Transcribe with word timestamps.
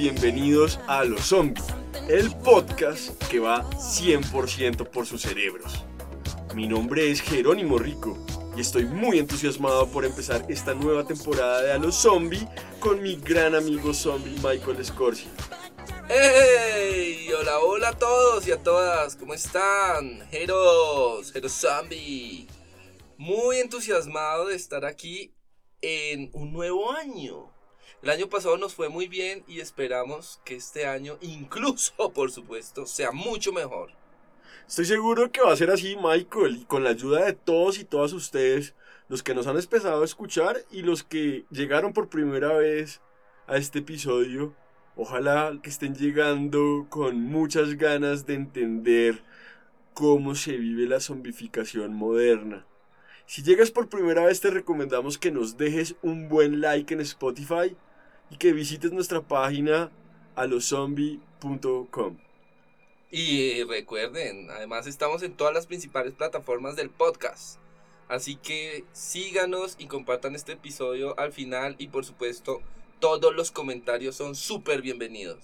bienvenidos 0.00 0.80
a 0.86 1.04
Los 1.04 1.26
Zombies, 1.26 1.66
el 2.08 2.34
podcast 2.36 3.22
que 3.28 3.38
va 3.38 3.68
100% 3.72 4.88
por 4.88 5.04
sus 5.04 5.20
cerebros. 5.20 5.84
Mi 6.54 6.66
nombre 6.66 7.10
es 7.10 7.20
Jerónimo 7.20 7.76
Rico 7.76 8.16
y 8.56 8.62
estoy 8.62 8.86
muy 8.86 9.18
entusiasmado 9.18 9.90
por 9.90 10.06
empezar 10.06 10.46
esta 10.48 10.72
nueva 10.72 11.04
temporada 11.04 11.60
de 11.60 11.72
A 11.72 11.76
los 11.76 11.96
Zombies 11.96 12.46
con 12.78 13.02
mi 13.02 13.16
gran 13.16 13.54
amigo 13.54 13.92
zombie 13.92 14.36
Michael 14.36 14.82
Scorsi. 14.82 15.28
¡Hey! 16.08 17.28
Hola, 17.38 17.58
hola 17.58 17.88
a 17.90 17.98
todos 17.98 18.48
y 18.48 18.52
a 18.52 18.62
todas, 18.62 19.16
¿cómo 19.16 19.34
están? 19.34 20.26
Heroes, 20.32 21.30
Heroes 21.36 21.52
Zombie. 21.52 22.48
Muy 23.18 23.58
entusiasmado 23.58 24.46
de 24.46 24.56
estar 24.56 24.86
aquí 24.86 25.34
en 25.82 26.30
un 26.32 26.54
nuevo 26.54 26.90
año. 26.90 27.49
El 28.02 28.08
año 28.08 28.30
pasado 28.30 28.56
nos 28.56 28.74
fue 28.74 28.88
muy 28.88 29.08
bien 29.08 29.44
y 29.46 29.60
esperamos 29.60 30.40
que 30.42 30.56
este 30.56 30.86
año, 30.86 31.18
incluso 31.20 32.10
por 32.14 32.30
supuesto, 32.30 32.86
sea 32.86 33.12
mucho 33.12 33.52
mejor. 33.52 33.90
Estoy 34.66 34.86
seguro 34.86 35.30
que 35.30 35.42
va 35.42 35.52
a 35.52 35.56
ser 35.56 35.70
así, 35.70 35.96
Michael, 35.96 36.60
y 36.62 36.64
con 36.64 36.82
la 36.82 36.90
ayuda 36.90 37.26
de 37.26 37.34
todos 37.34 37.78
y 37.78 37.84
todas 37.84 38.14
ustedes, 38.14 38.74
los 39.08 39.22
que 39.22 39.34
nos 39.34 39.46
han 39.46 39.58
empezado 39.58 40.00
a 40.00 40.04
escuchar 40.04 40.64
y 40.70 40.82
los 40.82 41.02
que 41.02 41.44
llegaron 41.50 41.92
por 41.92 42.08
primera 42.08 42.54
vez 42.54 43.02
a 43.46 43.58
este 43.58 43.80
episodio, 43.80 44.54
ojalá 44.96 45.58
que 45.62 45.68
estén 45.68 45.94
llegando 45.94 46.86
con 46.88 47.20
muchas 47.20 47.76
ganas 47.76 48.24
de 48.24 48.34
entender 48.34 49.22
cómo 49.92 50.34
se 50.34 50.56
vive 50.56 50.86
la 50.86 51.00
zombificación 51.00 51.92
moderna. 51.92 52.64
Si 53.26 53.42
llegas 53.42 53.70
por 53.70 53.88
primera 53.88 54.24
vez 54.24 54.40
te 54.40 54.50
recomendamos 54.50 55.18
que 55.18 55.30
nos 55.30 55.58
dejes 55.58 55.96
un 56.02 56.28
buen 56.28 56.60
like 56.60 56.94
en 56.94 57.00
Spotify 57.00 57.76
y 58.30 58.36
que 58.36 58.52
visites 58.52 58.92
nuestra 58.92 59.20
página 59.20 59.90
alozombie.com. 60.36 62.16
Y 63.10 63.64
recuerden, 63.64 64.48
además 64.50 64.86
estamos 64.86 65.22
en 65.22 65.32
todas 65.32 65.52
las 65.52 65.66
principales 65.66 66.14
plataformas 66.14 66.76
del 66.76 66.90
podcast. 66.90 67.58
Así 68.08 68.36
que 68.36 68.84
síganos 68.92 69.76
y 69.78 69.86
compartan 69.86 70.34
este 70.34 70.52
episodio 70.52 71.18
al 71.18 71.32
final 71.32 71.74
y 71.78 71.88
por 71.88 72.04
supuesto 72.04 72.60
todos 73.00 73.34
los 73.34 73.50
comentarios 73.50 74.14
son 74.16 74.34
súper 74.34 74.82
bienvenidos. 74.82 75.38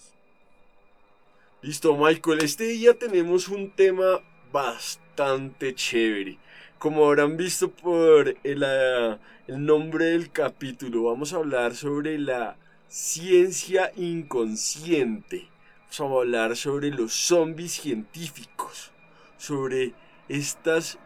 Listo, 1.63 1.97
Michael, 1.97 2.41
este 2.43 2.65
día 2.65 2.95
tenemos 2.95 3.49
un 3.49 3.71
tema 3.71 4.21
bastante 4.53 5.75
chévere. 5.75 6.39
Como 6.79 7.07
habrán 7.07 7.37
visto 7.37 7.71
por 7.71 8.37
el, 8.45 8.65
ah, 8.65 9.19
el 9.49 9.65
nombre 9.65 10.07
del 10.07 10.31
capítulo, 10.31 11.05
vamos 11.05 11.33
a 11.33 11.37
hablar 11.37 11.75
sobre 11.75 12.19
la 12.19 12.57
ciencia 12.89 13.93
inconsciente. 13.97 15.49
Vamos 15.99 16.19
a 16.19 16.21
hablar 16.21 16.57
sobre 16.57 16.91
los 16.91 17.13
zombies 17.13 17.73
científicos, 17.73 18.93
sobre 19.39 19.95
estas 20.29 20.99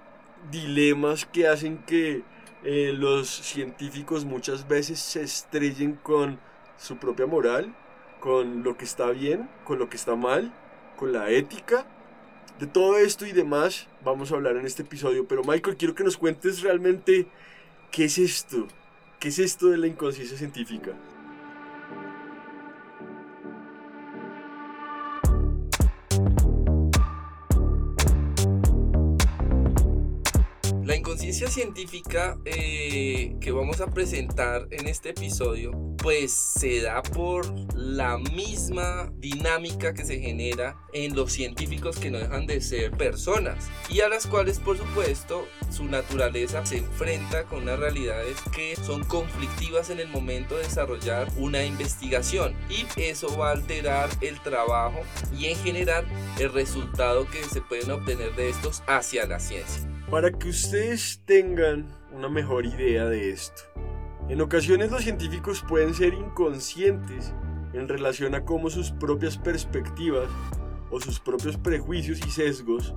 dilemas 0.51 1.27
que 1.27 1.47
hacen 1.47 1.79
que 1.79 2.23
eh, 2.65 2.93
los 2.95 3.29
científicos 3.29 4.25
muchas 4.25 4.67
veces 4.69 4.99
se 4.99 5.23
estrellen 5.23 5.95
con 5.95 6.39
su 6.77 6.97
propia 6.97 7.27
moral, 7.27 7.75
con 8.21 8.63
lo 8.63 8.77
que 8.77 8.85
está 8.85 9.11
bien, 9.11 9.49
con 9.65 9.79
lo 9.79 9.89
que 9.89 9.97
está 9.97 10.17
mal, 10.17 10.53
con 10.97 11.13
la 11.13 11.31
ética. 11.31 11.87
De 12.59 12.67
todo 12.67 12.99
esto 12.99 13.27
y 13.27 13.33
demás 13.33 13.87
vamos 14.05 14.33
a 14.33 14.35
hablar 14.35 14.57
en 14.57 14.67
este 14.67 14.83
episodio. 14.83 15.27
Pero 15.27 15.43
Michael, 15.45 15.77
quiero 15.77 15.95
que 15.95 16.05
nos 16.05 16.17
cuentes 16.17 16.61
realmente 16.63 17.27
qué 17.91 18.05
es 18.05 18.19
esto. 18.19 18.67
¿Qué 19.19 19.29
es 19.29 19.39
esto 19.39 19.69
de 19.69 19.79
la 19.79 19.87
inconsciencia 19.87 20.37
científica? 20.37 20.93
Inconsciencia 31.31 31.63
científica 31.63 32.39
eh, 32.45 33.37
que 33.41 33.53
vamos 33.53 33.81
a 33.81 33.87
presentar 33.87 34.67
en 34.73 34.89
este 34.89 35.11
episodio, 35.11 35.71
pues 35.99 36.33
se 36.33 36.81
da 36.81 37.05
por 37.05 37.47
la 37.73 38.19
misma 38.19 39.13
dinámica 39.15 39.95
que 39.95 40.05
se 40.05 40.19
genera 40.19 40.77
en 40.93 41.15
los 41.15 41.31
científicos 41.31 42.01
que 42.01 42.11
no 42.11 42.19
dejan 42.19 42.49
de 42.49 42.61
ser 42.61 42.91
personas 42.91 43.69
y 43.89 44.01
a 44.01 44.09
las 44.09 44.27
cuales, 44.27 44.59
por 44.59 44.77
supuesto, 44.77 45.47
su 45.71 45.85
naturaleza 45.85 46.67
se 46.67 46.79
enfrenta 46.79 47.45
con 47.45 47.63
unas 47.63 47.79
realidades 47.79 48.37
que 48.53 48.75
son 48.75 49.05
conflictivas 49.05 49.91
en 49.91 50.01
el 50.01 50.09
momento 50.09 50.57
de 50.57 50.65
desarrollar 50.65 51.29
una 51.37 51.65
investigación 51.65 52.57
y 52.69 52.85
eso 53.01 53.39
va 53.39 53.51
a 53.51 53.53
alterar 53.53 54.11
el 54.21 54.41
trabajo 54.41 54.99
y 55.39 55.47
en 55.47 55.57
general 55.59 56.05
el 56.41 56.53
resultado 56.53 57.29
que 57.31 57.45
se 57.45 57.61
pueden 57.61 57.93
obtener 57.93 58.35
de 58.35 58.49
estos 58.49 58.83
hacia 58.89 59.27
la 59.27 59.39
ciencia. 59.39 59.90
Para 60.11 60.33
que 60.33 60.49
ustedes 60.49 61.21
tengan 61.25 61.87
una 62.13 62.29
mejor 62.29 62.67
idea 62.67 63.05
de 63.05 63.31
esto, 63.31 63.63
en 64.29 64.41
ocasiones 64.41 64.91
los 64.91 65.05
científicos 65.05 65.65
pueden 65.69 65.95
ser 65.95 66.15
inconscientes 66.15 67.33
en 67.75 67.87
relación 67.87 68.35
a 68.35 68.45
cómo 68.45 68.71
sus 68.71 68.91
propias 68.91 69.39
perspectivas 69.39 70.29
o 70.91 71.01
sus 71.01 71.21
propios 71.21 71.57
prejuicios 71.57 72.19
y 72.27 72.31
sesgos 72.33 72.93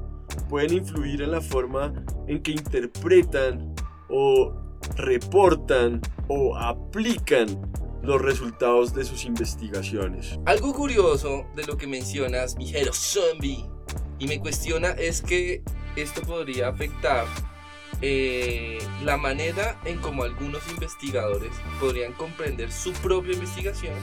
pueden 0.49 0.73
influir 0.73 1.21
en 1.21 1.29
la 1.29 1.41
forma 1.41 1.93
en 2.27 2.41
que 2.41 2.53
interpretan 2.53 3.75
o 4.09 4.51
reportan 4.95 6.01
o 6.29 6.57
aplican 6.57 7.47
los 8.01 8.19
resultados 8.23 8.91
de 8.95 9.05
sus 9.05 9.23
investigaciones. 9.25 10.39
Algo 10.45 10.73
curioso 10.73 11.45
de 11.55 11.63
lo 11.65 11.77
que 11.77 11.85
mencionas, 11.85 12.57
mi 12.57 12.73
zombie, 12.91 13.69
y 14.17 14.25
me 14.25 14.39
cuestiona 14.39 14.89
es 14.89 15.21
que 15.21 15.63
esto 15.95 16.21
podría 16.21 16.69
afectar 16.69 17.25
eh, 18.01 18.79
la 19.03 19.17
manera 19.17 19.79
en 19.85 19.99
cómo 19.99 20.23
algunos 20.23 20.67
investigadores 20.69 21.51
podrían 21.79 22.13
comprender 22.13 22.71
su 22.71 22.91
propia 22.93 23.33
investigación 23.33 23.93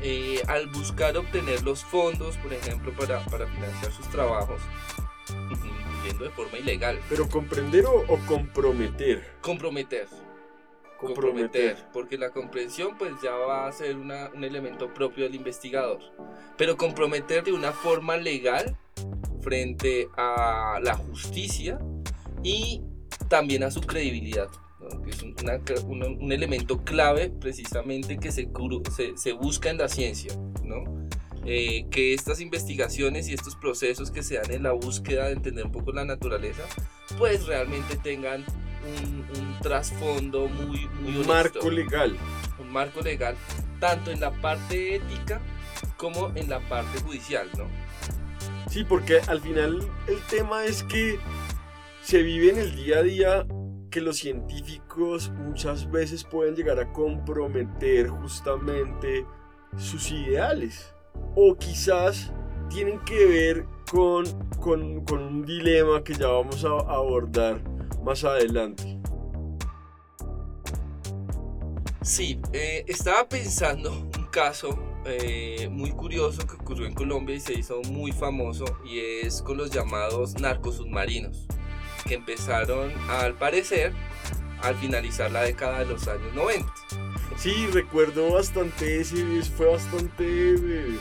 eh, 0.00 0.40
al 0.46 0.68
buscar 0.68 1.16
obtener 1.16 1.62
los 1.64 1.82
fondos, 1.84 2.36
por 2.36 2.52
ejemplo, 2.52 2.92
para, 2.92 3.24
para 3.24 3.46
financiar 3.48 3.90
sus 3.92 4.06
trabajos, 4.08 4.60
yendo 6.04 6.24
de 6.24 6.30
forma 6.30 6.58
ilegal. 6.58 7.00
Pero 7.08 7.28
comprender 7.28 7.86
o, 7.86 8.04
o 8.06 8.18
comprometer. 8.26 9.36
Comprometer. 9.40 10.06
comprometer, 11.00 11.76
porque 11.92 12.16
la 12.16 12.30
comprensión 12.30 12.96
pues 12.96 13.12
ya 13.22 13.32
va 13.32 13.66
a 13.66 13.72
ser 13.72 13.96
una, 13.96 14.30
un 14.34 14.44
elemento 14.44 14.94
propio 14.94 15.24
del 15.24 15.34
investigador. 15.34 15.98
Pero 16.56 16.76
comprometer 16.76 17.42
de 17.42 17.52
una 17.52 17.72
forma 17.72 18.16
legal 18.16 18.76
frente 19.48 20.10
a 20.14 20.78
la 20.82 20.94
justicia 20.94 21.78
y 22.42 22.82
también 23.28 23.62
a 23.62 23.70
su 23.70 23.80
credibilidad, 23.80 24.48
que 25.64 25.72
es 25.72 25.82
un, 25.84 26.30
elemento 26.30 26.84
clave 26.84 27.30
precisamente 27.30 28.18
que 28.18 28.30
se, 28.30 28.50
se, 28.94 29.16
se 29.16 29.32
busca 29.32 29.70
en 29.70 29.78
la 29.78 29.88
ciencia, 29.88 30.34
¿no? 30.62 31.08
Eh, 31.46 31.86
que 31.90 32.12
estas 32.12 32.42
investigaciones 32.42 33.26
y 33.26 33.32
estos 33.32 33.56
procesos 33.56 34.10
que 34.10 34.22
se 34.22 34.34
dan 34.34 34.52
en 34.52 34.64
la 34.64 34.72
búsqueda 34.72 35.28
de 35.28 35.32
entender 35.32 35.64
un 35.64 35.72
poco 35.72 35.92
la 35.92 36.04
naturaleza, 36.04 36.64
pues 37.16 37.46
realmente 37.46 37.96
tengan 37.96 38.44
un, 38.84 39.56
trasfondo 39.62 40.46
muy, 40.46 40.86
muy 41.00 41.16
Un 41.16 41.26
marco 41.26 41.70
legal. 41.70 42.18
Un 42.58 42.70
marco 42.70 43.00
legal, 43.00 43.34
tanto 43.80 44.10
en 44.10 44.20
la 44.20 44.30
parte 44.30 44.96
ética 44.96 45.40
como 45.96 46.32
en 46.34 46.50
la 46.50 46.60
parte 46.68 47.00
judicial, 47.00 47.48
¿no? 47.56 47.87
Sí, 48.68 48.84
porque 48.84 49.20
al 49.26 49.40
final 49.40 49.78
el 50.06 50.20
tema 50.28 50.64
es 50.64 50.82
que 50.82 51.18
se 52.02 52.22
vive 52.22 52.50
en 52.50 52.58
el 52.58 52.76
día 52.76 52.98
a 52.98 53.02
día 53.02 53.46
que 53.90 54.00
los 54.02 54.18
científicos 54.18 55.30
muchas 55.30 55.90
veces 55.90 56.22
pueden 56.24 56.54
llegar 56.54 56.78
a 56.78 56.92
comprometer 56.92 58.08
justamente 58.08 59.24
sus 59.78 60.10
ideales. 60.10 60.94
O 61.34 61.56
quizás 61.56 62.32
tienen 62.68 62.98
que 63.00 63.24
ver 63.26 63.64
con, 63.90 64.26
con, 64.60 65.22
un 65.22 65.46
dilema 65.46 66.04
que 66.04 66.12
ya 66.12 66.28
vamos 66.28 66.64
a 66.64 66.68
abordar 66.68 67.62
más 68.04 68.22
adelante. 68.24 68.98
Sí, 72.02 72.40
eh, 72.52 72.84
estaba 72.86 73.28
pensando 73.28 73.92
un 73.92 74.26
caso 74.30 74.87
eh, 75.04 75.68
muy 75.70 75.92
curioso 75.92 76.46
que 76.46 76.54
ocurrió 76.54 76.86
en 76.86 76.94
Colombia 76.94 77.34
y 77.34 77.40
se 77.40 77.54
hizo 77.54 77.80
muy 77.82 78.12
famoso 78.12 78.64
y 78.84 78.98
es 78.98 79.42
con 79.42 79.56
los 79.56 79.70
llamados 79.70 80.38
narcos 80.40 80.76
submarinos 80.76 81.46
que 82.06 82.14
empezaron 82.14 82.92
al 83.08 83.34
parecer 83.34 83.92
al 84.62 84.74
finalizar 84.76 85.30
la 85.30 85.42
década 85.42 85.80
de 85.80 85.86
los 85.86 86.06
años 86.08 86.34
90. 86.34 86.72
Sí, 87.36 87.68
recuerdo 87.72 88.32
bastante 88.32 89.00
ese, 89.00 89.42
fue 89.56 89.66
bastante 89.66 90.24
eh, 90.24 90.98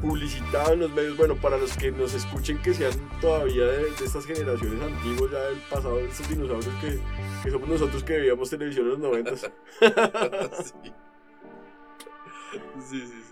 publicitado 0.00 0.72
en 0.72 0.80
los 0.80 0.90
medios. 0.90 1.16
Bueno, 1.16 1.36
para 1.36 1.56
los 1.56 1.76
que 1.76 1.92
nos 1.92 2.14
escuchen 2.14 2.58
que 2.58 2.74
sean 2.74 2.92
todavía 3.20 3.64
de, 3.64 3.88
estas 4.04 4.26
generaciones 4.26 4.82
antiguas, 4.82 5.30
ya 5.30 5.40
del 5.40 5.58
pasado, 5.70 5.96
de 5.96 6.08
estos 6.08 6.28
dinosaurios 6.28 6.74
que, 6.80 6.98
que 7.44 7.50
somos 7.50 7.68
nosotros 7.68 8.02
que 8.02 8.18
veíamos 8.18 8.50
televisión 8.50 8.86
en 8.86 8.90
los 8.90 8.98
90. 8.98 9.36
sí. 9.36 10.92
sí, 12.90 13.00
sí, 13.00 13.22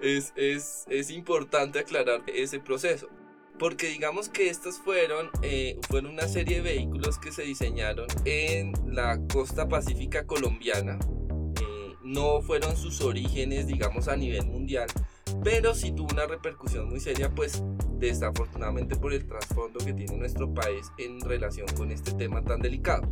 Es, 0.00 0.32
es, 0.36 0.84
es 0.88 1.10
importante 1.10 1.78
aclarar 1.78 2.22
ese 2.26 2.60
proceso 2.60 3.08
porque 3.62 3.86
digamos 3.86 4.28
que 4.28 4.48
estas 4.50 4.78
fueron, 4.78 5.30
eh, 5.42 5.78
fueron 5.88 6.14
una 6.14 6.26
serie 6.26 6.56
de 6.56 6.62
vehículos 6.62 7.18
que 7.18 7.30
se 7.30 7.42
diseñaron 7.42 8.06
en 8.24 8.72
la 8.86 9.20
costa 9.32 9.68
pacífica 9.68 10.26
colombiana. 10.26 10.98
Eh, 11.60 11.94
no 12.02 12.42
fueron 12.42 12.76
sus 12.76 13.00
orígenes, 13.02 13.68
digamos, 13.68 14.08
a 14.08 14.16
nivel 14.16 14.46
mundial, 14.46 14.88
pero 15.44 15.76
sí 15.76 15.92
tuvo 15.92 16.12
una 16.12 16.26
repercusión 16.26 16.88
muy 16.88 16.98
seria, 16.98 17.30
pues 17.30 17.62
desafortunadamente 17.98 18.96
por 18.96 19.12
el 19.12 19.26
trasfondo 19.28 19.78
que 19.78 19.92
tiene 19.92 20.16
nuestro 20.16 20.52
país 20.52 20.90
en 20.98 21.20
relación 21.20 21.68
con 21.76 21.92
este 21.92 22.12
tema 22.14 22.42
tan 22.42 22.60
delicado. 22.60 23.08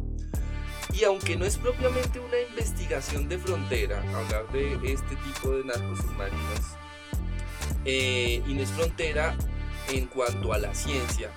Y 0.93 1.05
aunque 1.05 1.37
no 1.37 1.45
es 1.45 1.57
propiamente 1.57 2.19
una 2.19 2.41
investigación 2.51 3.29
de 3.29 3.39
frontera, 3.39 4.01
hablar 4.15 4.51
de 4.53 4.75
este 4.93 5.17
tipo 5.17 5.53
de 5.53 5.65
narcos 5.65 5.99
submarinos, 5.99 6.77
eh, 7.85 8.43
y 8.47 8.55
no 8.55 8.63
es 8.63 8.71
frontera, 8.71 9.37
en 9.93 10.07
cuanto 10.07 10.53
a 10.53 10.59
la 10.59 10.75
ciencia, 10.75 11.31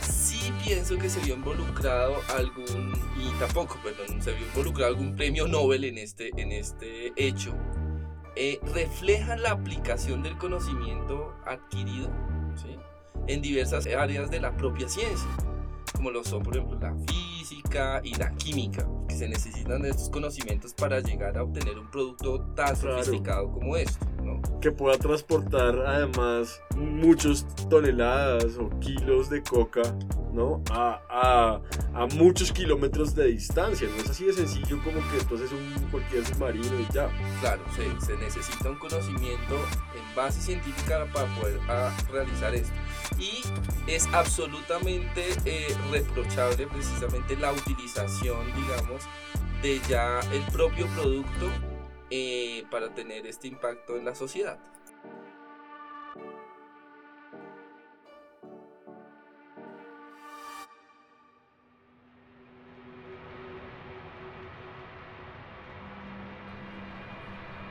sí 0.00 0.52
pienso 0.64 0.96
que 0.98 1.08
se 1.08 1.20
vio 1.20 1.34
involucrado 1.34 2.16
algún, 2.36 2.92
y 3.16 3.38
tampoco, 3.38 3.78
perdón, 3.82 4.22
se 4.22 4.32
vio 4.32 4.46
involucrado 4.46 4.92
algún 4.92 5.16
premio 5.16 5.46
Nobel 5.46 5.84
en 5.84 5.98
este, 5.98 6.30
en 6.36 6.52
este 6.52 7.12
hecho, 7.16 7.54
eh, 8.36 8.60
reflejan 8.72 9.42
la 9.42 9.50
aplicación 9.50 10.22
del 10.22 10.38
conocimiento 10.38 11.34
adquirido 11.44 12.08
en 13.26 13.42
diversas 13.42 13.86
áreas 13.86 14.30
de 14.30 14.40
la 14.40 14.56
propia 14.56 14.88
ciencia, 14.88 15.28
como 15.92 16.10
lo 16.10 16.24
son, 16.24 16.42
por 16.42 16.56
ejemplo, 16.56 16.78
la 16.78 16.94
física 17.06 18.00
y 18.04 18.14
la 18.14 18.34
química, 18.34 18.86
que 19.08 19.16
se 19.16 19.28
necesitan 19.28 19.82
de 19.82 19.90
estos 19.90 20.10
conocimientos 20.10 20.74
para 20.74 21.00
llegar 21.00 21.36
a 21.38 21.42
obtener 21.42 21.78
un 21.78 21.90
producto 21.90 22.40
tan 22.54 22.76
sofisticado 22.76 23.50
como 23.50 23.76
esto 23.76 24.06
que 24.60 24.72
pueda 24.72 24.98
transportar 24.98 25.78
además 25.86 26.60
muchos 26.76 27.46
toneladas 27.68 28.56
o 28.58 28.68
kilos 28.80 29.30
de 29.30 29.42
coca, 29.42 29.82
¿no? 30.32 30.62
A, 30.70 31.00
a, 31.08 31.60
a, 31.94 32.06
muchos 32.14 32.52
kilómetros 32.52 33.14
de 33.14 33.28
distancia. 33.28 33.88
No 33.88 33.96
es 33.96 34.10
así 34.10 34.24
de 34.26 34.32
sencillo 34.32 34.80
como 34.82 34.98
que 35.10 35.18
entonces 35.20 35.50
un 35.52 35.90
cualquier 35.90 36.24
submarino 36.26 36.80
y 36.80 36.92
ya. 36.92 37.08
Claro, 37.40 37.62
se, 37.74 38.06
se 38.06 38.16
necesita 38.16 38.70
un 38.70 38.78
conocimiento 38.78 39.54
en 39.87 39.87
base 40.18 40.40
científica 40.42 41.06
para 41.12 41.26
poder 41.36 41.60
ah, 41.68 41.96
realizar 42.10 42.54
esto. 42.54 42.74
Y 43.18 43.42
es 43.86 44.06
absolutamente 44.12 45.28
eh, 45.44 45.74
reprochable 45.90 46.66
precisamente 46.66 47.36
la 47.36 47.52
utilización, 47.52 48.44
digamos, 48.54 49.04
de 49.62 49.80
ya 49.88 50.20
el 50.32 50.42
propio 50.52 50.86
producto 50.88 51.50
eh, 52.10 52.64
para 52.70 52.94
tener 52.94 53.26
este 53.26 53.48
impacto 53.48 53.96
en 53.96 54.04
la 54.04 54.14
sociedad. 54.14 54.58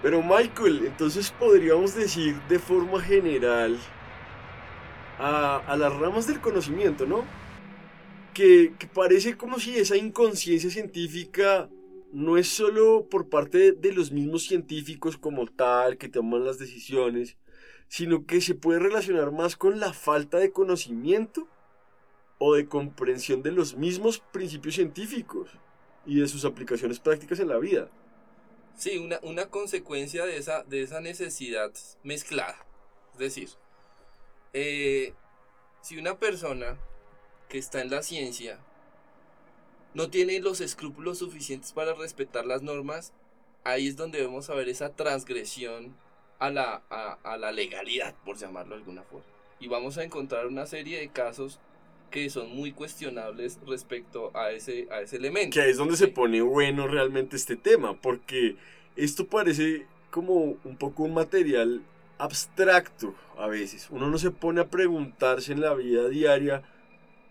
Pero 0.07 0.24
Michael, 0.24 0.86
entonces 0.86 1.31
podríamos 1.31 1.94
decir 1.94 2.39
de 2.48 2.59
forma 2.59 3.01
general 3.01 3.77
a, 5.19 5.75
las 5.77 5.94
ramas 6.00 6.25
del 6.27 6.39
conocimiento, 6.39 7.06
¿no? 7.06 7.25
Que, 8.33 8.74
que, 8.80 8.88
parece 8.88 9.36
como 9.36 9.59
si 9.59 9.77
esa 9.77 9.98
inconsciencia 9.98 10.69
científica 10.69 11.69
no 12.13 12.38
es 12.38 12.48
solo 12.48 13.09
por 13.09 13.27
parte 13.27 13.74
de 13.74 13.92
los 13.92 14.13
mismos 14.13 14.44
científicos 14.44 15.18
como 15.18 15.45
tal 15.45 15.98
que 15.98 16.07
toman 16.07 16.45
las 16.45 16.57
decisiones, 16.57 17.36
sino 17.89 18.25
que 18.25 18.39
se 18.39 18.56
puede 18.56 18.80
relacionar 18.80 19.33
más 19.33 19.57
con 19.57 19.81
la 19.81 19.92
falta 19.92 20.38
de 20.38 20.54
conocimiento 20.54 21.49
o 22.37 22.54
de 22.54 22.66
comprensión 22.66 23.44
de 23.44 23.52
los 23.52 23.76
mismos 23.76 24.19
principios 24.31 24.76
científicos 24.76 25.49
y 26.06 26.21
de 26.21 26.30
sus 26.30 26.45
aplicaciones 26.45 27.02
prácticas 27.02 27.42
en 27.42 27.49
la 27.49 27.57
vida. 27.57 27.90
Sí, 28.77 28.99
una, 28.99 29.19
una 29.23 29.49
consecuencia 29.49 30.25
de 30.25 30.37
esa, 30.37 30.63
de 30.63 30.83
esa 30.83 31.01
necesidad 31.01 31.71
mezclada. 32.03 32.63
Es 33.13 33.17
decir, 33.17 33.49
eh, 34.53 35.13
si 35.81 35.97
una 35.97 36.19
persona 36.19 36.77
que 37.49 37.57
está 37.57 37.81
en 37.81 37.89
la 37.89 38.03
ciencia 38.03 38.59
no 39.95 40.11
tiene 40.11 40.39
los 40.39 40.61
escrúpulos 40.61 41.17
suficientes 41.17 41.71
para 41.71 41.95
respetar 41.95 42.45
las 42.45 42.61
normas, 42.61 43.13
ahí 43.63 43.87
es 43.87 43.95
donde 43.95 44.23
vamos 44.23 44.49
a 44.49 44.53
ver 44.53 44.69
esa 44.69 44.95
transgresión 44.95 45.95
a 46.37 46.51
la, 46.51 46.83
a, 46.89 47.37
la 47.37 47.51
legalidad, 47.51 48.13
por 48.23 48.37
llamarlo 48.37 48.75
de 48.75 48.81
alguna 48.81 49.01
forma. 49.01 49.25
Y 49.59 49.67
vamos 49.69 49.97
a 49.97 50.03
encontrar 50.03 50.45
una 50.45 50.67
serie 50.67 50.99
de 50.99 51.09
casos 51.09 51.59
que 52.09 52.30
son 52.30 52.56
muy 52.56 52.71
cuestionables 52.71 53.59
respecto 53.68 54.31
a 54.35 54.52
ese, 54.52 54.87
a 54.92 55.02
ese 55.02 55.18
elemento. 55.18 55.54
Que 55.54 55.69
es 55.69 55.78
donde 55.78 55.97
se 55.97 56.07
pone 56.07 56.42
bueno 56.42 56.87
realmente 56.87 57.35
este 57.35 57.56
tema, 57.56 57.99
porque 57.99 58.56
esto 58.95 59.28
parece 59.28 59.85
como 60.09 60.57
un 60.64 60.78
poco 60.78 61.04
un 61.04 61.14
material 61.14 61.81
abstracto 62.18 63.14
a 63.37 63.47
veces. 63.47 63.87
Uno 63.92 64.09
no 64.09 64.18
se 64.18 64.31
pone 64.31 64.61
a 64.61 64.69
preguntarse 64.69 65.54
en 65.54 65.61
la 65.61 65.73
vida 65.73 66.09
diaria 66.09 66.64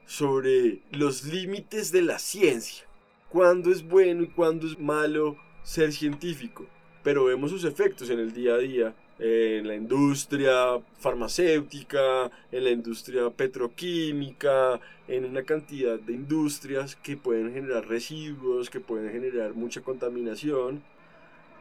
sobre 0.07 0.81
los 0.93 1.25
límites 1.25 1.91
de 1.91 2.03
la 2.03 2.19
ciencia, 2.19 2.85
cuándo 3.29 3.71
es 3.73 3.87
bueno 3.87 4.23
y 4.23 4.29
cuándo 4.29 4.67
es 4.67 4.79
malo 4.79 5.37
ser 5.65 5.93
científico, 5.93 6.67
pero 7.03 7.25
vemos 7.25 7.51
sus 7.51 7.65
efectos 7.65 8.09
en 8.11 8.21
el 8.21 8.33
día 8.33 8.55
a 8.55 8.59
día, 8.59 8.95
en 9.19 9.67
la 9.67 9.75
industria 9.75 10.79
farmacéutica, 10.99 12.31
en 12.53 12.65
la 12.65 12.71
industria 12.71 13.31
petroquímica, 13.31 14.81
en 15.09 15.25
una 15.25 15.45
cantidad 15.45 15.99
de 15.99 16.13
industrias 16.15 16.97
que 16.97 17.17
pueden 17.17 17.53
generar 17.55 17.87
residuos, 17.89 18.71
que 18.71 18.81
pueden 18.81 19.11
generar 19.13 19.55
mucha 19.55 19.81
contaminación, 19.83 20.85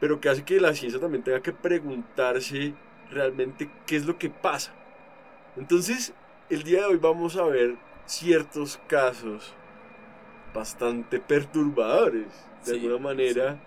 pero 0.00 0.20
que 0.20 0.28
hace 0.28 0.44
que 0.44 0.60
la 0.60 0.74
ciencia 0.74 1.00
también 1.00 1.24
tenga 1.24 1.42
que 1.42 1.52
preguntarse 1.52 2.74
realmente 3.10 3.70
qué 3.86 3.96
es 3.96 4.06
lo 4.06 4.18
que 4.18 4.30
pasa. 4.30 4.74
Entonces, 5.56 6.14
el 6.50 6.62
día 6.64 6.80
de 6.80 6.86
hoy 6.86 6.96
vamos 6.98 7.36
a 7.36 7.44
ver 7.46 7.78
ciertos 8.06 8.78
casos 8.88 9.56
bastante 10.52 11.20
perturbadores, 11.20 12.50
de 12.64 12.72
Sí, 12.72 12.72
alguna 12.72 12.98
manera, 12.98 13.60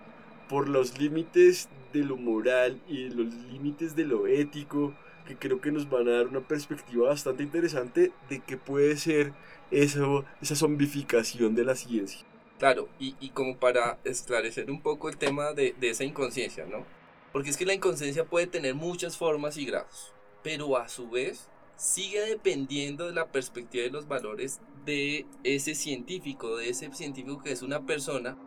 por 0.48 0.68
los 0.70 0.98
límites 0.98 1.70
de 1.92 2.04
lo 2.04 2.18
moral 2.18 2.82
y 2.88 3.10
de 3.10 3.16
los 3.16 3.34
límites 3.52 3.96
de 3.96 4.06
lo 4.06 4.28
ético, 4.28 4.94
que 5.28 5.38
creo 5.38 5.62
que 5.62 5.72
nos 5.72 5.90
van 5.90 6.08
a 6.08 6.12
dar 6.12 6.28
una 6.28 6.42
perspectiva 6.42 7.10
bastante 7.10 7.44
interesante 7.44 8.12
de 8.30 8.40
qué 8.40 8.58
puede 8.58 8.98
ser 8.98 9.34
eso, 9.72 10.26
esa 10.42 10.56
zombificación 10.56 11.56
de 11.56 11.66
la 11.66 11.76
ciencia. 11.76 12.26
Claro, 12.58 12.90
y, 13.00 13.16
y 13.20 13.30
como 13.30 13.58
para 13.58 14.00
esclarecer 14.04 14.70
un 14.70 14.82
poco 14.82 15.08
el 15.08 15.18
tema 15.18 15.54
de, 15.54 15.76
de 15.80 15.90
esa 15.92 16.04
inconsciencia, 16.04 16.66
¿no? 16.66 16.86
Porque 17.32 17.50
es 17.50 17.58
que 17.58 17.66
la 17.66 17.74
inconsciencia 17.74 18.26
puede 18.26 18.48
tener 18.48 18.76
muchas 18.76 19.18
formas 19.18 19.58
y 19.58 19.66
grados, 19.66 20.14
pero 20.44 20.78
a 20.78 20.90
su 20.90 21.10
vez 21.10 21.48
sigue 21.76 22.20
dependiendo 22.22 23.06
de 23.06 23.14
la 23.14 23.28
perspectiva 23.28 23.86
y 23.86 23.90
los 23.90 24.08
valores 24.08 24.60
de 24.86 25.26
ese 25.44 25.76
científico, 25.76 26.58
de 26.58 26.70
ese 26.70 26.92
científico 26.94 27.42
que 27.42 27.52
es 27.52 27.62
una 27.62 27.86
persona 27.86 28.38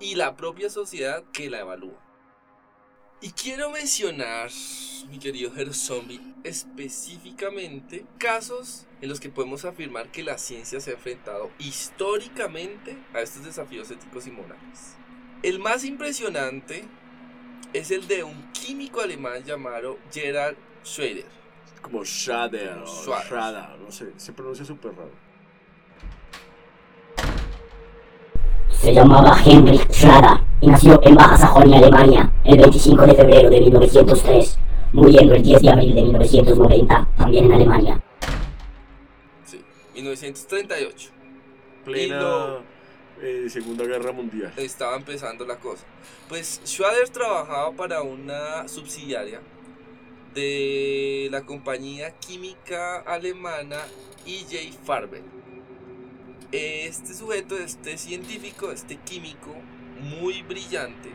y 0.00 0.16
la 0.16 0.36
propia 0.36 0.68
sociedad 0.68 1.24
que 1.32 1.48
la 1.48 1.60
evalúa. 1.60 1.98
Y 3.24 3.30
quiero 3.30 3.70
mencionar, 3.70 4.50
mi 5.08 5.20
querido 5.20 5.52
Hero 5.56 5.72
Zombie, 5.72 6.20
específicamente 6.42 8.04
casos 8.18 8.88
en 9.00 9.08
los 9.08 9.20
que 9.20 9.28
podemos 9.28 9.64
afirmar 9.64 10.10
que 10.10 10.24
la 10.24 10.38
ciencia 10.38 10.80
se 10.80 10.90
ha 10.90 10.94
enfrentado 10.94 11.48
históricamente 11.60 12.98
a 13.14 13.20
estos 13.20 13.44
desafíos 13.44 13.88
éticos 13.92 14.26
y 14.26 14.32
morales. 14.32 14.96
El 15.44 15.60
más 15.60 15.84
impresionante 15.84 16.84
es 17.72 17.92
el 17.92 18.08
de 18.08 18.24
un 18.24 18.50
químico 18.50 19.00
alemán 19.00 19.44
llamado 19.44 19.98
Gerald 20.12 20.56
Schroeder. 20.84 21.26
Como 21.80 22.04
Schrader, 22.04 22.78
o 22.78 22.86
Schrader. 22.88 23.26
Schrader, 23.26 23.78
no 23.78 23.92
sé, 23.92 24.12
se 24.16 24.32
pronuncia 24.32 24.64
súper 24.64 24.96
raro. 24.96 25.12
Se 28.80 28.92
llamaba 28.92 29.40
Heinrich 29.44 29.81
Schrader 30.02 30.40
y 30.60 30.66
nació 30.66 31.00
en 31.04 31.14
Baja 31.14 31.36
Sajonia, 31.36 31.78
Alemania, 31.78 32.32
el 32.44 32.58
25 32.58 33.06
de 33.06 33.14
febrero 33.14 33.50
de 33.50 33.60
1903, 33.60 34.58
muriendo 34.92 35.34
el 35.36 35.42
10 35.44 35.62
de 35.62 35.70
abril 35.70 35.94
de 35.94 36.02
1990, 36.02 37.08
también 37.16 37.44
en 37.44 37.52
Alemania. 37.52 38.02
Sí, 39.44 39.62
1938. 39.94 41.10
Plena 41.84 42.20
lo- 42.20 42.62
eh, 43.22 43.46
Segunda 43.48 43.84
Guerra 43.84 44.10
Mundial. 44.10 44.52
estaba 44.56 44.96
empezando 44.96 45.44
la 45.46 45.56
cosa. 45.58 45.84
Pues 46.28 46.60
Schrader 46.66 47.08
trabajaba 47.10 47.70
para 47.70 48.02
una 48.02 48.66
subsidiaria 48.66 49.40
de 50.34 51.28
la 51.30 51.42
compañía 51.42 52.10
química 52.18 53.02
alemana 53.02 53.76
EJ 54.26 54.72
Farben. 54.84 55.22
Este 56.50 57.14
sujeto, 57.14 57.56
este 57.56 57.96
científico, 57.96 58.72
este 58.72 58.96
químico 58.96 59.54
muy 60.02 60.42
brillante, 60.42 61.10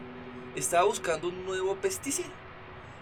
estaba 0.56 0.86
buscando 0.86 1.28
un 1.28 1.46
nuevo 1.46 1.76
pesticida. 1.76 2.32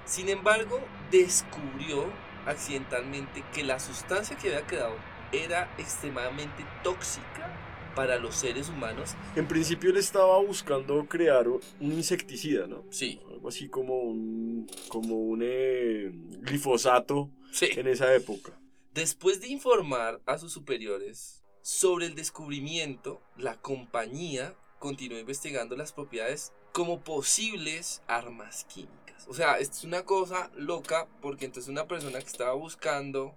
Sin 0.05 0.29
embargo, 0.29 0.79
descubrió 1.11 2.05
accidentalmente 2.45 3.43
que 3.53 3.63
la 3.63 3.79
sustancia 3.79 4.37
que 4.37 4.49
había 4.49 4.67
quedado 4.67 4.95
era 5.31 5.73
extremadamente 5.77 6.65
tóxica 6.83 7.51
para 7.95 8.17
los 8.17 8.35
seres 8.35 8.69
humanos. 8.69 9.15
En 9.35 9.47
principio 9.47 9.89
él 9.89 9.97
estaba 9.97 10.37
buscando 10.39 11.05
crear 11.07 11.47
un 11.47 11.61
insecticida, 11.79 12.67
¿no? 12.67 12.83
Sí, 12.89 13.21
Algo 13.29 13.47
así 13.47 13.69
como 13.69 14.01
un, 14.01 14.67
como 14.89 15.15
un 15.15 15.41
eh, 15.43 16.11
glifosato 16.41 17.29
sí. 17.51 17.69
en 17.75 17.87
esa 17.87 18.13
época. 18.13 18.51
Después 18.93 19.41
de 19.41 19.47
informar 19.47 20.21
a 20.25 20.37
sus 20.37 20.51
superiores 20.51 21.43
sobre 21.61 22.05
el 22.05 22.15
descubrimiento, 22.15 23.21
la 23.37 23.59
compañía 23.59 24.55
continuó 24.85 25.17
investigando 25.17 25.75
las 25.75 25.91
propiedades 25.91 26.53
como 26.71 26.99
posibles 26.99 28.03
armas 28.05 28.65
químicas. 28.65 29.25
O 29.27 29.33
sea, 29.33 29.57
esto 29.57 29.77
es 29.77 29.83
una 29.83 30.03
cosa 30.03 30.51
loca 30.55 31.07
porque 31.23 31.45
entonces 31.45 31.71
una 31.71 31.87
persona 31.87 32.19
que 32.19 32.27
estaba 32.27 32.53
buscando 32.53 33.33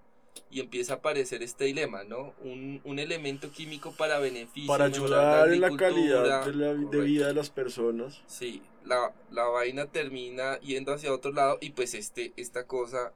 y 0.50 0.60
empieza 0.60 0.92
a 0.92 0.96
aparecer 0.96 1.42
este 1.42 1.64
dilema, 1.64 2.04
¿no? 2.04 2.34
Un, 2.42 2.82
un 2.84 2.98
elemento 2.98 3.50
químico 3.50 3.92
para 3.92 4.18
beneficio. 4.18 4.68
Para 4.68 4.84
ayudar 4.84 5.50
en 5.50 5.62
la 5.62 5.74
calidad 5.74 6.44
de, 6.44 6.52
la, 6.52 6.74
de 6.74 7.00
vida 7.00 7.28
de 7.28 7.32
las 7.32 7.48
personas. 7.48 8.20
Sí, 8.26 8.60
la, 8.84 9.14
la 9.30 9.44
vaina 9.44 9.86
termina 9.86 10.60
yendo 10.60 10.92
hacia 10.92 11.14
otro 11.14 11.32
lado 11.32 11.56
y 11.62 11.70
pues 11.70 11.94
este, 11.94 12.34
esta 12.36 12.66
cosa 12.66 13.14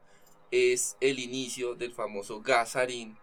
es 0.51 0.97
el 1.03 1.19
inicio 1.19 1.75
del 1.75 1.93
famoso 1.93 2.41
gasarín, 2.41 3.19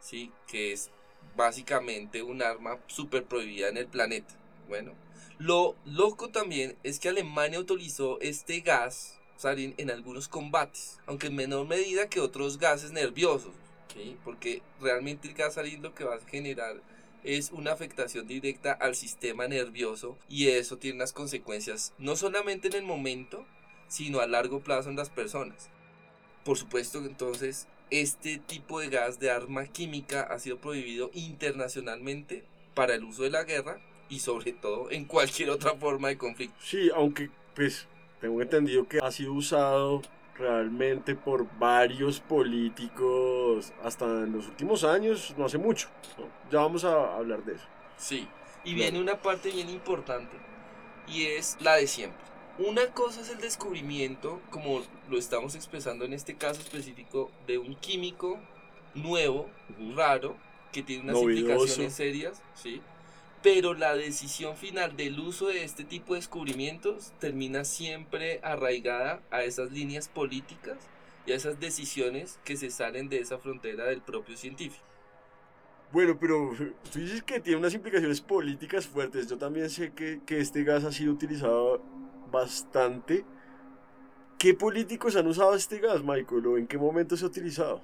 ¿sí? 0.00 0.32
Que 0.46 0.72
es 0.72 0.90
básicamente 1.36 2.22
un 2.22 2.40
arma 2.40 2.78
súper 2.86 3.24
prohibida 3.24 3.68
en 3.68 3.76
el 3.76 3.86
planeta. 3.86 4.34
Bueno, 4.68 4.92
lo 5.38 5.76
loco 5.84 6.30
también 6.30 6.76
es 6.82 6.98
que 6.98 7.08
Alemania 7.08 7.60
utilizó 7.60 8.18
este 8.20 8.60
gas, 8.60 9.18
sarín, 9.36 9.74
en 9.76 9.90
algunos 9.90 10.28
combates, 10.28 10.98
aunque 11.06 11.28
en 11.28 11.36
menor 11.36 11.66
medida 11.66 12.08
que 12.08 12.20
otros 12.20 12.58
gases 12.58 12.92
nerviosos. 12.92 13.52
Porque 14.24 14.62
realmente 14.80 15.28
el 15.28 15.34
gasarín 15.34 15.82
lo 15.82 15.94
que 15.94 16.04
va 16.04 16.16
a 16.16 16.20
generar 16.20 16.76
es 17.24 17.50
una 17.50 17.72
afectación 17.72 18.26
directa 18.26 18.72
al 18.72 18.94
sistema 18.94 19.48
nervioso 19.48 20.16
y 20.28 20.48
eso 20.48 20.76
tiene 20.76 20.96
unas 20.96 21.12
consecuencias 21.12 21.92
no 21.98 22.14
solamente 22.14 22.68
en 22.68 22.74
el 22.74 22.82
momento, 22.84 23.46
sino 23.88 24.20
a 24.20 24.26
largo 24.26 24.60
plazo 24.60 24.90
en 24.90 24.96
las 24.96 25.10
personas. 25.10 25.70
Por 26.44 26.58
supuesto 26.58 26.98
entonces 26.98 27.66
este 27.90 28.38
tipo 28.38 28.80
de 28.80 28.90
gas 28.90 29.18
de 29.18 29.30
arma 29.30 29.66
química 29.66 30.22
ha 30.22 30.38
sido 30.38 30.58
prohibido 30.58 31.10
internacionalmente 31.14 32.44
para 32.74 32.94
el 32.94 33.04
uso 33.04 33.22
de 33.22 33.30
la 33.30 33.44
guerra 33.44 33.80
y 34.08 34.20
sobre 34.20 34.52
todo 34.52 34.90
en 34.90 35.04
cualquier 35.04 35.50
otra 35.50 35.74
forma 35.74 36.08
de 36.08 36.18
conflicto. 36.18 36.56
Sí, 36.60 36.90
aunque 36.94 37.30
pues 37.54 37.86
tengo 38.20 38.40
entendido 38.42 38.86
que 38.86 38.98
ha 38.98 39.10
sido 39.10 39.32
usado 39.32 40.02
realmente 40.38 41.14
por 41.14 41.46
varios 41.58 42.20
políticos 42.20 43.72
hasta 43.82 44.04
en 44.04 44.32
los 44.32 44.46
últimos 44.48 44.84
años, 44.84 45.34
no 45.36 45.46
hace 45.46 45.58
mucho. 45.58 45.88
¿no? 46.18 46.26
Ya 46.50 46.60
vamos 46.60 46.84
a 46.84 47.16
hablar 47.16 47.44
de 47.44 47.54
eso. 47.54 47.64
Sí, 47.96 48.28
y 48.64 48.74
Claro. 48.74 48.76
viene 48.92 49.00
una 49.00 49.20
parte 49.22 49.50
bien 49.50 49.70
importante 49.70 50.36
y 51.08 51.24
es 51.24 51.56
la 51.60 51.76
de 51.76 51.86
siempre. 51.86 52.18
Una 52.58 52.86
cosa 52.92 53.20
es 53.20 53.28
el 53.30 53.38
descubrimiento, 53.38 54.40
como 54.50 54.82
lo 55.10 55.18
estamos 55.18 55.54
expresando 55.54 56.04
en 56.04 56.12
este 56.14 56.36
caso 56.36 56.60
específico, 56.60 57.30
de 57.46 57.58
un 57.58 57.74
químico 57.76 58.38
nuevo, 58.94 59.48
raro, 59.94 60.36
que 60.72 60.82
tiene 60.82 61.02
unas 61.04 61.16
Novedoso. 61.16 61.40
implicaciones 61.52 61.94
serias, 61.94 62.42
¿sí? 62.54 62.80
Pero 63.46 63.74
la 63.74 63.94
decisión 63.94 64.56
final 64.56 64.96
del 64.96 65.20
uso 65.20 65.46
de 65.46 65.62
este 65.62 65.84
tipo 65.84 66.14
de 66.14 66.18
descubrimientos 66.18 67.12
termina 67.20 67.62
siempre 67.64 68.40
arraigada 68.42 69.22
a 69.30 69.44
esas 69.44 69.70
líneas 69.70 70.08
políticas 70.08 70.76
y 71.26 71.30
a 71.30 71.36
esas 71.36 71.60
decisiones 71.60 72.40
que 72.42 72.56
se 72.56 72.70
salen 72.70 73.08
de 73.08 73.20
esa 73.20 73.38
frontera 73.38 73.84
del 73.84 74.00
propio 74.00 74.36
científico. 74.36 74.82
Bueno, 75.92 76.18
pero 76.18 76.56
tú 76.92 76.98
dices 76.98 77.22
que 77.22 77.38
tiene 77.38 77.60
unas 77.60 77.72
implicaciones 77.72 78.20
políticas 78.20 78.84
fuertes. 78.84 79.28
Yo 79.28 79.38
también 79.38 79.70
sé 79.70 79.92
que, 79.92 80.20
que 80.26 80.40
este 80.40 80.64
gas 80.64 80.82
ha 80.82 80.90
sido 80.90 81.12
utilizado 81.12 81.80
bastante. 82.32 83.24
¿Qué 84.38 84.54
políticos 84.54 85.14
han 85.14 85.28
usado 85.28 85.54
este 85.54 85.78
gas, 85.78 86.02
Michael? 86.02 86.48
¿O 86.48 86.58
en 86.58 86.66
qué 86.66 86.78
momento 86.78 87.16
se 87.16 87.24
ha 87.24 87.28
utilizado? 87.28 87.80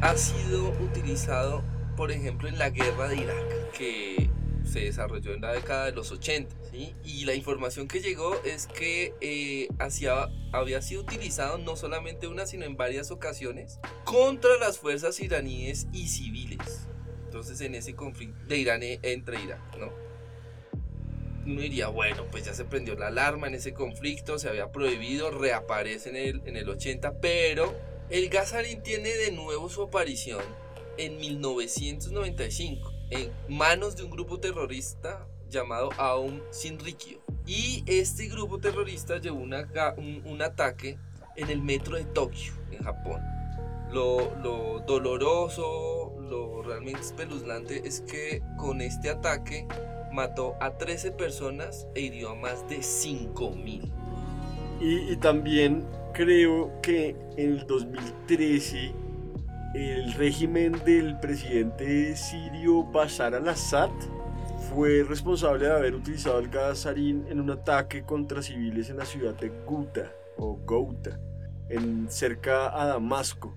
ha 0.00 0.16
sido 0.16 0.70
utilizado, 0.80 1.62
por 1.98 2.12
ejemplo, 2.12 2.48
en 2.48 2.58
la 2.60 2.70
guerra 2.70 3.08
de 3.08 3.16
Irak, 3.16 3.72
que 3.76 4.30
se 4.64 4.80
desarrolló 4.80 5.34
en 5.34 5.40
la 5.40 5.52
década 5.52 5.86
de 5.86 5.92
los 5.92 6.12
80. 6.12 6.54
¿sí? 6.70 6.94
Y 7.02 7.24
la 7.24 7.34
información 7.34 7.88
que 7.88 8.00
llegó 8.00 8.40
es 8.44 8.68
que 8.68 9.14
eh, 9.20 9.66
hacía- 9.80 10.28
había 10.52 10.80
sido 10.80 11.00
utilizado 11.00 11.58
no 11.58 11.74
solamente 11.74 12.28
una, 12.28 12.46
sino 12.46 12.64
en 12.66 12.76
varias 12.76 13.10
ocasiones 13.10 13.80
contra 14.04 14.56
las 14.58 14.78
fuerzas 14.78 15.18
iraníes 15.18 15.88
y 15.92 16.06
civiles. 16.06 16.86
Entonces, 17.24 17.60
en 17.62 17.74
ese 17.74 17.94
conflicto 17.96 18.38
de 18.46 18.56
Irán 18.58 18.82
e- 18.84 19.00
entre 19.02 19.42
Irak, 19.42 19.76
¿no? 19.76 19.90
Uno 21.46 21.60
diría, 21.62 21.88
bueno, 21.88 22.26
pues 22.30 22.44
ya 22.44 22.54
se 22.54 22.64
prendió 22.64 22.94
la 22.94 23.08
alarma 23.08 23.48
en 23.48 23.54
ese 23.54 23.72
conflicto, 23.74 24.38
se 24.38 24.48
había 24.48 24.70
prohibido, 24.70 25.30
reaparece 25.32 26.10
en 26.10 26.16
el, 26.16 26.42
en 26.46 26.56
el 26.56 26.68
80, 26.68 27.20
pero 27.20 27.74
el 28.10 28.28
gasarín 28.28 28.82
tiene 28.82 29.08
de 29.16 29.32
nuevo 29.32 29.68
su 29.68 29.82
aparición 29.82 30.42
en 30.98 31.16
1995 31.16 32.92
en 33.10 33.30
manos 33.48 33.96
de 33.96 34.02
un 34.02 34.10
grupo 34.10 34.38
terrorista 34.38 35.26
llamado 35.48 35.90
Aum 35.96 36.40
Shinrikyo. 36.52 37.18
Y 37.46 37.82
este 37.86 38.28
grupo 38.28 38.58
terrorista 38.58 39.18
llevó 39.18 39.40
una 39.40 39.66
un, 39.96 40.22
un 40.26 40.42
ataque 40.42 40.98
en 41.36 41.48
el 41.48 41.62
metro 41.62 41.96
de 41.96 42.04
Tokio, 42.04 42.52
en 42.70 42.82
Japón. 42.82 43.22
Lo, 43.90 44.34
lo 44.42 44.80
doloroso, 44.80 46.14
lo 46.20 46.62
realmente 46.62 47.00
espeluznante 47.00 47.86
es 47.86 48.02
que 48.02 48.42
con 48.58 48.82
este 48.82 49.08
ataque 49.08 49.66
mató 50.12 50.56
a 50.60 50.76
13 50.76 51.12
personas 51.12 51.86
e 51.94 52.02
hirió 52.02 52.30
a 52.30 52.34
más 52.34 52.68
de 52.68 52.82
5000. 52.82 53.90
Y, 54.80 55.12
y 55.12 55.16
también 55.16 55.86
creo 56.12 56.70
que 56.82 57.16
en 57.36 57.52
el 57.52 57.66
2013 57.66 58.92
el 59.74 60.12
régimen 60.14 60.72
del 60.84 61.18
presidente 61.18 62.16
sirio 62.16 62.84
Bashar 62.84 63.34
al-Assad 63.34 63.90
fue 64.70 65.04
responsable 65.06 65.66
de 65.66 65.72
haber 65.72 65.94
utilizado 65.94 66.38
el 66.38 66.48
gas 66.48 66.80
sarín 66.80 67.26
en 67.28 67.40
un 67.40 67.50
ataque 67.50 68.02
contra 68.02 68.42
civiles 68.42 68.90
en 68.90 68.98
la 68.98 69.04
ciudad 69.04 69.34
de 69.34 69.50
Guta 69.66 70.10
o 70.36 70.58
Gouta, 70.64 71.18
en 71.68 72.10
cerca 72.10 72.80
a 72.80 72.86
Damasco. 72.86 73.54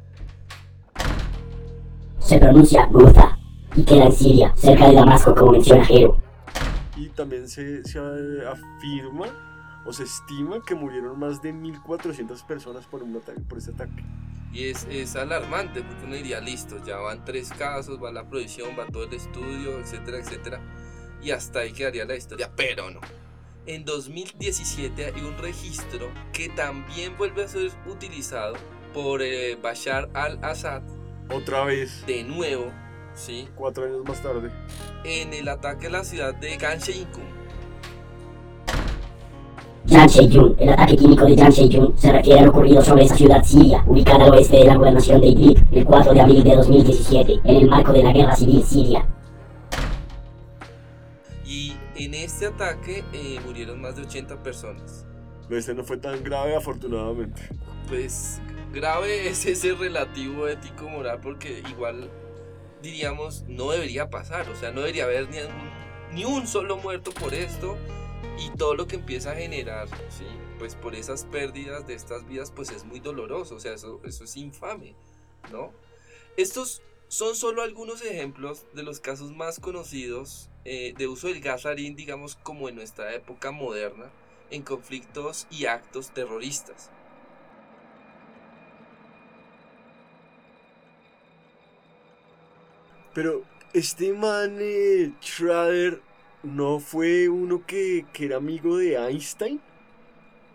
Se 2.20 2.40
pronuncia 2.40 2.86
Guta 2.86 3.38
y 3.76 3.84
queda 3.84 4.06
en 4.06 4.12
Siria, 4.12 4.54
cerca 4.56 4.90
de 4.90 4.96
Damasco, 4.96 5.34
como 5.34 5.54
menciona 5.54 5.86
Jero. 5.86 6.18
Y 6.98 7.08
también 7.10 7.48
se, 7.48 7.84
se 7.84 8.00
afirma 8.00 9.26
o 9.86 9.94
se 9.94 10.04
estima 10.04 10.62
que 10.66 10.76
murieron 10.76 11.18
más 11.18 11.42
de 11.42 11.54
1.400 11.54 12.46
personas 12.46 12.86
por, 12.86 13.02
un 13.02 13.16
ataque, 13.16 13.42
por 13.42 13.58
este 13.58 13.72
ataque. 13.72 14.04
Y 14.54 14.68
es, 14.68 14.86
es, 14.90 15.16
alarmante 15.16 15.82
porque 15.82 16.06
uno 16.06 16.16
diría, 16.16 16.42
listo, 16.42 16.84
ya 16.86 16.98
van 16.98 17.24
tres 17.24 17.50
casos, 17.58 18.04
va 18.04 18.12
la 18.12 18.28
prohibición, 18.28 18.78
va 18.78 18.86
todo 18.86 19.04
el 19.06 19.14
estudio, 19.14 19.80
etcétera, 19.80 20.18
etcétera. 20.18 20.62
Y 21.22 21.32
hasta 21.32 21.60
ahí 21.60 21.72
quedaría 21.72 22.04
la 22.06 22.16
historia, 22.16 22.52
pero 22.56 22.90
no. 22.92 23.00
En 23.68 23.86
2017 23.86 25.06
hay 25.06 25.22
un 25.22 25.38
registro 25.38 26.10
que 26.34 26.50
también 26.50 27.16
vuelve 27.18 27.44
a 27.44 27.48
ser 27.48 27.72
utilizado 27.88 28.56
por 28.94 29.22
eh, 29.22 29.56
Bashar 29.56 30.10
al-Assad. 30.14 30.82
Otra 31.30 31.64
vez. 31.66 32.06
De 32.06 32.24
nuevo, 32.24 32.72
¿sí? 33.14 33.48
Cuatro 33.56 33.86
años 33.86 34.04
más 34.04 34.22
tarde. 34.22 34.52
En 35.04 35.34
el 35.34 35.48
ataque 35.48 35.88
a 35.88 35.92
la 35.92 36.04
ciudad 36.04 36.34
de 36.34 36.58
Jansheyun, 39.92 40.56
el 40.58 40.70
ataque 40.70 40.96
químico 40.96 41.26
de 41.26 41.36
Jansheyun 41.36 41.98
se 41.98 42.14
refiere 42.14 42.40
a 42.40 42.44
lo 42.44 42.52
ocurrido 42.52 42.82
sobre 42.82 43.04
esa 43.04 43.16
ciudad 43.18 43.44
siria, 43.44 43.84
ubicada 43.86 44.24
al 44.24 44.32
oeste 44.32 44.56
de 44.56 44.66
la 44.66 44.76
gobernación 44.76 45.20
de 45.20 45.28
Idlib, 45.28 45.66
el 45.74 45.86
4 45.86 46.14
de 46.14 46.22
abril 46.22 46.44
de 46.46 46.56
2017, 46.56 47.42
en 47.44 47.56
el 47.58 47.70
marco 47.70 47.92
de 47.92 48.04
la 48.04 48.14
guerra 48.14 48.34
civil 48.34 48.64
siria. 48.64 49.06
Y 51.46 51.76
en 51.96 52.14
este 52.14 52.46
ataque 52.46 53.04
eh, 53.12 53.40
murieron 53.46 53.82
más 53.82 53.98
de 53.98 54.04
80 54.04 54.42
personas. 54.42 55.06
Este 55.50 55.74
no 55.74 55.84
fue 55.84 55.98
tan 55.98 56.24
grave, 56.24 56.56
afortunadamente. 56.56 57.50
Pues 57.90 58.40
grave 58.74 59.28
es 59.28 59.46
ese 59.46 59.74
relativo 59.74 60.48
ético 60.48 60.88
moral, 60.88 61.20
porque 61.22 61.64
igual 61.70 62.10
diríamos 62.82 63.44
no 63.50 63.70
debería 63.72 64.10
pasar, 64.10 64.50
o 64.50 64.56
sea, 64.56 64.72
no 64.72 64.80
debería 64.80 65.04
haber 65.04 65.30
ni 65.30 65.40
un, 65.40 66.16
ni 66.16 66.24
un 66.24 66.48
solo 66.48 66.78
muerto 66.78 67.12
por 67.12 67.34
esto 67.34 67.78
y 68.40 68.50
todo 68.58 68.76
lo 68.76 68.88
que 68.88 68.96
empieza 68.96 69.32
a 69.32 69.36
generar, 69.36 69.88
pues 70.60 70.76
por 70.76 70.96
esas 70.96 71.26
pérdidas 71.26 71.88
de 71.88 71.94
estas 71.94 72.28
vidas, 72.28 72.52
pues 72.52 72.72
es 72.72 72.86
muy 72.86 73.00
doloroso, 73.00 73.56
o 73.56 73.60
sea, 73.60 73.74
eso, 73.74 74.02
es 74.04 74.38
infame, 74.38 74.96
¿no? 75.52 75.72
Estos 76.38 76.82
son 77.08 77.36
solo 77.36 77.62
algunos 77.62 78.02
ejemplos 78.02 78.66
de 78.74 78.84
los 78.84 79.00
casos 79.00 79.32
más 79.32 79.60
conocidos 79.60 80.50
eh, 80.64 80.94
de 80.98 81.08
uso 81.08 81.28
del 81.28 81.42
gas 81.42 81.66
harín, 81.66 81.96
digamos, 81.96 82.36
como 82.36 82.70
en 82.70 82.76
nuestra 82.76 83.14
época 83.14 83.52
moderna, 83.52 84.12
en 84.50 84.64
conflictos 84.64 85.48
y 85.50 85.66
actos 85.66 86.12
terroristas. 86.12 86.90
Pero 93.14 93.44
este 93.74 94.14
man 94.14 94.58
eh, 94.60 95.14
Schrader 95.22 96.02
no 96.44 96.80
fue 96.80 97.30
uno 97.30 97.66
que, 97.66 98.06
que 98.14 98.26
era 98.26 98.38
amigo 98.38 98.78
de 98.78 98.96
Einstein. 98.96 99.62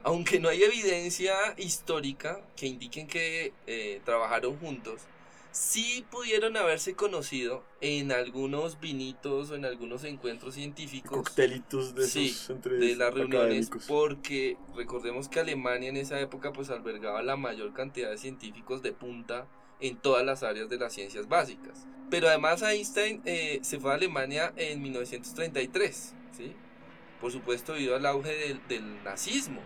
Aunque 0.03 0.39
no 0.39 0.49
hay 0.49 0.63
evidencia 0.63 1.35
histórica 1.57 2.41
que 2.55 2.67
indiquen 2.67 3.09
que 3.09 3.53
eh, 3.67 4.01
trabajaron 4.05 4.57
juntos, 4.59 5.03
sí 5.51 6.05
pudieron 6.11 6.57
haberse 6.57 6.95
conocido 6.95 7.65
en 7.81 8.13
algunos 8.13 8.79
vinitos 8.79 9.51
o 9.51 9.57
en 9.57 9.65
algunos 9.65 10.05
encuentros 10.05 10.55
científicos. 10.55 11.11
Coctelitos 11.11 11.95
de, 11.95 12.07
sí, 12.07 12.29
esos 12.29 12.51
entre 12.51 12.77
de 12.77 12.95
las 12.95 13.13
reuniones, 13.13 13.69
académicos. 13.69 13.85
porque 13.89 14.57
recordemos 14.77 15.29
que 15.29 15.41
Alemania 15.41 15.89
en 15.89 15.97
esa 15.97 16.21
época 16.21 16.53
pues 16.53 16.71
albergaba 16.71 17.23
la 17.23 17.37
mayor 17.37 17.73
cantidad 17.73 18.11
de 18.11 18.19
científicos 18.19 18.83
de 18.83 18.93
punta 18.93 19.49
en 19.81 19.97
todas 19.97 20.25
las 20.25 20.43
áreas 20.43 20.69
de 20.69 20.79
las 20.79 20.93
ciencias 20.93 21.29
básicas. 21.29 21.87
Pero 22.11 22.29
además 22.29 22.63
Einstein 22.63 23.21
eh, 23.25 23.59
se 23.63 23.81
fue 23.81 23.91
a 23.91 23.95
Alemania 23.95 24.53
en 24.57 24.81
1933, 24.81 26.15
¿sí? 26.37 26.53
por 27.21 27.33
supuesto 27.33 27.73
debido 27.73 27.97
al 27.97 28.07
auge 28.07 28.33
del, 28.33 28.61
del 28.69 29.03
nazismo, 29.03 29.61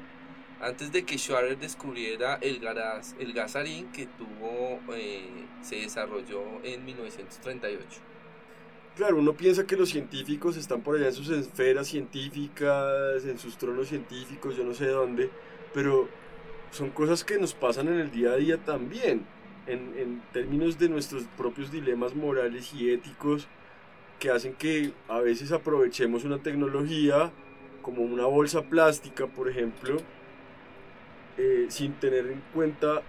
antes 0.60 0.92
de 0.92 1.04
que 1.04 1.18
Schwarer 1.18 1.58
descubriera 1.58 2.38
el 2.40 2.60
gas, 2.60 3.14
el 3.18 3.32
gasarín 3.32 3.90
que 3.92 4.06
tuvo, 4.06 4.80
eh, 4.94 5.46
se 5.62 5.76
desarrolló 5.76 6.42
en 6.62 6.84
1938. 6.84 8.00
Claro, 8.96 9.18
uno 9.18 9.34
piensa 9.34 9.66
que 9.66 9.76
los 9.76 9.88
científicos 9.90 10.56
están 10.56 10.82
por 10.82 10.96
allá 10.96 11.08
en 11.08 11.14
sus 11.14 11.30
esferas 11.30 11.88
científicas, 11.88 13.24
en 13.24 13.38
sus 13.38 13.56
tronos 13.56 13.88
científicos, 13.88 14.56
yo 14.56 14.64
no 14.64 14.74
sé 14.74 14.86
dónde, 14.86 15.30
pero 15.72 16.08
son 16.70 16.90
cosas 16.90 17.24
que 17.24 17.38
nos 17.38 17.54
pasan 17.54 17.88
en 17.88 17.98
el 18.00 18.10
día 18.10 18.32
a 18.32 18.36
día 18.36 18.58
también 18.58 19.24
en, 19.70 19.98
en, 19.98 20.22
términos 20.32 20.78
de 20.78 20.88
nuestros 20.88 21.24
propios 21.36 21.70
dilemas 21.70 22.14
morales 22.14 22.72
y 22.74 22.90
éticos 22.90 23.48
que 24.18 24.30
hacen 24.30 24.54
que 24.54 24.92
a 25.08 25.20
veces 25.20 25.52
aprovechemos 25.52 26.24
una 26.24 26.38
tecnología 26.38 27.32
como 27.82 28.02
una 28.02 28.26
bolsa 28.26 28.62
plástica, 28.62 29.26
por 29.26 29.48
ejemplo, 29.48 29.96
eh, 31.38 31.66
sin 31.68 31.94
tener 31.94 32.26
en 32.26 32.42
cuenta 32.52 33.02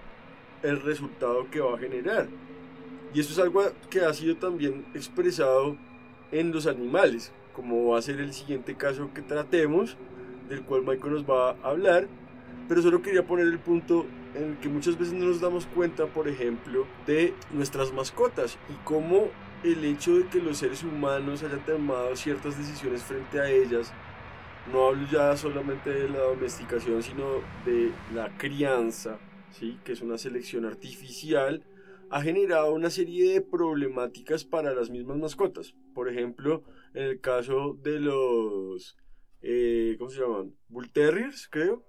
el 0.63 0.82
resultado 0.82 1.50
que 1.52 1.60
va 1.60 1.76
a 1.76 1.78
generar. 1.78 2.28
Y 3.13 3.19
eso 3.19 3.34
es 3.34 3.39
algo 3.39 3.63
que 3.89 4.02
ha 4.02 4.13
sido 4.13 4.38
también 4.38 4.86
expresado 4.93 5.76
en 6.32 6.52
los 6.52 6.65
animales, 6.65 7.34
como 7.54 7.89
va 7.89 8.00
a 8.00 8.02
ser 8.02 8.19
el 8.21 8.34
siguiente 8.34 8.76
caso 8.76 9.10
que 9.13 9.21
tratemos, 9.21 9.97
del 10.47 10.62
cual 10.62 10.84
Michael 10.84 11.13
nos 11.13 11.30
va 11.30 11.52
a 11.52 11.69
hablar, 11.69 12.08
pero 12.69 12.82
solo 12.82 13.02
quería 13.02 13.26
poner 13.26 13.47
el 13.47 13.60
punto 13.60 14.06
en 14.36 14.52
el 14.52 14.58
que 14.60 14.70
muchas 14.70 14.98
veces 14.98 15.13
no 15.13 15.26
nos 15.26 15.41
damos 15.41 15.65
cuenta, 15.67 16.06
por 16.08 16.28
ejemplo, 16.28 16.86
de 17.06 17.34
nuestras 17.52 17.91
mascotas 17.91 18.58
y 18.70 18.74
cómo 18.84 19.30
el 19.63 19.84
hecho 19.86 20.17
de 20.17 20.28
que 20.28 20.41
los 20.41 20.58
seres 20.58 20.84
humanos 20.84 21.44
hayan 21.44 21.65
tomado 21.65 22.15
ciertas 22.15 22.58
decisiones 22.58 23.04
frente 23.04 23.39
a 23.39 23.50
ellas, 23.50 23.94
no 24.72 24.88
hablo 24.88 25.08
ya 25.12 25.36
solamente 25.36 25.89
de 25.89 26.10
la 26.10 26.20
domesticación, 26.20 27.04
sino 27.04 27.41
de 27.65 27.91
la 28.13 28.36
crianza, 28.38 29.20
¿sí? 29.52 29.80
que 29.84 29.94
es 29.94 30.02
una 30.02 30.17
selección 30.17 30.65
artificial, 30.65 31.63
ha 32.10 32.22
generado 32.22 32.74
una 32.74 32.89
serie 32.89 33.34
de 33.34 33.41
problemáticas 33.41 34.44
para 34.44 34.74
las 34.74 34.89
mismas 34.89 35.17
mascotas. 35.17 35.74
Por 35.94 36.10
ejemplo, 36.10 36.63
en 36.94 37.04
el 37.04 37.22
caso 37.22 37.78
de 37.82 38.00
los, 38.00 38.98
eh, 39.41 39.96
¿cómo 39.98 40.10
se 40.10 40.20
llaman? 40.20 40.54
Bull 40.67 40.91
Terriers, 40.91 41.48
creo. 41.50 41.84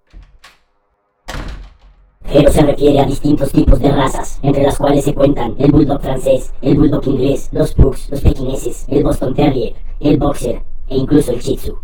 Pero 2.33 2.51
se 2.51 2.63
refiere 2.63 2.99
a 2.99 3.05
distintos 3.05 3.53
tipos 3.53 3.79
de 3.79 3.93
razas, 3.93 4.41
entre 4.43 4.63
las 4.63 4.79
cuales 4.79 5.05
se 5.05 5.15
cuentan 5.15 5.55
el 5.59 5.71
bulldog 5.71 6.01
francés, 6.01 6.55
el 6.63 6.79
bulldog 6.79 7.07
inglés, 7.07 7.51
los 7.53 7.75
pugs, 7.75 8.09
los 8.09 8.23
pequineses, 8.23 8.87
el 8.89 9.03
boston 9.03 9.35
terrier, 9.35 9.75
el 10.01 10.17
boxer 10.17 10.63
e 10.89 10.97
incluso 10.97 11.33
el 11.33 11.41
shih 11.41 11.57
tzu. 11.59 11.79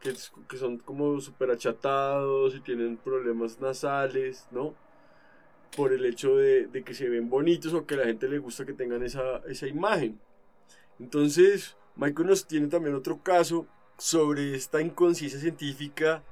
Que, 0.00 0.12
que 0.46 0.56
son 0.58 0.76
como 0.76 1.18
súper 1.18 1.50
achatados 1.50 2.54
y 2.54 2.60
tienen 2.60 2.98
problemas 2.98 3.58
nasales, 3.58 4.46
¿no? 4.50 4.74
Por 5.74 5.94
el 5.94 6.04
hecho 6.04 6.36
de, 6.36 6.66
de, 6.66 6.84
que 6.84 6.92
se 6.92 7.08
ven 7.08 7.30
bonitos 7.30 7.72
o 7.72 7.86
que 7.86 7.94
a 7.94 7.98
la 7.98 8.04
gente 8.04 8.28
le 8.28 8.38
gusta 8.38 8.66
que 8.66 8.74
tengan 8.74 9.02
esa, 9.02 9.38
esa 9.48 9.66
imagen. 9.66 10.20
Entonces, 10.98 11.74
Michael 11.96 12.28
nos 12.28 12.46
tiene 12.46 12.66
también 12.66 12.94
otro 12.94 13.22
caso 13.22 13.66
sobre 13.96 14.54
esta 14.54 14.82
inconsciencia 14.82 15.40
científica 15.40 16.22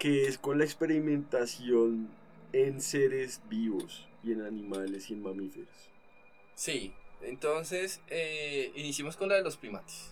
que 0.00 0.26
es 0.26 0.38
con 0.38 0.56
la 0.56 0.64
experimentación 0.64 2.08
en 2.54 2.80
seres 2.80 3.42
vivos 3.50 4.08
y 4.24 4.32
en 4.32 4.40
animales 4.40 5.10
y 5.10 5.12
en 5.12 5.22
mamíferos. 5.22 5.68
Sí, 6.54 6.94
entonces 7.20 8.00
eh, 8.08 8.72
iniciemos 8.76 9.18
con 9.18 9.28
la 9.28 9.34
de 9.34 9.42
los 9.42 9.58
primates. 9.58 10.06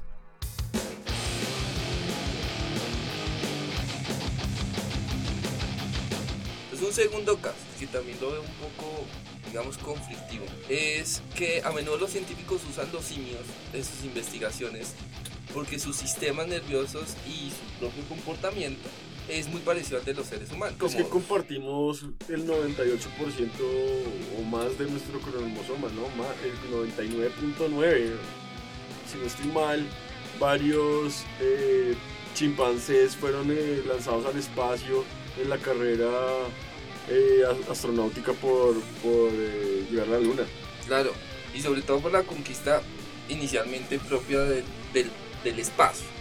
Es 6.70 6.82
un 6.82 6.92
segundo 6.92 7.38
caso 7.38 7.56
que 7.80 7.86
también 7.86 8.18
lo 8.20 8.32
veo 8.32 8.42
un 8.42 8.46
poco, 8.56 9.06
digamos, 9.46 9.78
conflictivo. 9.78 10.44
Es 10.68 11.22
que 11.34 11.62
a 11.64 11.72
menudo 11.72 11.96
los 11.96 12.10
científicos 12.10 12.60
usan 12.68 12.92
los 12.92 13.06
simios 13.06 13.40
en 13.72 13.82
sus 13.82 14.04
investigaciones 14.04 14.94
porque 15.54 15.78
sus 15.78 15.96
sistemas 15.96 16.46
nerviosos 16.46 17.16
y 17.26 17.50
su 17.50 17.78
propio 17.80 18.04
comportamiento 18.04 18.90
es 19.28 19.48
muy 19.48 19.60
parecido 19.60 19.98
al 19.98 20.04
de 20.04 20.14
los 20.14 20.26
seres 20.26 20.50
humanos. 20.50 20.76
Es 20.82 20.94
que 20.94 21.04
compartimos 21.04 22.04
el 22.28 22.46
98% 22.46 23.48
o 24.38 24.42
más 24.42 24.78
de 24.78 24.86
nuestro 24.90 25.20
cromosoma, 25.20 25.88
¿no? 25.94 26.06
El 26.44 26.90
99.9. 26.96 28.10
Si 29.10 29.18
no 29.18 29.24
estoy 29.24 29.46
mal, 29.52 29.86
varios 30.38 31.24
eh, 31.40 31.94
chimpancés 32.34 33.16
fueron 33.16 33.50
eh, 33.50 33.82
lanzados 33.86 34.26
al 34.26 34.38
espacio 34.38 35.04
en 35.40 35.48
la 35.48 35.58
carrera 35.58 36.10
eh, 37.08 37.42
astronáutica 37.70 38.32
por, 38.32 38.80
por 39.02 39.30
eh, 39.32 39.86
llegar 39.90 40.08
a 40.08 40.10
la 40.12 40.20
luna. 40.20 40.42
Claro, 40.86 41.12
y 41.54 41.60
sobre 41.60 41.82
todo 41.82 42.00
por 42.00 42.12
la 42.12 42.22
conquista 42.22 42.82
inicialmente 43.28 43.98
propia 43.98 44.40
del, 44.40 44.64
del, 44.92 45.10
del 45.44 45.58
espacio. 45.58 46.17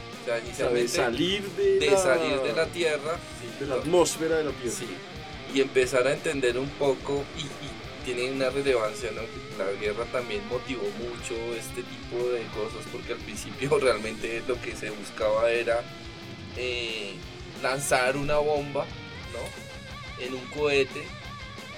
Sea, 0.54 0.70
de 0.70 0.88
salir 0.90 1.42
de, 1.52 1.80
de 1.80 1.92
la, 1.92 1.98
salir 1.98 2.40
de 2.42 2.54
la 2.54 2.66
Tierra 2.66 3.18
sí, 3.42 3.64
de 3.64 3.68
la 3.68 3.76
atmósfera 3.76 4.38
de 4.38 4.44
la 4.44 4.52
Tierra. 4.52 4.76
sí, 4.78 4.88
y 5.54 5.62
empezar 5.62 6.06
a 6.06 6.12
entender 6.12 6.58
un 6.58 6.70
poco 6.72 7.24
y, 7.38 7.42
y 7.44 7.78
tiene 8.04 8.32
una 8.32 8.50
relevancia, 8.50 9.10
la 9.12 9.72
guerra 9.80 10.06
también 10.06 10.42
motivó 10.48 10.84
mucho 10.84 11.34
este 11.58 11.84
tipo 11.84 12.30
de 12.30 12.44
cosas 12.48 12.86
porque 12.92 13.14
al 13.14 13.20
principio 13.20 13.78
realmente 13.82 14.42
lo 14.48 14.60
que 14.62 14.76
se 14.76 14.90
buscaba 14.90 15.50
era 15.52 15.82
eh, 16.56 17.14
lanzar 17.62 18.18
una 18.18 18.38
bomba, 18.38 18.86
¿no? 19.34 20.26
En 20.26 20.34
un 20.34 20.46
cohete 20.48 21.04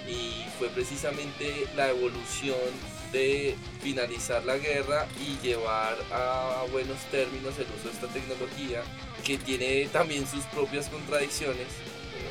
y 0.07 0.45
fue 0.57 0.69
precisamente 0.69 1.67
la 1.75 1.89
evolución 1.89 2.57
de 3.11 3.55
finalizar 3.81 4.43
la 4.45 4.57
guerra 4.57 5.07
y 5.19 5.45
llevar 5.45 5.97
a 6.11 6.65
buenos 6.71 6.97
términos 7.11 7.53
el 7.57 7.65
uso 7.77 7.89
de 7.89 7.93
esta 7.93 8.07
tecnología 8.07 8.83
que 9.25 9.37
tiene 9.37 9.87
también 9.87 10.27
sus 10.27 10.43
propias 10.45 10.89
contradicciones 10.89 11.67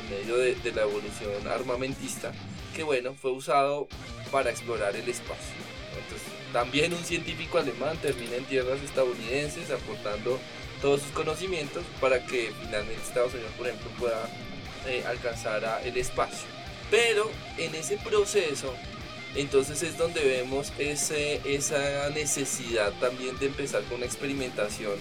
en 0.01 0.09
medio 0.09 0.37
de, 0.37 0.55
de 0.55 0.71
la 0.71 0.83
evolución 0.83 1.47
armamentista 1.47 2.31
que 2.75 2.83
bueno 2.83 3.13
fue 3.13 3.31
usado 3.31 3.87
para 4.31 4.51
explorar 4.51 4.95
el 4.95 5.07
espacio. 5.09 5.55
Entonces 6.01 6.27
también 6.53 6.93
un 6.93 7.03
científico 7.03 7.57
alemán 7.57 7.97
termina 7.97 8.35
en 8.35 8.45
tierras 8.45 8.81
estadounidenses 8.81 9.69
aportando 9.71 10.39
todos 10.81 11.01
sus 11.01 11.11
conocimientos 11.11 11.83
para 11.99 12.25
que 12.25 12.51
finalmente 12.63 13.01
Estados 13.01 13.33
Unidos 13.33 13.51
por 13.57 13.67
ejemplo 13.67 13.91
pueda 13.99 14.29
eh, 14.87 15.03
alcanzar 15.07 15.81
el 15.83 15.97
espacio. 15.97 16.47
Pero 16.89 17.29
en 17.57 17.75
ese 17.75 17.97
proceso 17.97 18.73
entonces 19.35 19.83
es 19.83 19.97
donde 19.97 20.23
vemos 20.23 20.73
ese, 20.79 21.41
esa 21.45 22.09
necesidad 22.09 22.91
también 22.99 23.37
de 23.39 23.47
empezar 23.47 23.83
con 23.83 23.97
una 23.97 24.05
experimentación 24.05 24.93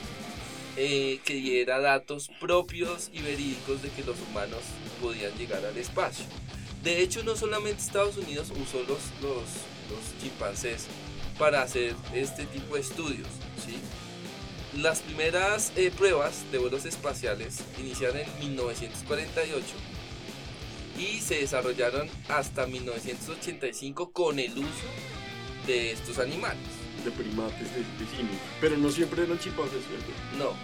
eh, 0.76 1.20
que 1.24 1.34
diera 1.34 1.80
datos 1.80 2.30
propios 2.40 3.10
y 3.12 3.22
verídicos 3.22 3.82
de 3.82 3.88
que 3.90 4.04
los 4.04 4.16
humanos 4.20 4.60
podían 5.00 5.36
llegar 5.36 5.64
al 5.64 5.76
espacio. 5.76 6.24
De 6.82 7.00
hecho, 7.00 7.24
no 7.24 7.36
solamente 7.36 7.80
Estados 7.80 8.16
Unidos 8.16 8.52
usó 8.52 8.78
los, 8.80 9.00
los, 9.20 9.42
los 9.90 10.22
chimpancés 10.22 10.86
para 11.38 11.62
hacer 11.62 11.94
este 12.14 12.44
tipo 12.46 12.74
de 12.74 12.82
estudios. 12.82 13.26
¿sí? 13.64 13.78
Las 14.80 15.00
primeras 15.00 15.72
eh, 15.76 15.90
pruebas 15.96 16.44
de 16.52 16.58
vuelos 16.58 16.84
espaciales 16.84 17.58
iniciaron 17.78 18.18
en 18.18 18.38
1948 18.38 19.64
y 20.98 21.20
se 21.20 21.36
desarrollaron 21.40 22.08
hasta 22.28 22.66
1985 22.66 24.10
con 24.12 24.38
el 24.38 24.52
uso 24.58 24.88
de 25.66 25.92
estos 25.92 26.18
animales. 26.18 26.58
De 27.04 27.10
primates, 27.10 27.72
de, 27.74 27.80
de 27.80 28.10
simios. 28.16 28.36
Pero 28.60 28.76
no 28.76 28.90
siempre 28.90 29.22
eran 29.24 29.38
chimpancés, 29.38 29.80
¿cierto? 29.86 30.12
No, 30.38 30.56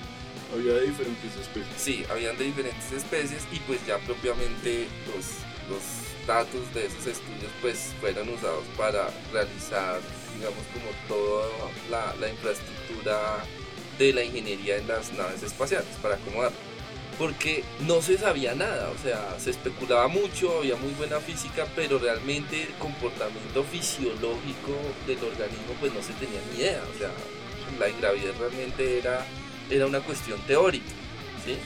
Había 0.55 0.75
de 0.75 0.89
diferentes 0.89 1.37
especies. 1.41 1.67
sí, 1.77 2.05
habían 2.11 2.37
de 2.39 2.45
diferentes 2.45 2.91
especies 2.93 3.43
y 3.53 3.59
pues 3.61 3.85
ya 3.87 3.99
propiamente 3.99 4.87
los, 5.07 5.27
los 5.71 6.27
datos 6.27 6.73
de 6.75 6.87
esos 6.87 7.07
estudios 7.07 7.51
pues 7.61 7.93
fueron 8.01 8.29
usados 8.31 8.65
para 8.77 9.09
realizar 9.33 10.01
digamos 10.37 10.65
como 10.73 10.91
toda 11.07 11.47
la, 11.91 12.15
la 12.21 12.29
infraestructura 12.31 13.45
de 13.99 14.13
la 14.13 14.25
ingeniería 14.25 14.77
en 14.79 14.89
las 14.89 15.13
naves 15.13 15.43
espaciales 15.43 15.87
para 16.03 16.17
acomodar 16.17 16.51
porque 17.19 17.65
no 17.81 18.03
se 18.03 18.19
sabía 18.19 18.55
nada, 18.55 18.91
o 18.91 19.03
sea, 19.03 19.37
se 19.39 19.51
especulaba 19.51 20.09
mucho, 20.09 20.59
había 20.59 20.77
muy 20.77 20.93
buena 20.95 21.21
física, 21.21 21.67
pero 21.77 21.99
realmente 21.99 22.63
el 22.63 22.75
comportamiento 22.75 23.63
fisiológico 23.65 24.73
del 25.07 25.19
organismo 25.19 25.75
pues 25.81 25.93
no 25.95 26.03
se 26.03 26.13
tenía 26.15 26.41
ni 26.53 26.61
idea, 26.61 26.83
o 26.95 26.99
sea, 26.99 27.11
la 27.79 27.89
ingravidez 27.89 28.37
realmente 28.39 28.99
era, 28.99 29.25
era 29.71 29.87
una 29.87 30.01
cuestión 30.01 30.41
teórica, 30.47 30.91
¿sí? 31.45 31.57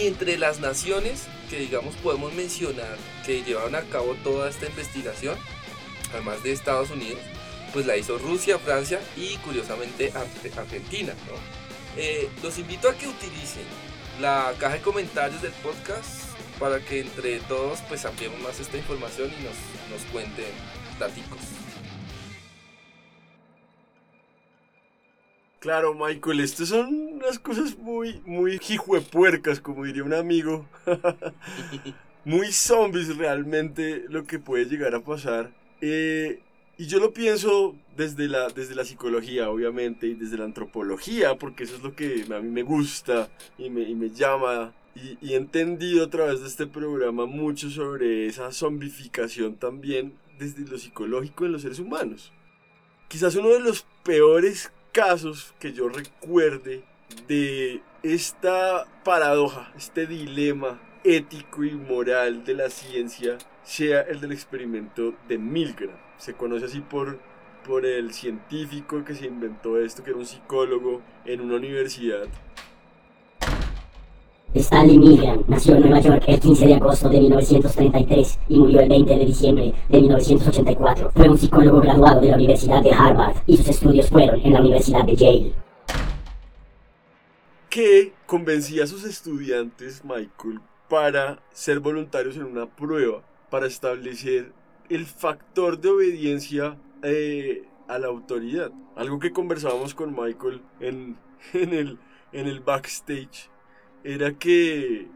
Y 0.00 0.06
entre 0.06 0.38
las 0.38 0.60
naciones 0.60 1.22
que 1.48 1.58
digamos 1.58 1.94
podemos 1.96 2.32
mencionar 2.34 2.96
que 3.26 3.42
llevaron 3.42 3.74
a 3.74 3.82
cabo 3.82 4.14
toda 4.22 4.48
esta 4.48 4.66
investigación, 4.66 5.36
además 6.12 6.42
de 6.42 6.52
Estados 6.52 6.90
Unidos, 6.90 7.20
pues 7.72 7.86
la 7.86 7.96
hizo 7.96 8.18
Rusia, 8.18 8.58
Francia 8.58 9.00
y 9.16 9.36
curiosamente 9.38 10.12
Ar- 10.14 10.26
Argentina. 10.60 11.12
Eh, 11.96 12.28
los 12.42 12.58
invito 12.58 12.88
a 12.88 12.94
que 12.94 13.08
utilicen 13.08 13.64
la 14.20 14.52
caja 14.58 14.74
de 14.74 14.82
comentarios 14.82 15.40
del 15.40 15.52
podcast 15.62 16.36
para 16.58 16.78
que 16.80 17.00
entre 17.00 17.40
todos 17.40 17.80
pues 17.88 18.04
ampliemos 18.04 18.38
más 18.40 18.60
esta 18.60 18.76
información 18.76 19.30
y 19.40 19.44
nos, 19.44 19.54
nos 19.90 20.02
cuenten 20.12 20.52
daticos. 20.98 21.38
Claro, 25.58 25.94
Michael, 25.94 26.40
estas 26.40 26.68
son 26.68 27.14
unas 27.14 27.38
cosas 27.38 27.76
muy, 27.76 28.22
muy 28.24 28.58
hijuepuercas, 28.66 29.60
como 29.60 29.84
diría 29.84 30.04
un 30.04 30.14
amigo. 30.14 30.66
muy 32.24 32.50
zombies 32.52 33.16
realmente 33.16 34.04
lo 34.08 34.24
que 34.24 34.38
puede 34.38 34.64
llegar 34.66 34.94
a 34.94 35.00
pasar. 35.00 35.50
Eh, 35.82 36.40
y 36.80 36.86
yo 36.86 36.98
lo 36.98 37.12
pienso 37.12 37.76
desde 37.94 38.26
la, 38.26 38.48
desde 38.48 38.74
la 38.74 38.86
psicología, 38.86 39.50
obviamente, 39.50 40.06
y 40.06 40.14
desde 40.14 40.38
la 40.38 40.46
antropología, 40.46 41.34
porque 41.34 41.64
eso 41.64 41.76
es 41.76 41.82
lo 41.82 41.94
que 41.94 42.24
a 42.34 42.40
mí 42.40 42.48
me 42.48 42.62
gusta 42.62 43.28
y 43.58 43.68
me, 43.68 43.82
y 43.82 43.94
me 43.94 44.08
llama. 44.08 44.72
Y, 44.94 45.18
y 45.20 45.34
he 45.34 45.36
entendido 45.36 46.06
a 46.06 46.08
través 46.08 46.40
de 46.40 46.46
este 46.46 46.66
programa 46.66 47.26
mucho 47.26 47.68
sobre 47.68 48.24
esa 48.26 48.50
zombificación 48.50 49.56
también 49.56 50.14
desde 50.38 50.66
lo 50.66 50.78
psicológico 50.78 51.44
en 51.44 51.52
los 51.52 51.60
seres 51.60 51.80
humanos. 51.80 52.32
Quizás 53.08 53.34
uno 53.34 53.50
de 53.50 53.60
los 53.60 53.84
peores 54.02 54.72
casos 54.90 55.52
que 55.60 55.74
yo 55.74 55.90
recuerde 55.90 56.82
de 57.28 57.82
esta 58.02 58.86
paradoja, 59.04 59.70
este 59.76 60.06
dilema 60.06 60.80
ético 61.04 61.62
y 61.62 61.72
moral 61.72 62.42
de 62.42 62.54
la 62.54 62.70
ciencia 62.70 63.36
sea 63.64 64.00
el 64.00 64.22
del 64.22 64.32
experimento 64.32 65.14
de 65.28 65.36
Milgram. 65.36 66.09
Se 66.20 66.34
conoce 66.34 66.66
así 66.66 66.80
por, 66.80 67.18
por 67.66 67.86
el 67.86 68.12
científico 68.12 69.02
que 69.06 69.14
se 69.14 69.24
inventó 69.24 69.78
esto, 69.78 70.04
que 70.04 70.10
era 70.10 70.18
un 70.18 70.26
psicólogo 70.26 71.00
en 71.24 71.40
una 71.40 71.56
universidad. 71.56 72.28
Stanley 74.52 74.98
Milgram 74.98 75.42
nació 75.48 75.76
en 75.76 75.80
Nueva 75.80 76.00
York 76.00 76.24
el 76.26 76.38
15 76.38 76.66
de 76.66 76.74
agosto 76.74 77.08
de 77.08 77.20
1933 77.20 78.38
y 78.50 78.58
murió 78.58 78.80
el 78.80 78.88
20 78.90 79.16
de 79.16 79.24
diciembre 79.24 79.74
de 79.88 80.00
1984. 80.02 81.10
Fue 81.14 81.26
un 81.26 81.38
psicólogo 81.38 81.80
graduado 81.80 82.20
de 82.20 82.28
la 82.28 82.34
Universidad 82.34 82.82
de 82.82 82.92
Harvard 82.92 83.36
y 83.46 83.56
sus 83.56 83.68
estudios 83.68 84.10
fueron 84.10 84.42
en 84.42 84.52
la 84.52 84.60
Universidad 84.60 85.04
de 85.04 85.16
Yale. 85.16 85.54
que 87.70 88.12
convencía 88.26 88.84
a 88.84 88.86
sus 88.86 89.04
estudiantes, 89.04 90.04
Michael, 90.04 90.60
para 90.90 91.40
ser 91.52 91.80
voluntarios 91.80 92.36
en 92.36 92.44
una 92.44 92.66
prueba, 92.66 93.22
para 93.48 93.66
establecer 93.66 94.52
el 94.90 95.06
factor 95.06 95.80
de 95.80 95.88
obediencia 95.88 96.76
eh, 97.02 97.64
a 97.88 97.98
la 97.98 98.08
autoridad. 98.08 98.72
Algo 98.96 99.20
que 99.20 99.32
conversábamos 99.32 99.94
con 99.94 100.14
Michael 100.14 100.60
en, 100.80 101.16
en, 101.54 101.72
el, 101.72 101.98
en 102.32 102.46
el 102.46 102.60
backstage 102.60 103.48
era 104.02 104.32
que 104.34 105.06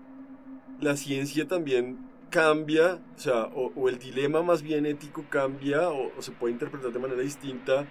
la 0.81 0.97
ciencia 0.97 1.47
también 1.49 1.99
cambia, 2.31 3.01
o 3.17 3.19
sea, 3.19 3.45
o, 3.55 3.89
el 3.89 3.99
dilema 3.99 4.43
más 4.43 4.63
bien 4.63 4.87
ético 4.87 5.25
cambia, 5.29 5.91
o, 5.91 6.13
o 6.17 6.23
se 6.23 6.33
puede 6.33 6.53
interpretar 6.53 6.93
de 6.93 6.99
manera 6.99 7.21
distinta, 7.21 7.87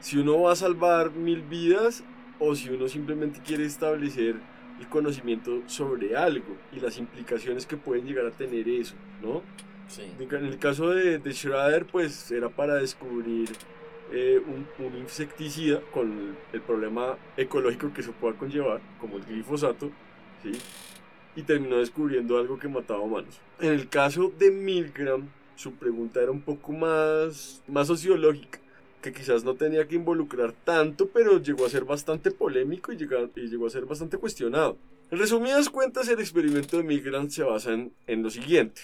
si 0.00 0.18
uno 0.18 0.40
va 0.42 0.52
a 0.52 0.56
salvar 0.56 1.12
mil 1.12 1.42
vidas 1.42 2.04
o 2.38 2.54
si 2.54 2.70
uno 2.70 2.88
simplemente 2.88 3.40
quiere 3.44 3.66
establecer 3.66 4.36
el 4.78 4.88
conocimiento 4.88 5.62
sobre 5.66 6.16
algo 6.16 6.56
y 6.72 6.80
las 6.80 6.98
implicaciones 6.98 7.66
que 7.66 7.76
pueden 7.76 8.06
llegar 8.06 8.26
a 8.26 8.30
tener 8.30 8.68
eso, 8.68 8.94
¿no? 9.20 9.42
Sí. 9.90 10.02
En 10.18 10.46
el 10.46 10.58
caso 10.58 10.90
de, 10.90 11.18
de 11.18 11.32
Schrader, 11.34 11.84
pues 11.84 12.30
era 12.30 12.48
para 12.48 12.76
descubrir 12.76 13.50
eh, 14.12 14.40
un, 14.46 14.66
un 14.86 14.96
insecticida 14.98 15.80
con 15.92 16.36
el, 16.52 16.60
problema 16.60 17.18
ecológico 17.36 17.92
que 17.92 18.00
eso 18.02 18.12
pueda 18.12 18.34
conllevar, 18.38 18.80
como 19.00 19.16
el 19.16 19.24
glifosato, 19.24 19.90
¿sí? 20.42 20.52
Y 21.34 21.42
terminó 21.42 21.78
descubriendo 21.78 22.38
algo 22.38 22.58
que 22.58 22.68
mataba 22.68 23.00
humanos. 23.00 23.40
En 23.60 23.72
el 23.72 23.88
caso 23.88 24.32
de 24.38 24.50
Milgram, 24.52 25.28
su 25.56 25.72
pregunta 25.74 26.22
era 26.22 26.30
un 26.30 26.40
poco 26.42 26.72
más, 26.72 27.60
más 27.66 27.88
sociológica, 27.88 28.60
que 29.02 29.12
quizás 29.12 29.42
no 29.44 29.54
tenía 29.54 29.88
que 29.88 29.96
involucrar 29.96 30.52
tanto, 30.52 31.08
pero 31.08 31.40
llegó 31.42 31.66
a 31.66 31.68
ser 31.68 31.84
bastante 31.84 32.30
polémico 32.30 32.92
y, 32.92 32.96
llega- 32.96 33.28
y 33.34 33.48
llegó 33.48 33.66
a 33.66 33.70
ser 33.70 33.86
bastante 33.86 34.18
cuestionado. 34.18 34.76
En 35.10 35.18
resumidas 35.18 35.68
cuentas, 35.68 36.08
el 36.08 36.20
experimento 36.20 36.76
de 36.76 36.84
Milgram 36.84 37.28
se 37.28 37.42
basa 37.42 37.72
en, 37.72 37.92
en 38.06 38.22
lo 38.22 38.30
siguiente. 38.30 38.80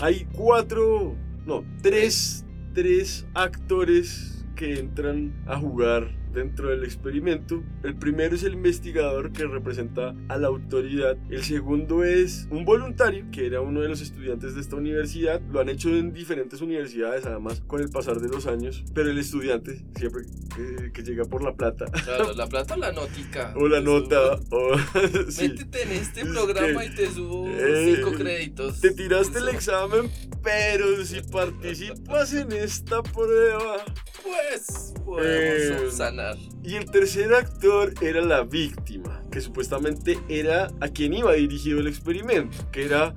Hay 0.00 0.26
cuatro, 0.32 1.16
no, 1.44 1.64
tres, 1.82 2.46
tres 2.72 3.26
actores 3.34 4.46
que 4.54 4.78
entran 4.78 5.34
a 5.46 5.58
jugar 5.58 6.17
dentro 6.38 6.70
del 6.70 6.84
experimento. 6.84 7.62
El 7.82 7.94
primero 7.96 8.34
es 8.34 8.42
el 8.42 8.54
investigador 8.54 9.32
que 9.32 9.44
representa 9.46 10.14
a 10.28 10.36
la 10.38 10.48
autoridad. 10.48 11.16
El 11.30 11.42
segundo 11.42 12.04
es 12.04 12.46
un 12.50 12.64
voluntario 12.64 13.26
que 13.30 13.46
era 13.46 13.60
uno 13.60 13.80
de 13.80 13.88
los 13.88 14.00
estudiantes 14.00 14.54
de 14.54 14.60
esta 14.60 14.76
universidad. 14.76 15.40
Lo 15.50 15.60
han 15.60 15.68
hecho 15.68 15.88
en 15.90 16.12
diferentes 16.12 16.60
universidades 16.60 17.26
además 17.26 17.62
con 17.66 17.80
el 17.80 17.90
pasar 17.90 18.20
de 18.20 18.28
los 18.28 18.46
años. 18.46 18.84
Pero 18.94 19.10
el 19.10 19.18
estudiante 19.18 19.84
siempre 19.96 20.22
que, 20.56 20.92
que 20.92 21.02
llega 21.02 21.24
por 21.24 21.42
la 21.42 21.54
plata. 21.54 21.84
Claro, 22.04 22.32
la 22.34 22.46
plata 22.46 22.74
o 22.74 22.78
la 22.78 22.92
notica. 22.92 23.52
O 23.56 23.68
la 23.68 23.80
nota. 23.80 24.38
O, 24.50 24.76
sí. 25.28 25.48
Métete 25.48 25.82
en 25.82 25.90
este 25.92 26.20
Es 26.22 26.28
programa 26.28 26.80
que, 26.80 26.86
y 26.86 26.94
te 26.94 27.10
subo 27.10 27.48
eh, 27.48 27.94
cinco 27.96 28.12
créditos. 28.12 28.80
Te 28.80 28.90
tiraste 28.92 29.38
el 29.38 29.48
examen, 29.48 30.10
pero 30.42 31.04
si 31.04 31.20
participas 31.22 32.32
en 32.32 32.52
esta 32.52 33.02
prueba. 33.02 33.84
Pues 34.22 34.94
podemos 35.04 35.26
Eh, 35.26 35.78
subsanar. 35.80 36.27
Y 36.62 36.74
el 36.74 36.90
tercer 36.90 37.32
actor 37.34 37.94
era 38.00 38.20
la 38.20 38.42
víctima, 38.42 39.22
que 39.30 39.40
supuestamente 39.40 40.18
era 40.28 40.68
a 40.80 40.88
quien 40.88 41.14
iba 41.14 41.32
dirigido 41.32 41.80
el 41.80 41.86
experimento, 41.86 42.70
que 42.70 42.84
era 42.84 43.14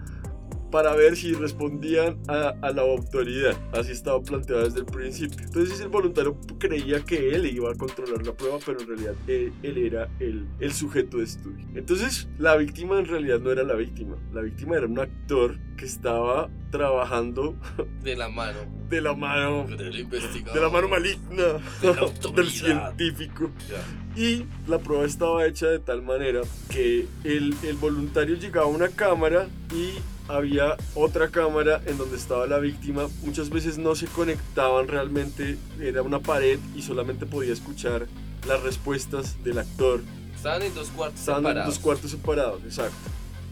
para 0.72 0.96
ver 0.96 1.16
si 1.16 1.34
respondían 1.34 2.18
a, 2.28 2.54
a 2.62 2.72
la 2.72 2.82
autoridad. 2.82 3.56
Así 3.74 3.92
estaba 3.92 4.22
planteado 4.22 4.64
desde 4.64 4.80
el 4.80 4.86
principio. 4.86 5.38
Entonces 5.44 5.80
el 5.82 5.90
voluntario 5.90 6.38
creía 6.58 7.02
que 7.02 7.36
él 7.36 7.46
iba 7.46 7.72
a 7.72 7.76
controlar 7.76 8.26
la 8.26 8.34
prueba, 8.34 8.58
pero 8.66 8.82
en 8.82 8.88
realidad 8.88 9.14
él, 9.28 9.54
él 9.64 9.78
era 9.78 10.10
el, 10.20 10.48
el 10.60 10.74
sujeto 10.74 11.18
de 11.18 11.26
estudio. 11.26 11.66
Entonces 11.76 12.28
la 12.38 12.56
víctima 12.56 12.98
en 13.00 13.06
realidad 13.06 13.40
no 13.40 13.52
era 13.52 13.64
la 13.64 13.76
víctima. 13.76 14.16
La 14.34 14.42
víctima 14.42 14.78
era 14.78 14.88
un 14.88 15.00
actor 15.00 15.58
que 15.78 15.86
estaba 15.86 16.50
trabajando 16.72 17.56
De 18.04 18.16
la 18.16 18.30
mano. 18.30 18.60
de 18.90 19.02
la 19.02 19.14
mano 19.14 19.66
de 19.68 20.60
la 20.62 20.70
mano 20.70 20.88
maligna 20.88 21.44
De 21.82 22.32
del 22.36 22.50
científico. 22.50 23.50
Ya. 23.70 24.22
Y 24.22 24.46
la 24.68 24.80
prueba 24.80 25.06
estaba 25.06 25.46
hecha 25.46 25.68
de 25.68 25.80
tal 25.80 26.02
manera 26.02 26.42
que 26.70 27.08
el, 27.24 27.56
el 27.64 27.76
voluntario 27.78 28.36
llegaba 28.36 28.66
a 28.68 28.70
una 28.70 28.90
cámara 28.90 29.48
y 29.74 30.00
había 30.36 30.78
otra 30.96 31.30
cámara 31.30 31.82
en 31.86 31.98
donde 31.98 32.18
estaba 32.18 32.48
la 32.48 32.60
víctima. 32.60 33.08
Muchas 33.24 33.50
veces 33.50 33.78
no 33.78 33.96
se 33.96 34.08
conectaban 34.08 34.88
realmente, 34.88 35.58
era 35.80 36.02
una 36.02 36.20
pared 36.20 36.60
y 36.76 36.82
solamente 36.82 37.26
podía 37.26 37.54
escuchar 37.54 38.08
las 38.48 38.62
respuestas 38.64 39.44
del 39.44 39.60
actor. 39.60 40.02
Estaban 40.36 40.64
en 40.64 40.74
dos 40.74 40.90
cuartos 40.90 41.20
Estaban 41.20 41.42
en 41.42 41.48
separados. 41.50 41.76
dos 41.76 41.84
cuartos 41.84 42.12
separados, 42.12 42.62
exacto. 42.64 42.96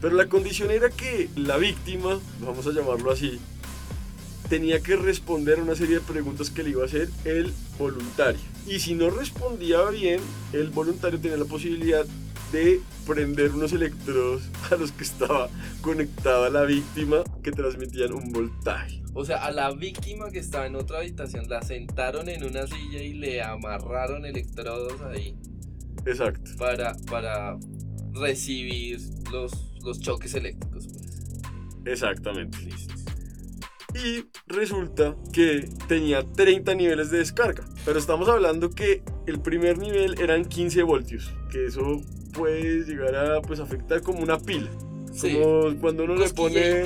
Pero 0.01 0.15
la 0.15 0.27
condición 0.27 0.71
era 0.71 0.89
que 0.89 1.29
la 1.35 1.57
víctima, 1.57 2.19
vamos 2.41 2.65
a 2.67 2.71
llamarlo 2.71 3.11
así, 3.11 3.39
tenía 4.49 4.79
que 4.79 4.95
responder 4.95 5.59
una 5.61 5.75
serie 5.75 5.95
de 5.95 6.01
preguntas 6.01 6.49
que 6.49 6.63
le 6.63 6.71
iba 6.71 6.83
a 6.83 6.85
hacer 6.85 7.09
el 7.25 7.53
voluntario. 7.77 8.39
Y 8.65 8.79
si 8.79 8.95
no 8.95 9.09
respondía 9.09 9.83
bien, 9.89 10.19
el 10.53 10.69
voluntario 10.69 11.19
tenía 11.19 11.37
la 11.37 11.45
posibilidad 11.45 12.05
de 12.51 12.81
prender 13.05 13.51
unos 13.51 13.73
electrodos 13.73 14.43
a 14.71 14.75
los 14.75 14.91
que 14.91 15.03
estaba 15.03 15.49
conectada 15.81 16.49
la 16.49 16.63
víctima 16.63 17.23
que 17.43 17.51
transmitían 17.51 18.13
un 18.13 18.31
voltaje. 18.31 19.01
O 19.13 19.25
sea, 19.25 19.43
a 19.43 19.51
la 19.51 19.71
víctima 19.71 20.29
que 20.29 20.39
estaba 20.39 20.67
en 20.67 20.75
otra 20.75 20.99
habitación 20.99 21.49
la 21.49 21.61
sentaron 21.61 22.29
en 22.29 22.43
una 22.43 22.67
silla 22.67 23.01
y 23.01 23.13
le 23.13 23.41
amarraron 23.41 24.25
electrodos 24.25 25.01
ahí 25.01 25.35
Exacto. 26.05 26.51
para, 26.57 26.95
para 27.09 27.57
recibir 28.13 28.99
los, 29.31 29.51
los 29.83 29.99
choques 29.99 30.33
eléctricos. 30.35 30.87
pues. 30.87 31.09
Exactamente. 31.85 32.57
Listo. 32.59 32.93
Y 33.95 34.25
resulta 34.45 35.15
que 35.33 35.67
tenía 35.87 36.23
30 36.23 36.75
niveles 36.75 37.09
de 37.09 37.17
descarga. 37.17 37.65
Pero 37.85 37.97
estamos 37.97 38.29
hablando 38.29 38.69
que 38.69 39.01
el 39.25 39.41
primer 39.41 39.79
nivel 39.79 40.19
eran 40.21 40.45
15 40.45 40.83
voltios. 40.83 41.33
Que 41.51 41.65
eso 41.65 41.99
puede 42.33 42.83
llegar 42.85 43.15
a 43.15 43.41
pues, 43.41 43.59
afectar 43.59 44.01
como 44.01 44.19
una 44.19 44.37
pila. 44.39 44.69
Sí. 45.13 45.33
Como 45.41 45.75
cuando 45.79 46.03
uno 46.03 46.15
le 46.15 46.29
pone 46.29 46.83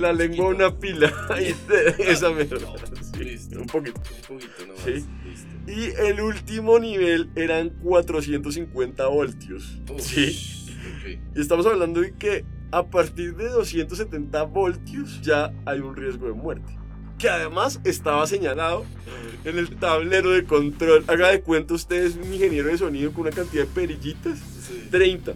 la 0.00 0.12
lengua 0.12 0.48
una 0.48 0.76
pila. 0.78 1.12
Ahí 1.30 1.54
te- 1.68 2.10
esa 2.12 2.30
mierda. 2.30 2.58
Sí, 3.16 3.24
Listo. 3.24 3.60
un 3.60 3.66
poquito. 3.66 4.00
Un 4.28 4.36
poquito 4.36 4.66
nomás. 4.66 4.82
Sí. 4.84 5.04
Listo. 5.24 5.70
Y 5.70 6.06
el 6.08 6.20
último 6.20 6.78
nivel 6.78 7.30
eran 7.36 7.70
450 7.82 9.06
voltios. 9.06 9.80
Uf, 9.88 10.00
Sí. 10.00 10.36
Y 11.34 11.40
estamos 11.40 11.66
hablando 11.66 12.00
de 12.00 12.12
que 12.16 12.44
a 12.72 12.86
partir 12.86 13.36
de 13.36 13.48
270 13.48 14.42
voltios 14.44 15.20
ya 15.22 15.52
hay 15.66 15.80
un 15.80 15.94
riesgo 15.94 16.26
de 16.26 16.32
muerte. 16.32 16.72
Que 17.20 17.28
además 17.28 17.80
estaba 17.84 18.26
señalado 18.26 18.84
en 19.44 19.58
el 19.58 19.76
tablero 19.76 20.30
de 20.30 20.44
control. 20.44 21.04
Haga 21.06 21.28
de 21.28 21.42
cuenta 21.42 21.74
usted 21.74 22.04
es 22.04 22.16
un 22.16 22.32
ingeniero 22.32 22.68
de 22.68 22.78
sonido 22.78 23.12
con 23.12 23.22
una 23.22 23.30
cantidad 23.30 23.64
de 23.64 23.68
perillitas. 23.68 24.38
Sí. 24.66 24.88
30. 24.90 25.34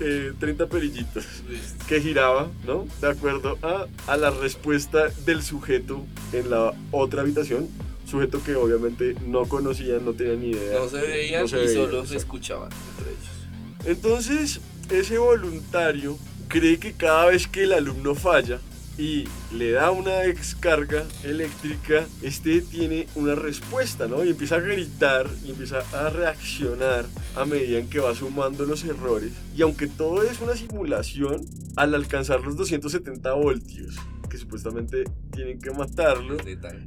eh, 0.00 0.32
30 0.38 0.66
perillitas 0.66 1.24
Listo. 1.48 1.84
que 1.86 2.00
giraba, 2.00 2.50
¿no? 2.66 2.86
De 3.00 3.08
acuerdo 3.08 3.56
a, 3.62 3.86
a 4.06 4.16
la 4.16 4.30
respuesta 4.30 5.08
del 5.24 5.42
sujeto 5.42 6.04
en 6.32 6.50
la 6.50 6.72
otra 6.90 7.22
habitación. 7.22 7.68
Sujeto 8.10 8.42
que 8.44 8.54
obviamente 8.56 9.14
no 9.26 9.46
conocían, 9.46 10.04
no 10.04 10.12
tenían 10.12 10.40
ni 10.40 10.50
idea. 10.50 10.80
No 10.80 10.88
se 10.88 11.00
veían 11.00 11.42
No 11.42 11.48
se 11.48 11.56
y 11.62 11.66
veían, 11.66 11.74
solo 11.86 12.04
se 12.06 12.16
escuchaban 12.16 12.68
entre 12.90 13.12
ellos. 13.12 13.86
Entonces, 13.86 14.60
ese 14.90 15.16
voluntario 15.18 16.18
cree 16.48 16.78
que 16.78 16.92
cada 16.92 17.26
vez 17.26 17.46
que 17.46 17.62
el 17.62 17.72
alumno 17.72 18.14
falla 18.14 18.60
y 18.98 19.24
le 19.52 19.72
da 19.72 19.90
una 19.90 20.18
descarga 20.18 21.04
eléctrica, 21.24 22.06
este 22.20 22.60
tiene 22.60 23.06
una 23.14 23.34
respuesta, 23.34 24.06
¿no? 24.06 24.24
Y 24.24 24.30
empieza 24.30 24.56
a 24.56 24.60
gritar 24.60 25.28
y 25.44 25.50
empieza 25.50 25.80
a 25.92 26.10
reaccionar 26.10 27.06
a 27.36 27.44
medida 27.44 27.78
en 27.78 27.88
que 27.88 28.00
va 28.00 28.14
sumando 28.14 28.64
los 28.64 28.84
errores. 28.84 29.32
Y 29.56 29.62
aunque 29.62 29.86
todo 29.86 30.22
es 30.22 30.40
una 30.40 30.56
simulación, 30.56 31.46
al 31.76 31.94
alcanzar 31.94 32.42
los 32.42 32.56
270 32.56 33.32
voltios, 33.32 33.96
que 34.28 34.36
supuestamente 34.36 35.04
tienen 35.32 35.58
que 35.58 35.70
matarlo, 35.70 36.36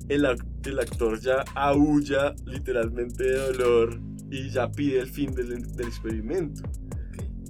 el, 0.10 0.38
el 0.66 0.80
actor 0.80 1.20
ya 1.20 1.44
aúlla 1.54 2.36
literalmente 2.46 3.24
de 3.24 3.38
dolor 3.38 4.00
y 4.32 4.50
ya 4.50 4.72
pide 4.72 5.00
el 5.00 5.10
fin 5.10 5.34
del, 5.34 5.76
del 5.76 5.88
experimento. 5.88 6.64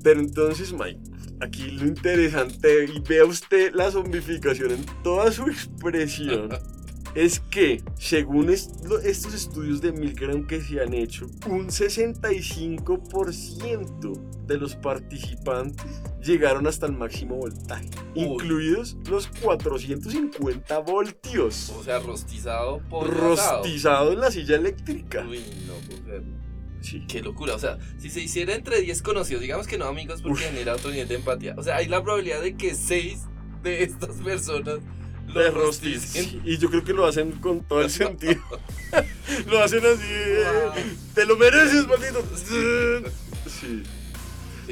Pero 0.06 0.20
entonces, 0.20 0.72
Mike, 0.72 1.00
aquí 1.42 1.72
lo 1.72 1.88
interesante, 1.88 2.86
y 2.86 3.00
vea 3.00 3.26
usted 3.26 3.74
la 3.74 3.90
zombificación 3.90 4.70
en 4.72 4.86
toda 5.04 5.32
su 5.32 5.48
expresión, 5.48 6.50
es 7.16 7.40
que, 7.50 7.82
según 7.98 8.52
est- 8.52 8.86
estos 9.04 9.34
estudios 9.34 9.82
de 9.82 9.92
Milgram 9.94 10.46
que 10.46 10.62
se 10.62 10.80
han 10.80 10.94
hecho, 10.94 11.26
un 11.50 11.70
65% 11.70 14.46
de 14.46 14.58
los 14.58 14.76
participantes 14.76 16.04
llegaron 16.24 16.68
hasta 16.68 16.86
el 16.86 16.94
máximo 16.94 17.38
voltaje, 17.38 17.90
Uy. 18.16 18.26
incluidos 18.26 18.96
los 19.10 19.26
450 19.42 20.78
voltios, 20.80 21.72
O 21.72 21.84
sea, 21.84 21.98
rostizado 22.00 22.80
por 22.90 23.10
rostizado 23.12 24.12
en 24.14 24.20
la 24.20 24.30
silla 24.30 24.58
eléctrica. 24.58 25.26
Uy, 25.28 25.40
no, 25.68 25.74
creerlo. 26.06 26.45
Sí. 26.86 27.04
Qué 27.08 27.22
locura. 27.22 27.56
O 27.56 27.60
sea, 27.60 27.78
si 27.98 28.10
se 28.10 28.22
hiciera 28.22 28.54
entre 28.54 28.80
10 28.82 29.02
conocidos, 29.02 29.42
digamos 29.42 29.66
que 29.68 29.78
no 29.78 29.86
amigos 29.86 30.22
porque 30.22 30.44
Uf. 30.44 30.50
genera 30.52 30.74
otro 30.76 30.92
nivel 30.92 31.08
de 31.08 31.16
empatía. 31.16 31.56
O 31.58 31.64
sea, 31.64 31.78
hay 31.78 31.88
la 31.88 32.04
probabilidad 32.04 32.42
de 32.42 32.56
que 32.56 32.76
6 32.76 33.20
de 33.64 33.84
estas 33.84 34.16
personas 34.18 34.76
de 35.34 35.34
lo 35.34 35.52
rostis. 35.52 36.16
Y 36.46 36.58
yo 36.60 36.70
creo 36.70 36.84
que 36.84 36.94
lo 36.94 37.06
hacen 37.06 37.32
con 37.34 37.62
todo 37.64 37.82
el 37.82 37.90
sentido. 38.02 38.40
lo 39.48 39.64
hacen 39.64 39.80
así. 39.86 40.04
eh, 40.08 40.96
Te 41.16 41.26
lo 41.26 41.36
mereces, 41.38 41.88
maldito. 41.88 42.24
Sí. 43.48 43.84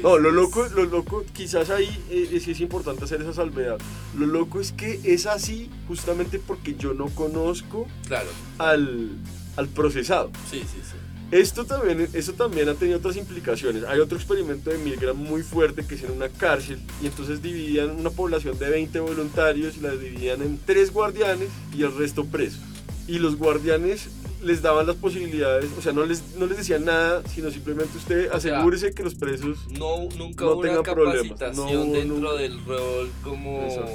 No, 0.02 0.18
lo 0.18 0.32
loco, 0.32 0.66
lo 0.74 0.84
loco, 0.86 1.24
quizás 1.32 1.70
ahí 1.70 1.88
eh, 2.10 2.40
sí 2.42 2.50
es 2.50 2.60
importante 2.60 3.04
hacer 3.04 3.20
esa 3.22 3.32
salvedad. 3.32 3.78
Lo 4.18 4.26
loco 4.26 4.60
es 4.60 4.72
que 4.72 5.00
es 5.04 5.26
así 5.26 5.70
justamente 5.86 6.40
porque 6.40 6.74
yo 6.74 6.94
no 6.94 7.06
conozco 7.10 7.86
Claro, 8.08 8.28
al, 8.58 9.10
al 9.56 9.68
procesado. 9.68 10.32
sí, 10.50 10.58
sí, 10.60 10.80
sí. 10.82 10.96
Esto 11.34 11.64
también, 11.64 12.08
esto 12.12 12.32
también 12.34 12.68
ha 12.68 12.74
tenido 12.74 12.98
otras 12.98 13.16
implicaciones. 13.16 13.82
Hay 13.82 13.98
otro 13.98 14.16
experimento 14.16 14.70
de 14.70 14.78
Milgram 14.78 15.16
muy 15.16 15.42
fuerte 15.42 15.84
que 15.84 15.96
es 15.96 16.04
en 16.04 16.12
una 16.12 16.28
cárcel 16.28 16.78
y 17.02 17.06
entonces 17.06 17.42
dividían 17.42 17.90
una 17.90 18.10
población 18.10 18.56
de 18.56 18.70
20 18.70 19.00
voluntarios 19.00 19.76
y 19.76 19.80
la 19.80 19.90
dividían 19.90 20.42
en 20.42 20.60
tres 20.64 20.92
guardianes 20.92 21.48
y 21.76 21.82
el 21.82 21.92
resto 21.92 22.24
presos. 22.24 22.60
Y 23.08 23.18
los 23.18 23.34
guardianes 23.34 24.10
les 24.44 24.62
daban 24.62 24.86
las 24.86 24.96
posibilidades, 24.96 25.70
o 25.78 25.82
sea, 25.82 25.92
no 25.92 26.04
les, 26.04 26.22
no 26.36 26.46
les 26.46 26.58
decían 26.58 26.84
nada, 26.84 27.22
sino 27.32 27.50
simplemente 27.50 27.96
usted 27.96 28.30
asegúrese 28.32 28.92
que 28.92 29.02
los 29.02 29.14
presos... 29.14 29.58
No, 29.70 30.08
nunca 30.16 30.44
No 30.44 30.52
hubo 30.52 30.60
una 30.60 30.68
tenga 30.70 30.82
problemas. 30.94 31.56
No, 31.56 31.66
dentro 31.66 32.04
nunca. 32.04 32.32
del 32.34 32.64
rol 32.64 33.10
como 33.22 33.62
Exacto. 33.64 33.90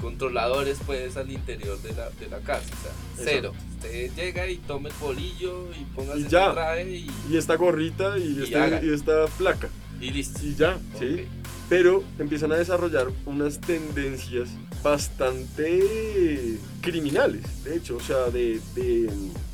controladores 0.00 0.78
pues 0.84 1.16
al 1.16 1.30
interior 1.30 1.80
de 1.82 1.92
la, 1.92 2.10
de 2.10 2.28
la 2.28 2.40
cárcel. 2.40 2.72
O 2.80 2.82
sea, 2.82 3.24
cero. 3.24 3.52
Usted 3.76 4.10
llega 4.16 4.48
y 4.48 4.56
tome 4.56 4.88
el 4.90 4.94
bolillo 5.00 5.68
y 5.80 5.84
póngase 5.94 6.20
Y 6.20 6.28
ya. 6.28 6.46
el 6.48 6.52
traje 6.54 6.90
y, 6.90 7.10
Y 7.30 7.36
esta 7.36 7.54
gorrita 7.56 8.18
y, 8.18 8.22
Y 8.38 8.42
este- 8.42 8.80
y 8.86 8.92
esta 8.92 9.26
placa. 9.38 9.68
y 10.00 10.10
listo. 10.10 10.40
Y 10.44 10.54
ya, 10.56 10.78
¿sí? 10.98 11.24
Pero 11.68 12.02
empiezan 12.18 12.52
a 12.52 12.56
desarrollar 12.56 13.06
unas 13.24 13.60
tendencias 13.60 14.50
bastante 14.82 16.58
criminales, 16.80 17.42
de 17.64 17.76
hecho, 17.76 17.96
o 17.96 18.00
sea, 18.00 18.26
de, 18.30 18.60
de, 18.74 19.08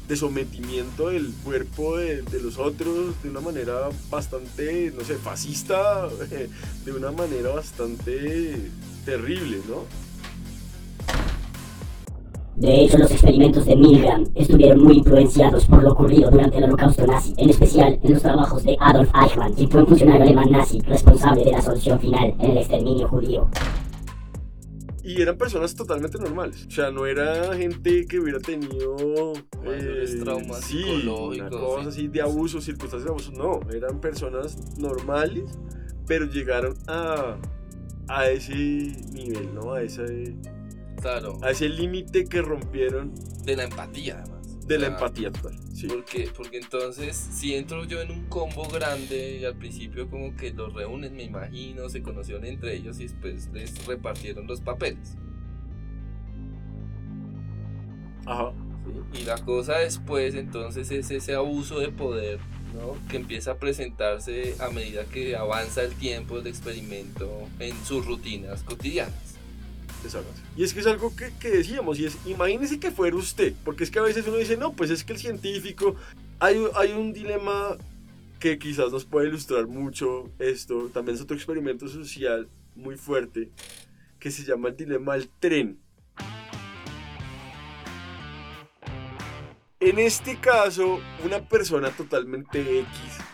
de 0.09 0.17
sometimiento 0.17 1.11
del 1.11 1.33
cuerpo 1.45 1.99
de, 1.99 2.25
los 2.43 2.59
otros 2.59 3.23
de 3.23 3.29
una 3.29 3.41
manera 3.41 3.91
bastante, 4.11 4.93
no 4.97 5.05
sé, 5.05 5.17
fascista, 5.17 6.09
de 6.85 6.93
una 6.93 7.13
manera 7.13 7.51
bastante 7.51 8.71
terrible, 9.05 9.59
¿no? 9.69 9.85
De 12.57 12.83
hecho, 12.83 12.99
los 12.99 13.11
experimentos 13.13 13.67
de 13.67 13.77
Milgram 13.77 14.25
estuvieron 14.35 14.83
muy 14.83 14.97
influenciados 14.97 15.65
por 15.67 15.81
lo 15.81 15.93
ocurrido 15.93 16.29
durante 16.29 16.59
el 16.59 16.65
holocausto 16.65 17.07
nazi, 17.07 17.33
en 17.37 17.51
especial 17.51 18.01
en 18.03 18.13
los 18.15 18.23
trabajos 18.23 18.65
de 18.65 18.77
Adolf 18.81 19.11
Eichmann, 19.15 19.53
quien 19.53 19.71
fue 19.71 19.83
un 19.83 19.87
funcionario 19.87 20.25
alemán 20.25 20.51
nazi 20.51 20.81
responsable 20.81 21.45
de 21.45 21.53
la 21.53 21.63
solución 21.63 22.01
final 22.01 22.35
en 22.41 22.51
el 22.51 22.59
exterminio 22.59 23.07
judío. 23.07 23.49
Y 25.09 25.23
eran 25.23 25.39
personas 25.39 25.75
totalmente 25.75 26.19
normales. 26.19 26.67
O 26.67 26.71
sea, 26.71 26.91
no 26.91 27.07
era 27.07 27.57
gente 27.57 28.07
que 28.07 28.21
hubiera 28.21 28.39
tenido 28.41 29.33
Mayores 29.65 30.21
traumas 30.21 30.61
sí, 30.61 30.83
psicológicos, 30.83 31.39
una 31.39 31.49
cosa 31.49 31.83
sí. 31.85 31.89
así 31.89 32.09
de 32.09 32.21
abuso, 32.21 32.61
circunstancias 32.61 33.05
de 33.05 33.11
abuso. 33.11 33.33
No, 33.33 33.61
eran 33.73 34.03
personas 34.03 34.77
normales, 34.79 35.45
pero 36.07 36.27
llegaron 36.27 36.75
a, 36.89 37.39
a 38.09 38.29
ese 38.29 38.53
nivel, 38.55 39.55
¿no? 39.55 39.73
A 39.73 39.83
ese, 39.83 40.37
Claro, 41.01 41.39
a 41.43 41.53
ese 41.53 41.71
límite 41.71 42.25
que 42.27 42.43
rompieron 42.43 43.15
de 43.45 43.57
la 43.57 43.65
empatía 43.65 44.21
además. 44.21 44.38
De 44.69 44.79
la 44.79 44.87
sea, 44.87 44.95
empatía 44.95 45.33
total. 45.33 45.59
Sí. 45.75 45.87
Porque, 45.89 46.31
porque 46.37 46.59
entonces, 46.59 47.17
si 47.17 47.55
entro 47.55 47.85
yo 47.85 48.01
en 48.01 48.11
un 48.11 48.27
combo 48.27 48.69
grande 48.69 49.39
y 49.41 49.45
al 49.45 49.57
principio 49.57 50.09
como 50.09 50.37
que 50.37 50.53
los 50.53 50.73
reúnen, 50.75 51.17
me 51.17 51.25
imagino, 51.25 51.89
se 51.89 52.03
conocieron 52.03 52.45
entre 52.45 52.77
ellos 52.77 53.01
y 53.01 53.05
después 53.05 53.49
les 53.53 53.87
repartieron 53.87 54.47
los 54.47 54.61
papeles. 54.61 55.17
Ajá. 58.27 58.53
¿sí? 58.87 59.21
Y 59.21 59.25
la 59.25 59.39
cosa 59.39 59.79
después 59.79 60.35
entonces 60.35 60.91
es 60.91 61.11
ese 61.11 61.35
abuso 61.35 61.81
de 61.81 61.89
poder 61.89 62.39
¿no? 62.75 62.97
que 63.09 63.17
empieza 63.17 63.53
a 63.53 63.57
presentarse 63.57 64.55
a 64.61 64.69
medida 64.69 65.05
que 65.05 65.37
avanza 65.37 65.83
el 65.83 65.95
tiempo 65.95 66.37
del 66.37 66.49
experimento 66.49 67.49
en 67.59 67.75
sus 67.85 68.05
rutinas 68.07 68.63
cotidianas. 68.63 69.38
Exacto. 70.05 70.31
Y 70.57 70.63
es 70.63 70.73
que 70.73 70.81
es 70.81 70.87
algo 70.87 71.15
que, 71.15 71.33
que 71.41 71.51
decíamos, 71.51 71.99
y 71.99 72.07
es, 72.07 72.17
imagínese 72.27 72.79
que 72.79 72.91
fuera 72.91 73.17
usted, 73.17 73.53
porque 73.65 73.85
es 73.85 73.91
que 73.91 73.99
a 73.99 74.03
veces 74.03 74.27
uno 74.27 74.37
dice, 74.37 74.57
no, 74.57 74.73
pues 74.73 74.91
es 74.91 75.05
que 75.05 75.13
el 75.13 75.19
científico, 75.19 75.97
hay, 76.39 76.63
hay 76.77 76.93
un 76.93 77.13
dilema 77.13 77.77
que 78.39 78.59
quizás 78.59 78.93
nos 78.93 79.05
puede 79.05 79.29
ilustrar 79.29 79.67
mucho 79.67 80.31
esto, 80.39 80.89
también 80.93 81.17
es 81.17 81.23
otro 81.23 81.37
experimento 81.37 81.89
social 81.89 82.49
muy 82.77 82.97
fuerte, 82.97 83.51
que 84.21 84.31
se 84.31 84.45
llama 84.45 84.69
el 84.69 84.77
dilema 84.77 85.15
del 85.15 85.29
tren. 85.41 85.79
En 89.81 89.99
este 89.99 90.37
caso, 90.37 91.01
una 91.25 91.41
persona 91.41 91.91
totalmente 91.91 92.81
X, 92.81 92.89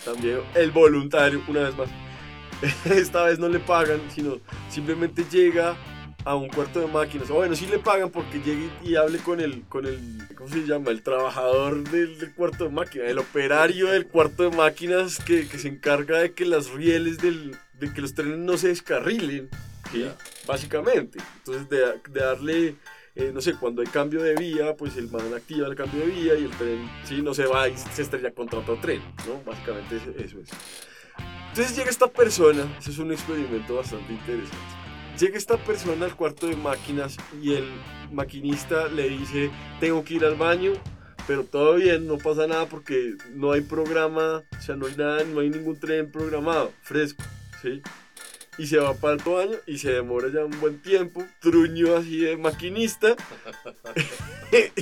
también 0.05 0.40
el 0.55 0.70
voluntario, 0.72 1.42
una 1.48 1.61
vez 1.61 1.77
más, 1.77 1.88
esta 2.85 3.24
vez 3.24 3.38
no 3.38 3.48
le 3.48 3.61
pagan, 3.61 4.00
sino 4.14 4.38
simplemente 4.70 5.24
llega 5.31 5.77
a 6.25 6.35
un 6.35 6.49
cuarto 6.49 6.81
de 6.81 6.87
máquinas. 6.87 7.31
O 7.31 7.35
bueno, 7.35 7.55
sí 7.55 7.67
le 7.67 7.79
pagan 7.79 8.11
porque 8.11 8.39
llegue 8.41 8.71
y 8.83 8.97
hable 8.97 9.19
con 9.19 9.41
el, 9.41 9.63
con 9.69 9.87
el, 9.87 9.99
¿cómo 10.37 10.49
se 10.49 10.67
llama? 10.67 10.91
El 10.91 11.03
trabajador 11.03 11.89
del, 11.91 12.19
del 12.19 12.33
cuarto 12.35 12.65
de 12.65 12.71
máquinas, 12.71 13.11
el 13.11 13.19
operario 13.19 13.89
del 13.89 14.07
cuarto 14.07 14.49
de 14.49 14.57
máquinas 14.57 15.19
que, 15.19 15.47
que 15.47 15.59
se 15.59 15.69
encarga 15.69 16.19
de 16.19 16.33
que 16.33 16.45
las 16.45 16.71
rieles 16.71 17.19
del, 17.19 17.57
de 17.79 17.93
que 17.93 18.01
los 18.01 18.15
trenes 18.15 18.39
no 18.39 18.57
se 18.57 18.69
descarrilen, 18.69 19.49
¿sí? 19.93 20.07
Básicamente. 20.47 21.19
Entonces, 21.39 21.69
de, 21.69 22.01
de 22.11 22.21
darle, 22.21 22.75
eh, 23.15 23.31
no 23.33 23.41
sé, 23.41 23.55
cuando 23.55 23.83
hay 23.83 23.89
cambio 23.89 24.23
de 24.23 24.35
vía, 24.35 24.75
pues 24.77 24.97
el 24.97 25.11
man 25.11 25.35
activa 25.35 25.69
el 25.69 25.75
cambio 25.75 26.01
de 26.01 26.07
vía 26.07 26.35
y 26.37 26.45
el 26.45 26.51
tren, 26.51 26.91
sí, 27.05 27.21
no 27.21 27.35
se 27.35 27.47
va 27.47 27.69
y 27.69 27.77
se 27.77 28.03
estrella 28.03 28.33
contra 28.33 28.61
otro 28.61 28.79
tren, 28.81 29.03
¿no? 29.27 29.43
Básicamente 29.45 29.97
eso, 29.97 30.11
eso 30.19 30.41
es. 30.41 30.49
Entonces 31.51 31.77
llega 31.77 31.91
esta 31.91 32.09
persona, 32.09 32.65
eso 32.81 32.91
es 32.91 32.99
un 32.99 33.13
experimento 33.13 33.77
bastante 33.77 34.13
interesante. 34.13 34.84
Llega 35.18 35.38
esta 35.38 35.57
persona 35.57 36.07
al 36.07 36.16
cuarto 36.16 36.48
de 36.48 36.57
máquinas 36.57 37.16
y 37.40 37.55
el 37.55 37.68
maquinista 38.12 38.88
le 38.88 39.09
dice, 39.09 39.48
tengo 39.79 40.05
que 40.05 40.14
ir 40.14 40.24
al 40.24 40.35
baño, 40.35 40.72
pero 41.29 41.44
todo 41.44 41.77
bien, 41.77 42.09
no 42.09 42.18
pasa 42.18 42.48
nada 42.48 42.66
porque 42.66 43.14
no 43.33 43.53
hay 43.53 43.61
programa, 43.61 44.42
o 44.59 44.61
sea, 44.61 44.74
no 44.74 44.87
hay 44.87 44.96
nada, 44.96 45.22
no 45.22 45.38
hay 45.40 45.50
ningún 45.50 45.79
tren 45.79 46.11
programado, 46.11 46.72
fresco, 46.83 47.22
¿sí? 47.62 47.81
Y 48.59 48.66
se 48.66 48.79
va 48.79 48.94
para 48.94 49.14
el 49.14 49.22
baño 49.24 49.57
y 49.66 49.79
se 49.79 49.92
demora 49.92 50.29
ya 50.33 50.44
un 50.44 50.61
buen 50.61 50.83
tiempo, 50.83 51.24
truño 51.40 51.94
así 51.94 52.18
de 52.18 52.37
maquinista. 52.37 53.14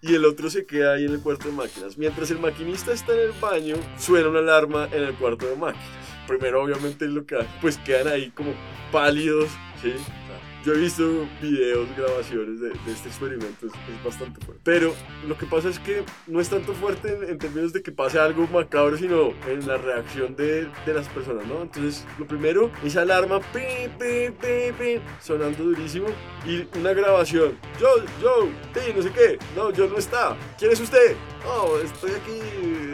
y 0.00 0.14
el 0.14 0.24
otro 0.24 0.48
se 0.48 0.64
queda 0.64 0.94
ahí 0.94 1.04
en 1.04 1.12
el 1.12 1.20
cuarto 1.20 1.48
de 1.48 1.54
máquinas. 1.54 1.98
Mientras 1.98 2.30
el 2.30 2.38
maquinista 2.38 2.92
está 2.92 3.12
en 3.12 3.20
el 3.20 3.32
baño, 3.32 3.76
suena 3.98 4.30
una 4.30 4.38
alarma 4.38 4.88
en 4.92 5.02
el 5.04 5.14
cuarto 5.14 5.46
de 5.46 5.56
máquinas. 5.56 6.15
Primero, 6.26 6.62
obviamente, 6.62 7.06
lo 7.06 7.24
que 7.24 7.36
pues 7.60 7.78
quedan 7.78 8.08
ahí 8.08 8.30
como 8.30 8.52
pálidos, 8.90 9.48
¿sí? 9.82 9.94
Yo 10.66 10.72
he 10.72 10.78
visto 10.78 11.28
videos, 11.40 11.86
grabaciones 11.96 12.60
de, 12.60 12.70
de 12.70 12.92
este 12.92 13.08
experimento, 13.08 13.66
es, 13.66 13.72
es 13.72 14.04
bastante 14.04 14.44
fuerte. 14.44 14.60
Pero 14.64 14.92
lo 15.28 15.38
que 15.38 15.46
pasa 15.46 15.68
es 15.68 15.78
que 15.78 16.02
no 16.26 16.40
es 16.40 16.48
tanto 16.48 16.74
fuerte 16.74 17.14
en, 17.14 17.22
en 17.30 17.38
términos 17.38 17.72
de 17.72 17.84
que 17.84 17.92
pase 17.92 18.18
algo 18.18 18.48
macabro, 18.48 18.98
sino 18.98 19.32
en 19.46 19.64
la 19.64 19.76
reacción 19.76 20.34
de, 20.34 20.68
de 20.84 20.92
las 20.92 21.06
personas, 21.06 21.46
¿no? 21.46 21.62
Entonces, 21.62 22.04
lo 22.18 22.26
primero, 22.26 22.72
esa 22.84 23.02
alarma, 23.02 23.38
pi, 23.52 23.60
pi, 23.96 24.32
pi, 24.40 24.72
pi, 24.76 25.00
sonando 25.22 25.62
durísimo, 25.62 26.08
y 26.44 26.66
una 26.76 26.92
grabación. 26.92 27.56
Yo, 27.80 27.88
yo, 28.20 28.48
sí, 28.74 28.92
no 28.96 29.02
sé 29.02 29.12
qué, 29.12 29.38
no, 29.54 29.70
yo 29.70 29.86
no 29.86 29.98
está. 29.98 30.36
¿Quién 30.58 30.72
es 30.72 30.80
usted? 30.80 31.14
No, 31.44 31.78
estoy 31.78 32.10
aquí. 32.10 32.40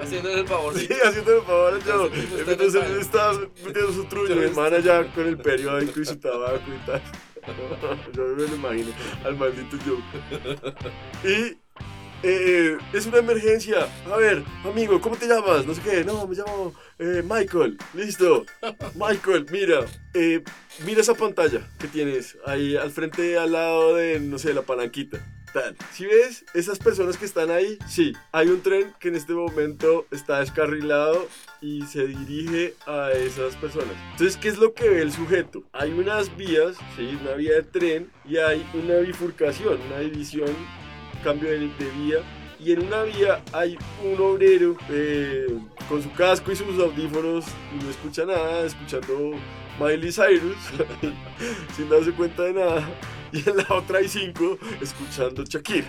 Haciéndole 0.03 0.41
el 0.41 0.47
favor. 0.47 0.79
Sí, 0.79 0.89
haciéndome 1.03 1.39
el 1.39 1.45
favor, 1.45 1.85
yo. 1.87 2.11
Entonces, 2.53 2.83
él 2.85 2.99
está 3.01 3.33
metiendo 3.65 3.93
su 3.93 4.05
truño, 4.05 4.37
mi 4.37 4.45
hermana 4.45 4.79
ya 4.81 5.11
con 5.15 5.27
el 5.27 5.39
periódico 5.39 6.01
y 6.01 6.05
su 6.05 6.17
tabaco 6.17 6.61
y 6.69 6.87
tal. 6.87 7.01
Yo 8.13 8.23
me 8.25 8.47
lo 8.47 8.55
imagino 8.55 8.91
al 9.25 9.37
maldito 9.37 9.77
Joe. 9.85 10.03
Y 11.25 11.57
eh, 12.25 12.79
es 12.93 13.07
una 13.07 13.19
emergencia. 13.19 13.89
A 14.11 14.17
ver, 14.17 14.45
amigo, 14.65 15.01
¿cómo 15.01 15.17
te 15.17 15.27
llamas? 15.27 15.67
No 15.67 15.75
sé 15.75 15.81
qué. 15.83 16.05
No, 16.05 16.27
me 16.27 16.37
llamo 16.37 16.73
eh, 16.99 17.23
Michael. 17.29 17.77
Listo. 17.95 18.47
Michael, 18.95 19.47
mira. 19.51 19.81
eh, 20.15 20.43
mira 20.87 21.01
esa 21.01 21.15
pantalla 21.15 21.69
que 21.81 21.89
tienes 21.89 22.37
ahí 22.47 22.77
al 22.77 22.93
frente, 22.93 23.37
al 23.39 23.53
lado 23.53 23.97
de, 23.97 24.21
no 24.21 24.39
sé, 24.39 24.55
la 24.55 24.63
palanquita. 24.63 25.19
Tal. 25.53 25.77
Si 25.93 26.07
ves 26.07 26.45
esas 26.55 26.79
personas 26.79 27.19
que 27.19 27.27
están 27.27 27.51
ahí, 27.51 27.79
sí, 27.87 28.15
hay 28.33 28.49
un 28.49 28.63
tren 28.63 28.93
que 28.99 29.09
en 29.09 29.17
este 29.17 29.35
momento 29.35 30.07
está 30.11 30.41
descarrilado 30.41 31.29
y 31.61 31.83
se 31.83 32.07
dirige 32.07 32.75
a 32.87 33.13
esas 33.13 33.55
personas. 33.57 33.95
Entonces, 34.13 34.39
¿qué 34.39 34.49
es 34.49 34.57
lo 34.57 34.73
que 34.73 34.89
ve 34.89 35.03
el 35.03 35.13
sujeto? 35.13 35.63
Hay 35.73 35.93
unas 35.93 36.35
vías, 36.37 36.77
sí, 36.97 37.19
una 37.21 37.35
vía 37.35 37.57
de 37.57 37.63
tren 37.65 38.11
y 38.25 38.39
hay 38.39 38.67
una 38.73 38.97
bifurcación, 38.97 39.79
una 39.89 39.99
división, 39.99 40.51
cambio 41.23 41.51
de, 41.51 41.59
de 41.59 41.91
vía. 41.99 42.19
Y 42.59 42.73
en 42.73 42.87
una 42.87 43.03
vía 43.03 43.43
hay 43.53 43.77
un 44.03 44.21
obrero 44.21 44.77
eh, 44.89 45.47
con 45.89 46.03
su 46.03 46.13
casco 46.13 46.53
y 46.53 46.57
sus 46.57 46.79
audífonos 46.81 47.45
y 47.75 47.85
no 47.85 47.91
escucha 47.91 48.25
nada, 48.25 48.65
escuchando 48.65 49.33
Miley 49.81 50.13
Cyrus 50.13 50.57
sin 51.77 51.89
darse 51.89 52.13
cuenta 52.13 52.43
de 52.45 52.53
nada. 52.55 52.89
Y 53.33 53.49
en 53.49 53.57
la 53.57 53.67
otra 53.71 53.99
hay 53.99 54.09
cinco 54.09 54.59
escuchando 54.83 55.43
Shakira. 55.45 55.87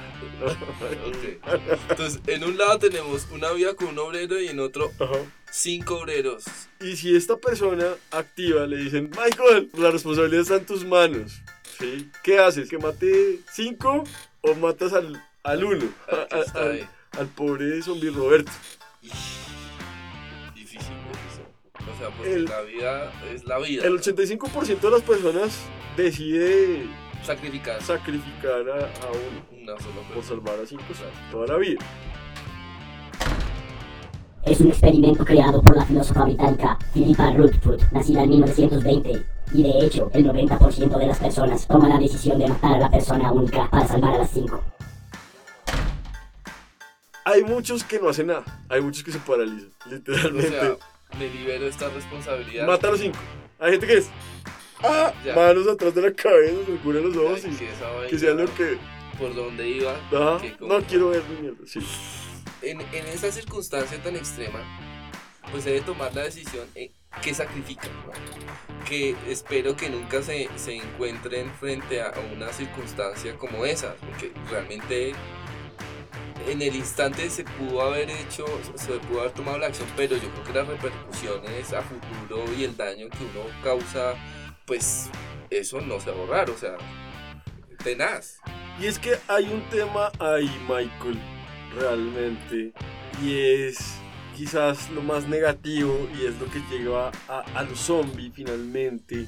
Ok. 1.05 1.77
Entonces, 1.89 2.21
en 2.27 2.43
un 2.45 2.57
lado 2.57 2.79
tenemos 2.79 3.27
una 3.31 3.51
vía 3.51 3.75
con 3.75 3.89
un 3.89 3.99
obrero 3.99 4.39
y 4.39 4.47
en 4.47 4.61
otro 4.61 4.91
Ajá. 4.97 5.11
cinco 5.51 5.95
obreros. 5.99 6.45
Y 6.79 6.95
si 6.95 7.13
esta 7.15 7.35
persona 7.35 7.85
activa 8.11 8.65
le 8.65 8.77
dicen, 8.77 9.09
Michael, 9.11 9.69
la 9.77 9.91
responsabilidad 9.91 10.41
está 10.43 10.55
en 10.55 10.65
tus 10.65 10.85
manos. 10.85 11.41
¿Sí? 11.77 12.09
¿Qué 12.23 12.39
haces? 12.39 12.69
¿Que 12.69 12.77
mate 12.77 13.39
cinco 13.51 14.05
o 14.41 14.55
matas 14.55 14.93
al, 14.93 15.21
al 15.43 15.63
uno? 15.65 15.85
Al 16.09 16.19
A- 16.31 16.59
al, 16.59 16.89
al 17.19 17.27
pobre 17.27 17.81
zombie 17.81 18.09
Roberto. 18.09 18.51
O 22.03 22.07
sea, 22.07 22.17
porque 22.17 22.33
El- 22.33 22.45
la 22.45 22.61
vida 22.61 23.11
es 23.33 23.45
la 23.45 23.57
vida. 23.59 23.85
El 23.85 23.93
85% 23.99 24.79
de 24.81 24.91
las 24.91 25.01
personas 25.03 25.59
decide 25.95 26.85
Sacrificar 27.23 27.81
sacrificar 27.81 28.67
a, 28.69 28.75
a 29.05 29.11
uno 29.11 29.61
una 29.61 29.79
sola 29.79 30.01
por 30.13 30.21
salvar 30.23 30.59
a 30.61 30.65
cinco 30.65 30.83
toda 31.31 31.47
la 31.47 31.57
vida. 31.57 31.79
Es 34.45 34.59
un 34.59 34.67
experimento 34.67 35.23
creado 35.23 35.61
por 35.61 35.77
la 35.77 35.85
filósofa 35.85 36.25
británica 36.25 36.77
Philippa 36.93 37.31
Rutherford, 37.31 37.81
nacida 37.93 38.23
en 38.23 38.29
1920. 38.31 39.25
Y 39.53 39.63
de 39.63 39.85
hecho, 39.85 40.11
el 40.13 40.25
90% 40.25 40.97
de 40.97 41.07
las 41.07 41.19
personas 41.19 41.65
toma 41.65 41.87
la 41.87 41.97
decisión 41.97 42.37
de 42.39 42.47
matar 42.49 42.73
a 42.73 42.79
la 42.79 42.89
persona 42.91 43.31
única 43.31 43.69
para 43.69 43.87
salvar 43.87 44.15
a 44.15 44.17
las 44.17 44.31
5. 44.31 44.61
Hay 47.25 47.43
muchos 47.43 47.85
que 47.85 47.99
no 47.99 48.09
hacen 48.09 48.27
nada. 48.27 48.43
Hay 48.67 48.81
muchos 48.81 49.01
que 49.03 49.13
se 49.13 49.19
paralizan, 49.19 49.71
O 49.85 49.89
literalmente. 49.89 50.49
sea, 50.59 50.75
me 51.17 51.27
libero 51.29 51.63
de 51.65 51.69
esta 51.69 51.89
responsabilidad. 51.89 52.67
Mata 52.67 52.87
a 52.87 52.91
los 52.91 52.99
cinco. 52.99 53.17
Hay 53.59 53.71
gente 53.71 53.87
que 53.87 53.97
es. 53.97 54.09
¡Ah! 54.83 55.13
Ya. 55.23 55.35
Manos 55.35 55.67
atrás 55.67 55.95
de 55.95 56.01
la 56.01 56.13
cabeza, 56.13 56.57
se 56.65 56.71
cubre 56.77 57.01
los 57.01 57.15
ojos 57.15 57.41
Ay, 57.45 57.51
y 57.53 57.55
que 57.55 57.69
esa 57.71 57.89
vaina- 57.89 58.07
que 58.09 58.19
sea 58.19 58.33
lo 58.33 58.53
que, 58.55 58.77
por 59.17 59.33
dónde 59.33 59.67
iba. 59.69 59.93
Ajá, 60.11 60.41
que 60.41 60.53
como- 60.57 60.73
no 60.73 60.81
quiero 60.85 61.09
ver 61.09 61.23
ni 61.29 61.41
mierda, 61.41 61.65
sí. 61.65 61.79
en, 62.61 62.81
en 62.81 63.07
esa 63.07 63.31
circunstancia 63.31 64.01
tan 64.03 64.15
extrema, 64.17 64.59
pues 65.51 65.63
debe 65.65 65.81
tomar 65.81 66.13
la 66.13 66.23
decisión 66.23 66.67
eh, 66.75 66.91
que 67.21 67.33
sacrifica, 67.33 67.87
¿no? 67.87 68.83
que 68.85 69.15
espero 69.29 69.77
que 69.77 69.89
nunca 69.89 70.21
se, 70.21 70.49
se 70.57 70.75
encuentren 70.75 71.49
frente 71.53 72.01
a 72.01 72.11
una 72.35 72.51
circunstancia 72.51 73.37
como 73.37 73.65
esa, 73.65 73.95
porque 73.95 74.33
realmente 74.49 75.13
en 76.47 76.61
el 76.61 76.75
instante 76.75 77.29
se 77.29 77.43
pudo 77.43 77.81
haber 77.81 78.09
hecho, 78.09 78.45
se 78.75 78.93
pudo 78.99 79.21
haber 79.21 79.31
tomado 79.31 79.57
la 79.57 79.67
acción, 79.67 79.87
pero 79.95 80.15
yo 80.15 80.29
creo 80.29 80.43
que 80.43 80.53
las 80.53 80.67
repercusiones 80.67 81.73
a 81.73 81.81
futuro 81.81 82.45
y 82.57 82.63
el 82.63 82.75
daño 82.75 83.09
que 83.09 83.23
uno 83.23 83.45
causa, 83.63 84.13
pues 84.65 85.09
eso 85.49 85.81
no 85.81 85.99
se 85.99 86.11
va 86.11 86.15
a 86.15 86.19
borrar, 86.19 86.49
o 86.49 86.57
sea, 86.57 86.75
tenaz. 87.83 88.39
Y 88.79 88.87
es 88.87 88.99
que 88.99 89.17
hay 89.27 89.45
un 89.45 89.67
tema 89.69 90.11
ahí, 90.19 90.49
Michael, 90.67 91.19
realmente, 91.75 92.73
y 93.21 93.39
es 93.39 93.77
quizás 94.35 94.89
lo 94.89 95.01
más 95.01 95.27
negativo 95.27 96.09
y 96.19 96.25
es 96.25 96.39
lo 96.39 96.47
que 96.49 96.59
lleva 96.71 97.11
a, 97.27 97.39
a 97.55 97.63
los 97.63 97.79
zombies 97.79 98.33
finalmente. 98.33 99.27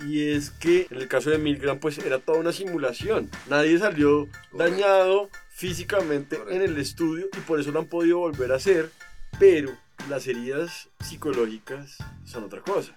Y 0.00 0.28
es 0.28 0.50
que 0.50 0.86
en 0.90 0.98
el 0.98 1.08
caso 1.08 1.30
de 1.30 1.38
Milgram, 1.38 1.78
pues 1.78 1.98
era 1.98 2.18
toda 2.18 2.38
una 2.38 2.52
simulación. 2.52 3.30
Nadie 3.48 3.78
salió 3.78 4.28
dañado 4.52 5.30
físicamente 5.56 6.38
en 6.50 6.60
el 6.60 6.76
estudio 6.76 7.26
y 7.36 7.40
por 7.40 7.58
eso 7.58 7.72
lo 7.72 7.78
han 7.80 7.86
podido 7.86 8.18
volver 8.18 8.52
a 8.52 8.56
hacer. 8.56 8.90
Pero 9.38 9.70
las 10.08 10.26
heridas 10.26 10.88
psicológicas 11.00 11.96
son 12.24 12.44
otra 12.44 12.60
cosa. 12.60 12.94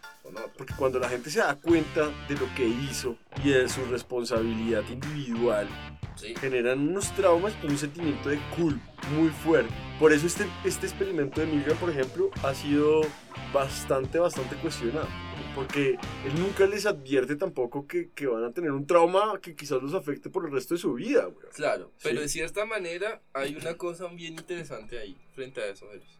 Porque 0.58 0.74
cuando 0.76 1.00
la 1.00 1.10
gente 1.10 1.32
se 1.32 1.40
da 1.40 1.56
cuenta 1.56 2.10
de 2.28 2.36
lo 2.36 2.54
que 2.56 2.68
hizo 2.68 3.18
y 3.44 3.50
de 3.50 3.68
su 3.70 3.84
responsabilidad 3.86 4.84
individual, 4.90 5.68
Sí. 6.16 6.34
generan 6.36 6.80
unos 6.80 7.16
traumas 7.16 7.54
y 7.64 7.68
un 7.68 7.78
sentimiento 7.78 8.28
de 8.28 8.38
culpa 8.58 8.84
muy 9.16 9.30
fuerte. 9.30 9.74
Por 9.98 10.12
eso 10.12 10.28
este, 10.28 10.46
este 10.66 10.86
experimento 10.86 11.40
de 11.40 11.48
Milgram, 11.48 11.78
por 11.78 11.90
ejemplo, 11.90 12.30
ha 12.44 12.54
sido 12.54 13.02
bastante, 13.54 14.20
bastante 14.20 14.58
cuestionado. 14.58 15.08
Porque 15.60 15.98
él 16.26 16.40
nunca 16.40 16.66
les 16.66 16.86
advierte 16.86 17.36
tampoco 17.36 17.86
que, 17.86 18.12
que 18.16 18.28
van 18.28 18.46
a 18.46 18.52
tener 18.54 18.72
un 18.72 18.88
trauma 18.88 19.38
que 19.42 19.56
quizás 19.58 19.82
los 19.84 19.94
afecte 19.94 20.30
por 20.30 20.46
el 20.46 20.54
resto 20.54 20.74
de 20.74 20.80
su 20.80 20.94
vida, 20.94 21.26
güey. 21.26 21.48
Claro, 21.54 21.92
pero 22.02 22.16
Sí. 22.16 22.22
de 22.22 22.30
cierta 22.30 22.66
manera 22.66 23.22
hay 23.34 23.58
una 23.58 23.76
cosa 23.76 24.08
bien 24.08 24.36
interesante 24.36 24.98
ahí, 25.00 25.18
frente 25.36 25.60
a 25.62 25.66
eso, 25.68 25.92
Eros. 25.92 26.18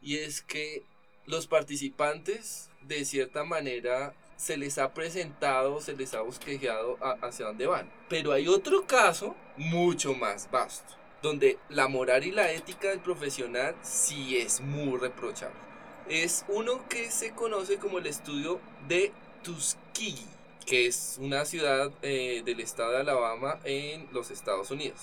Y 0.00 0.16
es 0.16 0.40
que 0.40 0.84
los 1.26 1.46
participantes, 1.46 2.70
de 2.80 3.04
cierta 3.04 3.44
manera, 3.44 4.14
se 4.36 4.56
les 4.56 4.78
ha 4.78 4.94
presentado, 4.94 5.82
se 5.82 5.92
les 5.94 6.14
ha 6.14 6.22
bosquejeado 6.22 6.96
a- 7.02 7.18
hacia 7.26 7.46
dónde 7.48 7.66
van. 7.66 7.90
Pero 8.08 8.32
hay 8.32 8.48
otro 8.48 8.86
caso 8.86 9.36
mucho 9.58 10.14
más 10.14 10.50
vasto, 10.50 10.94
donde 11.22 11.58
la 11.68 11.88
moral 11.88 12.24
y 12.24 12.30
la 12.30 12.50
ética 12.52 12.88
del 12.88 13.00
profesional 13.00 13.76
sí 13.82 14.38
es 14.38 14.62
muy 14.62 14.98
reprochable. 14.98 15.60
Es 16.08 16.44
uno 16.48 16.86
que 16.88 17.10
se 17.10 17.32
conoce 17.32 17.78
como 17.78 17.98
el 17.98 18.06
estudio 18.06 18.60
de 18.88 19.12
Tuskegee, 19.42 20.26
que 20.66 20.86
es 20.86 21.16
una 21.20 21.44
ciudad 21.44 21.92
eh, 22.02 22.42
del 22.44 22.60
estado 22.60 22.92
de 22.92 23.00
Alabama 23.00 23.58
en 23.64 24.08
los 24.12 24.30
Estados 24.30 24.70
Unidos. 24.70 25.00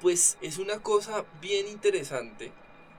Pues 0.00 0.36
es 0.42 0.58
una 0.58 0.82
cosa 0.82 1.24
bien 1.40 1.68
interesante 1.68 2.52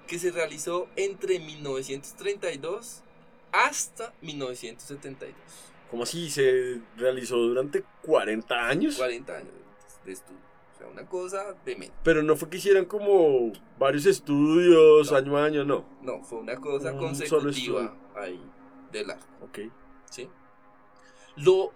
que 0.08 0.20
se 0.20 0.32
realizó 0.32 0.88
entre 0.96 1.40
1932 1.40 3.02
hasta 3.52 4.14
1972. 4.22 5.36
Como 5.90 6.04
así 6.04 6.30
se 6.30 6.82
realizó 6.98 7.38
durante 7.38 7.84
40 8.02 8.68
años. 8.68 8.96
40 8.96 9.36
años 9.36 9.54
de 10.06 10.12
estudio. 10.14 10.55
O 10.76 10.78
sea, 10.78 10.88
una 10.88 11.06
cosa 11.08 11.56
de 11.64 11.76
mente. 11.78 11.96
Pero 12.04 12.22
no 12.22 12.36
fue 12.36 12.50
que 12.50 12.58
hicieran 12.58 12.86
como 12.86 13.54
varios 13.80 14.06
estudios 14.06 15.10
No. 15.10 15.18
año 15.18 15.38
a 15.38 15.46
año, 15.46 15.64
no. 15.64 15.86
No, 16.02 16.22
fue 16.24 16.40
una 16.40 16.58
cosa 16.58 16.92
Un 16.92 17.00
consecutiva 17.00 17.96
ahí 18.16 18.42
del 18.92 19.12
arco. 19.12 19.26
Ok. 19.42 19.60
¿sí? 20.10 20.30
Lo, 21.38 21.72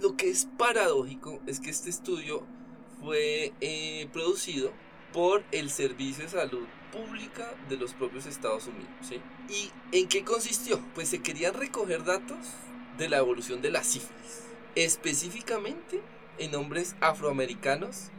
lo 0.00 0.16
que 0.16 0.30
es 0.30 0.48
paradójico 0.56 1.40
es 1.46 1.60
que 1.60 1.70
este 1.70 1.90
estudio 1.90 2.42
fue 3.02 3.52
eh, 3.60 4.08
producido 4.12 4.72
por 5.12 5.42
el 5.52 5.70
Servicio 5.70 6.24
de 6.24 6.30
Salud 6.30 6.66
Pública 6.92 7.54
de 7.68 7.76
los 7.76 7.92
propios 7.94 8.24
Estados 8.26 8.66
Unidos. 8.66 8.88
¿sí? 9.02 9.20
¿Y 9.50 9.70
en 9.96 10.08
qué 10.08 10.24
consistió? 10.24 10.80
Pues 10.94 11.08
se 11.08 11.22
querían 11.22 11.52
recoger 11.54 12.04
datos 12.04 12.38
de 12.96 13.08
la 13.10 13.18
evolución 13.18 13.60
de 13.60 13.70
la 13.70 13.84
sífilis, 13.84 14.42
específicamente 14.74 16.00
en 16.38 16.54
hombres 16.54 16.96
afroamericanos, 17.00 18.10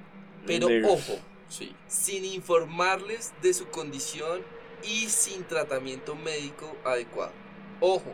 pero 0.45 0.69
Negros. 0.69 0.91
ojo, 0.91 1.19
sí, 1.49 1.75
sin 1.87 2.25
informarles 2.25 3.33
de 3.41 3.53
su 3.53 3.67
condición 3.67 4.41
y 4.83 5.07
sin 5.09 5.43
tratamiento 5.43 6.15
médico 6.15 6.75
adecuado. 6.85 7.31
Ojo, 7.79 8.13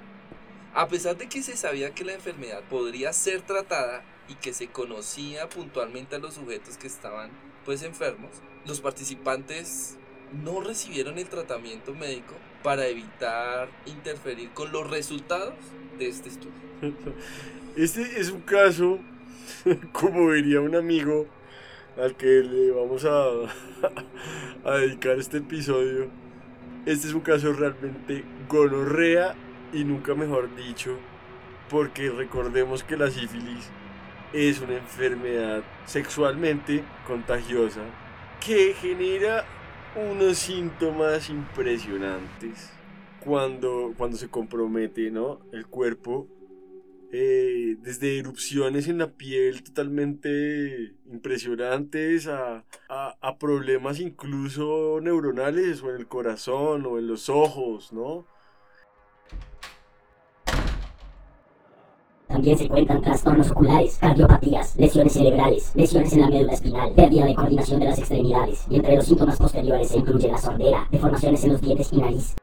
a 0.73 0.87
pesar 0.87 1.17
de 1.17 1.29
que 1.29 1.43
se 1.43 1.55
sabía 1.55 1.93
que 1.93 2.03
la 2.03 2.13
enfermedad 2.13 2.61
podría 2.69 3.13
ser 3.13 3.41
tratada 3.41 4.03
y 4.27 4.35
que 4.35 4.53
se 4.53 4.67
conocía 4.67 5.49
puntualmente 5.49 6.15
a 6.15 6.19
los 6.19 6.35
sujetos 6.35 6.77
que 6.77 6.87
estaban 6.87 7.31
pues 7.65 7.83
enfermos, 7.83 8.31
los 8.65 8.81
participantes 8.81 9.97
no 10.43 10.61
recibieron 10.61 11.17
el 11.19 11.27
tratamiento 11.27 11.93
médico 11.93 12.33
para 12.63 12.87
evitar 12.87 13.69
interferir 13.85 14.49
con 14.51 14.71
los 14.71 14.89
resultados 14.89 15.53
de 15.99 16.07
este 16.07 16.29
estudio. 16.29 16.53
Este 17.75 18.19
es 18.19 18.29
un 18.29 18.41
caso, 18.41 18.99
como 19.91 20.31
diría 20.31 20.61
un 20.61 20.75
amigo 20.75 21.27
al 22.01 22.15
que 22.15 22.25
le 22.25 22.71
vamos 22.71 23.05
a, 23.05 23.25
a 24.69 24.77
dedicar 24.77 25.17
este 25.17 25.37
episodio. 25.37 26.07
Este 26.85 27.07
es 27.07 27.13
un 27.13 27.21
caso 27.21 27.53
realmente 27.53 28.23
gonorrea 28.49 29.35
y 29.71 29.83
nunca 29.83 30.15
mejor 30.15 30.53
dicho, 30.55 30.97
porque 31.69 32.09
recordemos 32.09 32.83
que 32.83 32.97
la 32.97 33.09
sífilis 33.09 33.69
es 34.33 34.59
una 34.61 34.77
enfermedad 34.77 35.63
sexualmente 35.85 36.83
contagiosa 37.07 37.81
que 38.45 38.73
genera 38.73 39.45
unos 39.95 40.39
síntomas 40.39 41.29
impresionantes 41.29 42.71
cuando, 43.23 43.93
cuando 43.97 44.17
se 44.17 44.27
compromete 44.27 45.11
¿no? 45.11 45.39
el 45.51 45.67
cuerpo 45.67 46.27
eh, 47.15 47.75
desde 47.79 48.17
erupciones 48.17 48.87
en 48.87 48.97
la 48.97 49.11
piel 49.11 49.61
totalmente 49.63 50.95
impresionantes 51.11 52.27
a, 52.27 52.65
a- 52.89 53.15
a 53.21 53.37
problemas 53.37 53.99
incluso 53.99 54.99
neuronales 55.01 55.83
o 55.83 55.91
en 55.91 55.97
el 55.97 56.07
corazón 56.07 56.85
o 56.87 56.97
en 56.97 57.07
los 57.07 57.29
ojos, 57.29 57.93
¿no? 57.93 58.25
También 62.27 62.57
se 62.57 62.67
cuentan 62.67 62.99
trastornos 63.01 63.51
oculares, 63.51 63.97
cardiopatías, 64.01 64.75
lesiones 64.75 65.13
cerebrales, 65.13 65.71
lesiones 65.75 66.13
en 66.13 66.21
la 66.21 66.29
médula 66.29 66.53
espinal, 66.53 66.91
pérdida 66.95 67.25
de 67.25 67.35
coordinación 67.35 67.79
de 67.79 67.85
las 67.85 67.99
extremidades, 67.99 68.65
y 68.71 68.75
entre 68.77 68.95
los 68.95 69.05
síntomas 69.05 69.37
posteriores 69.37 69.87
se 69.89 69.97
incluye 69.99 70.31
la 70.31 70.37
sordera, 70.39 70.87
deformaciones 70.89 71.43
en 71.43 71.51
los 71.51 71.61
dientes 71.61 71.93
y 71.93 71.97
nariz. 71.97 72.35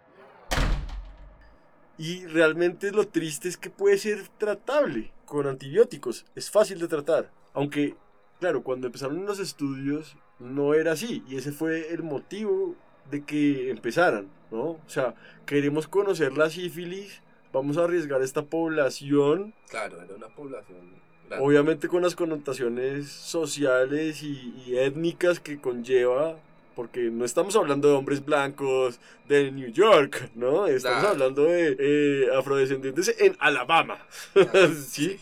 Y 2.01 2.25
realmente 2.25 2.93
lo 2.93 3.07
triste 3.07 3.47
es 3.47 3.59
que 3.59 3.69
puede 3.69 3.99
ser 3.99 4.27
tratable 4.39 5.13
con 5.27 5.47
antibióticos. 5.47 6.25
Es 6.35 6.51
fácil 6.51 6.79
de 6.79 6.89
tratar. 6.89 7.31
Aunque, 7.53 7.95
claro, 8.39 8.63
cuando 8.63 8.87
empezaron 8.87 9.27
los 9.27 9.39
estudios 9.39 10.17
no 10.39 10.73
era 10.73 10.93
así. 10.93 11.23
Y 11.29 11.37
ese 11.37 11.53
fue 11.53 11.93
el 11.93 12.03
motivo 12.03 12.75
de 13.11 13.23
que 13.23 13.69
empezaran, 13.69 14.31
¿no? 14.51 14.63
O 14.63 14.81
sea, 14.87 15.15
queremos 15.45 15.89
conocer 15.89 16.33
la 16.39 16.49
sífilis, 16.49 17.21
vamos 17.53 17.77
a 17.77 17.85
arriesgar 17.85 18.23
esta 18.23 18.47
población, 18.47 19.53
Claro, 19.69 20.01
era 20.01 20.15
una 20.15 20.29
población 20.29 21.01
obviamente 21.39 21.87
con 21.87 22.03
las 22.03 22.17
connotaciones 22.17 23.09
sociales 23.09 24.23
y, 24.23 24.55
y 24.67 24.79
étnicas 24.79 25.39
que 25.39 25.61
conlleva. 25.61 26.39
Porque 26.75 27.01
no 27.11 27.25
estamos 27.25 27.57
hablando 27.57 27.89
de 27.89 27.95
hombres 27.95 28.25
blancos 28.25 29.01
de 29.29 29.51
New 29.51 29.73
York, 29.73 30.31
¿no? 30.35 30.67
Estamos 30.67 31.05
hablando 31.05 31.45
de 31.45 31.77
eh, 31.79 32.29
afrodescendientes 32.37 33.15
en 33.19 33.37
Alabama, 33.41 34.07
¿sí? 34.89 35.19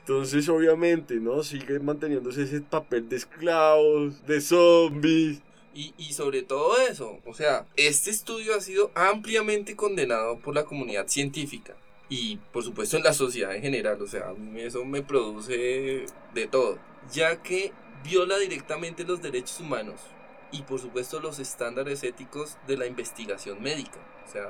Entonces, 0.00 0.48
obviamente, 0.48 1.16
¿no? 1.16 1.42
Sigue 1.42 1.80
manteniéndose 1.80 2.42
ese 2.42 2.60
papel 2.60 3.08
de 3.08 3.16
esclavos, 3.16 4.24
de 4.26 4.40
zombies. 4.40 5.40
Y, 5.74 5.92
y 5.98 6.12
sobre 6.12 6.42
todo 6.42 6.78
eso, 6.78 7.18
o 7.26 7.34
sea, 7.34 7.66
este 7.76 8.10
estudio 8.10 8.54
ha 8.54 8.60
sido 8.60 8.92
ampliamente 8.94 9.76
condenado 9.76 10.38
por 10.38 10.54
la 10.54 10.64
comunidad 10.64 11.08
científica 11.08 11.74
y 12.08 12.36
por 12.52 12.62
supuesto 12.62 12.96
en 12.96 13.02
la 13.02 13.12
sociedad 13.12 13.54
en 13.54 13.62
general, 13.62 14.00
o 14.00 14.06
sea, 14.06 14.30
a 14.30 14.34
mí 14.34 14.60
eso 14.60 14.84
me 14.84 15.02
produce 15.02 16.06
de 16.34 16.46
todo, 16.46 16.78
ya 17.12 17.42
que 17.42 17.72
viola 18.04 18.38
directamente 18.38 19.04
los 19.04 19.20
derechos 19.20 19.60
humanos 19.60 20.00
y 20.52 20.62
por 20.62 20.80
supuesto 20.80 21.20
los 21.20 21.38
estándares 21.38 22.02
éticos 22.02 22.56
de 22.66 22.76
la 22.76 22.86
investigación 22.86 23.62
médica, 23.62 23.98
o 24.26 24.30
sea, 24.30 24.48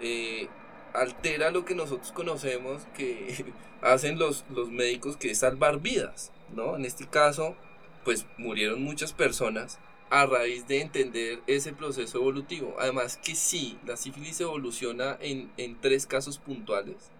eh, 0.00 0.48
altera 0.92 1.50
lo 1.50 1.64
que 1.64 1.74
nosotros 1.74 2.12
conocemos 2.12 2.82
que 2.96 3.44
hacen 3.82 4.18
los, 4.18 4.44
los 4.50 4.70
médicos, 4.70 5.16
que 5.16 5.30
es 5.30 5.38
salvar 5.38 5.80
vidas, 5.80 6.32
¿no? 6.54 6.76
En 6.76 6.84
este 6.84 7.06
caso, 7.06 7.56
pues 8.04 8.26
murieron 8.38 8.82
muchas 8.82 9.12
personas 9.12 9.78
a 10.10 10.26
raíz 10.26 10.66
de 10.66 10.80
entender 10.80 11.40
ese 11.46 11.72
proceso 11.72 12.18
evolutivo. 12.18 12.74
Además 12.78 13.16
que 13.16 13.34
sí, 13.34 13.78
la 13.86 13.96
sífilis 13.96 14.40
evoluciona 14.40 15.16
en, 15.20 15.52
en 15.56 15.80
tres 15.80 16.06
casos 16.06 16.38
puntuales. 16.38 17.10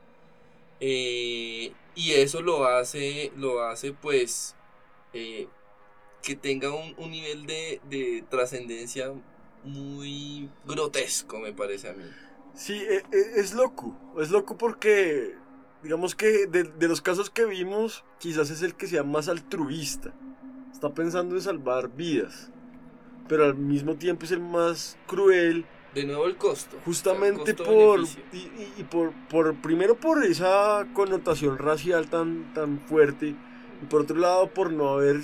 Eh, 0.81 1.73
y 1.95 2.13
eso 2.13 2.43
lo 2.43 2.67
hace, 2.67 3.33
lo 3.37 3.63
hace 3.65 3.93
pues 3.93 4.57
eh, 5.13 5.47
que 6.23 6.37
tenga 6.37 6.71
un, 6.75 6.95
un 6.99 7.11
nivel 7.11 7.47
de, 7.47 7.81
de 7.89 8.25
trascendencia 8.29 9.13
muy 9.65 10.49
grotesco, 10.67 11.39
me 11.39 11.53
parece 11.53 11.91
a 11.91 11.93
mí. 11.93 12.05
Sí, 12.55 12.75
e- 12.75 13.05
e- 13.13 13.41
es 13.41 13.55
loco. 13.55 13.95
Es 14.19 14.31
loco 14.31 14.57
porque, 14.59 15.35
digamos 15.83 16.15
que 16.15 16.47
de, 16.47 16.65
de 16.65 16.89
los 16.89 17.01
casos 17.01 17.31
que 17.31 17.45
vimos, 17.45 18.05
quizás 18.19 18.51
es 18.51 18.63
el 18.63 18.75
que 18.75 18.87
sea 18.87 19.03
más 19.03 19.29
altruista. 19.29 20.13
Está 20.73 20.93
pensando 20.95 21.35
en 21.37 21.43
salvar 21.43 21.91
vidas. 21.91 22.51
Pero 23.29 23.45
al 23.45 23.55
mismo 23.55 23.95
tiempo 23.97 24.25
es 24.25 24.33
el 24.33 24.41
más 24.41 24.99
cruel 25.07 25.65
De 25.95 26.05
nuevo 26.05 26.27
el 26.27 26.37
costo. 26.37 26.79
Justamente 26.85 27.51
el 27.51 27.57
por, 27.57 28.01
y, 28.33 28.37
y- 28.37 28.73
y 28.79 28.85
por, 28.85 29.13
por, 29.29 29.55
primero 29.61 29.99
por 29.99 30.25
esa 30.25 30.87
connotación 30.95 31.59
racial 31.59 32.09
tan, 32.09 32.53
tan 32.55 32.81
fuerte, 32.81 33.37
y 33.83 33.87
por 33.89 34.03
otro 34.03 34.17
lado 34.17 34.51
por 34.51 34.73
no 34.73 34.89
haber 34.91 35.21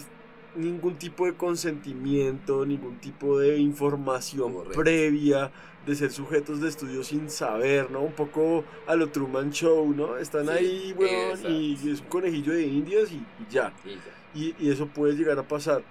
ningún 0.56 0.96
tipo 0.96 1.26
de 1.26 1.34
consentimiento, 1.34 2.64
ningún 2.66 2.96
tipo 2.98 3.38
de 3.38 3.58
información 3.58 4.52
Correcto. 4.54 4.78
previa, 4.80 5.50
de 5.86 5.94
ser 5.94 6.10
sujetos 6.10 6.60
de 6.60 6.68
estudio 6.68 7.04
sin 7.04 7.30
saber, 7.30 7.90
¿no? 7.90 8.00
Un 8.00 8.12
poco 8.12 8.64
a 8.86 8.96
lo 8.96 9.08
Truman 9.10 9.52
Show, 9.52 9.92
¿no? 9.94 10.16
Están 10.16 10.46
Sí, 10.46 10.50
ahí, 10.52 10.94
weón, 10.98 11.30
exacto. 11.30 11.50
y 11.50 11.74
es 11.92 12.00
un 12.00 12.06
conejillo 12.08 12.52
de 12.52 12.62
indias 12.66 13.12
y, 13.12 13.16
y 13.16 13.46
ya 13.50 13.72
Y 13.84 13.90
ya. 13.90 14.00
y, 14.34 14.54
y 14.58 14.70
eso 14.70 14.86
puede 14.86 15.14
llegar 15.14 15.38
a 15.38 15.46
pasar. 15.46 15.82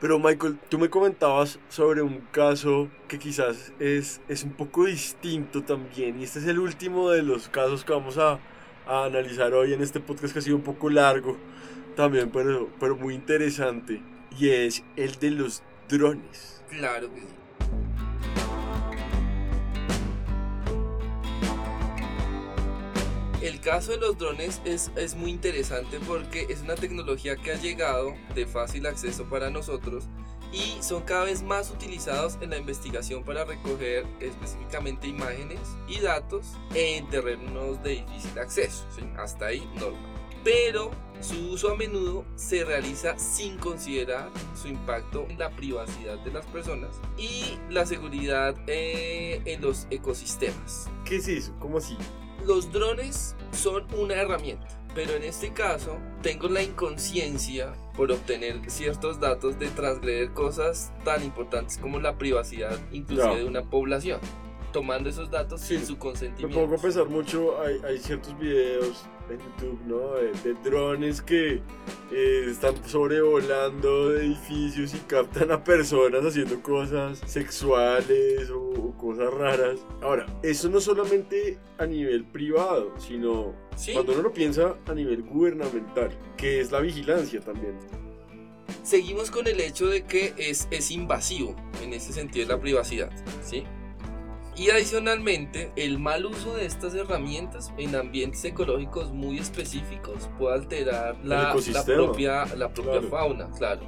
Pero 0.00 0.18
Michael, 0.18 0.58
tú 0.68 0.78
me 0.78 0.90
comentabas 0.90 1.58
sobre 1.68 2.02
un 2.02 2.18
caso 2.30 2.88
que 3.08 3.18
quizás 3.18 3.72
es, 3.78 4.20
es 4.28 4.44
un 4.44 4.50
poco 4.52 4.84
distinto 4.84 5.62
también. 5.62 6.20
Y 6.20 6.24
este 6.24 6.40
es 6.40 6.46
el 6.46 6.58
último 6.58 7.10
de 7.10 7.22
los 7.22 7.48
casos 7.48 7.84
que 7.84 7.92
vamos 7.92 8.18
a, 8.18 8.38
a 8.86 9.04
analizar 9.06 9.52
hoy 9.54 9.72
en 9.72 9.80
este 9.82 10.00
podcast 10.00 10.32
que 10.34 10.40
ha 10.40 10.42
sido 10.42 10.56
un 10.56 10.62
poco 10.62 10.90
largo 10.90 11.36
también, 11.94 12.30
pero, 12.30 12.68
pero 12.80 12.96
muy 12.96 13.14
interesante. 13.14 14.00
Y 14.38 14.50
es 14.50 14.82
el 14.96 15.14
de 15.16 15.30
los 15.30 15.62
drones. 15.88 16.62
Claro 16.68 17.12
que 17.12 17.20
sí. 17.20 17.26
El 23.42 23.60
caso 23.60 23.92
de 23.92 23.98
los 23.98 24.16
drones 24.16 24.62
es, 24.64 24.90
es 24.96 25.14
muy 25.14 25.30
interesante 25.30 26.00
porque 26.06 26.46
es 26.48 26.62
una 26.62 26.76
tecnología 26.76 27.36
que 27.36 27.52
ha 27.52 27.56
llegado 27.56 28.14
de 28.34 28.46
fácil 28.46 28.86
acceso 28.86 29.24
para 29.24 29.50
nosotros 29.50 30.08
y 30.54 30.82
son 30.82 31.02
cada 31.02 31.24
vez 31.24 31.42
más 31.42 31.70
utilizados 31.70 32.38
en 32.40 32.50
la 32.50 32.58
investigación 32.58 33.24
para 33.24 33.44
recoger 33.44 34.06
específicamente 34.20 35.08
imágenes 35.08 35.60
y 35.88 36.00
datos 36.00 36.46
en 36.74 37.08
terrenos 37.10 37.82
de 37.82 37.96
difícil 37.96 38.38
acceso. 38.38 38.86
¿sí? 38.96 39.02
Hasta 39.18 39.46
ahí 39.46 39.68
normal. 39.74 40.23
Pero 40.44 40.90
su 41.20 41.52
uso 41.52 41.72
a 41.72 41.76
menudo 41.76 42.26
se 42.36 42.64
realiza 42.64 43.18
sin 43.18 43.56
considerar 43.56 44.30
su 44.54 44.68
impacto 44.68 45.26
en 45.30 45.38
la 45.38 45.50
privacidad 45.50 46.18
de 46.18 46.30
las 46.30 46.44
personas 46.46 47.00
y 47.16 47.58
la 47.70 47.86
seguridad 47.86 48.54
eh, 48.66 49.40
en 49.46 49.62
los 49.62 49.86
ecosistemas. 49.90 50.90
¿Qué 51.06 51.16
es 51.16 51.28
eso? 51.28 51.54
¿Cómo 51.60 51.78
así? 51.78 51.96
Los 52.46 52.70
drones 52.70 53.34
son 53.52 53.86
una 53.94 54.16
herramienta, 54.16 54.68
pero 54.94 55.14
en 55.14 55.22
este 55.22 55.54
caso 55.54 55.96
tengo 56.20 56.48
la 56.48 56.62
inconsciencia 56.62 57.72
por 57.96 58.12
obtener 58.12 58.70
ciertos 58.70 59.18
datos 59.18 59.58
de 59.58 59.68
transgredir 59.68 60.32
cosas 60.32 60.92
tan 61.04 61.24
importantes 61.24 61.78
como 61.78 62.00
la 62.00 62.18
privacidad 62.18 62.78
inclusive 62.92 63.36
de 63.36 63.44
una 63.44 63.62
población, 63.62 64.20
tomando 64.74 65.08
esos 65.08 65.30
datos 65.30 65.60
Sí, 65.60 65.76
sin 65.78 65.86
su 65.86 65.92
Me 65.94 65.98
consentimiento. 66.00 66.60
pongo 66.60 66.74
a 66.74 66.78
pensar 66.78 67.06
mucho, 67.08 67.58
hay, 67.62 67.80
hay 67.86 67.96
ciertos 67.98 68.36
videos 68.38 69.06
en 69.30 69.38
YouTube, 69.38 69.80
¿no? 69.86 70.14
De, 70.16 70.32
de 70.42 70.54
drones 70.68 71.22
que 71.22 71.62
eh, 72.12 72.46
están 72.50 72.74
sobrevolando 72.86 74.14
edificios 74.16 74.92
y 74.94 74.98
captan 75.06 75.52
a 75.52 75.62
personas 75.64 76.24
haciendo 76.24 76.60
cosas 76.60 77.20
sexuales 77.24 78.50
o, 78.50 78.58
o 78.60 78.96
cosas 78.98 79.32
raras. 79.32 79.78
Ahora, 80.02 80.26
eso 80.42 80.68
no 80.68 80.80
solamente 80.80 81.58
a 81.78 81.86
nivel 81.86 82.24
privado, 82.24 82.92
sino 82.98 83.54
Sí. 83.76 83.92
cuando 83.92 84.12
uno 84.12 84.22
lo 84.22 84.32
piensa 84.32 84.76
a 84.86 84.94
nivel 84.94 85.22
gubernamental, 85.22 86.10
que 86.36 86.60
es 86.60 86.70
la 86.72 86.80
vigilancia 86.80 87.40
también. 87.40 87.78
Seguimos 88.82 89.30
con 89.30 89.46
el 89.46 89.60
hecho 89.60 89.86
de 89.86 90.02
que 90.04 90.34
es, 90.36 90.68
es 90.70 90.90
invasivo 90.90 91.54
en 91.82 91.92
ese 91.92 92.12
sentido 92.12 92.46
de 92.46 92.54
la 92.54 92.60
privacidad, 92.60 93.10
¿sí? 93.42 93.64
Y 94.56 94.70
adicionalmente, 94.70 95.72
el 95.76 95.98
mal 95.98 96.26
uso 96.26 96.54
de 96.54 96.64
estas 96.66 96.94
herramientas 96.94 97.72
en 97.76 97.96
ambientes 97.96 98.44
ecológicos 98.44 99.12
muy 99.12 99.38
específicos 99.38 100.28
puede 100.38 100.54
alterar 100.54 101.16
la, 101.24 101.52
propia, 101.84 102.44
la 102.56 102.68
propia 102.72 102.92
Claro. 103.00 103.08
fauna, 103.08 103.50
claro. 103.58 103.80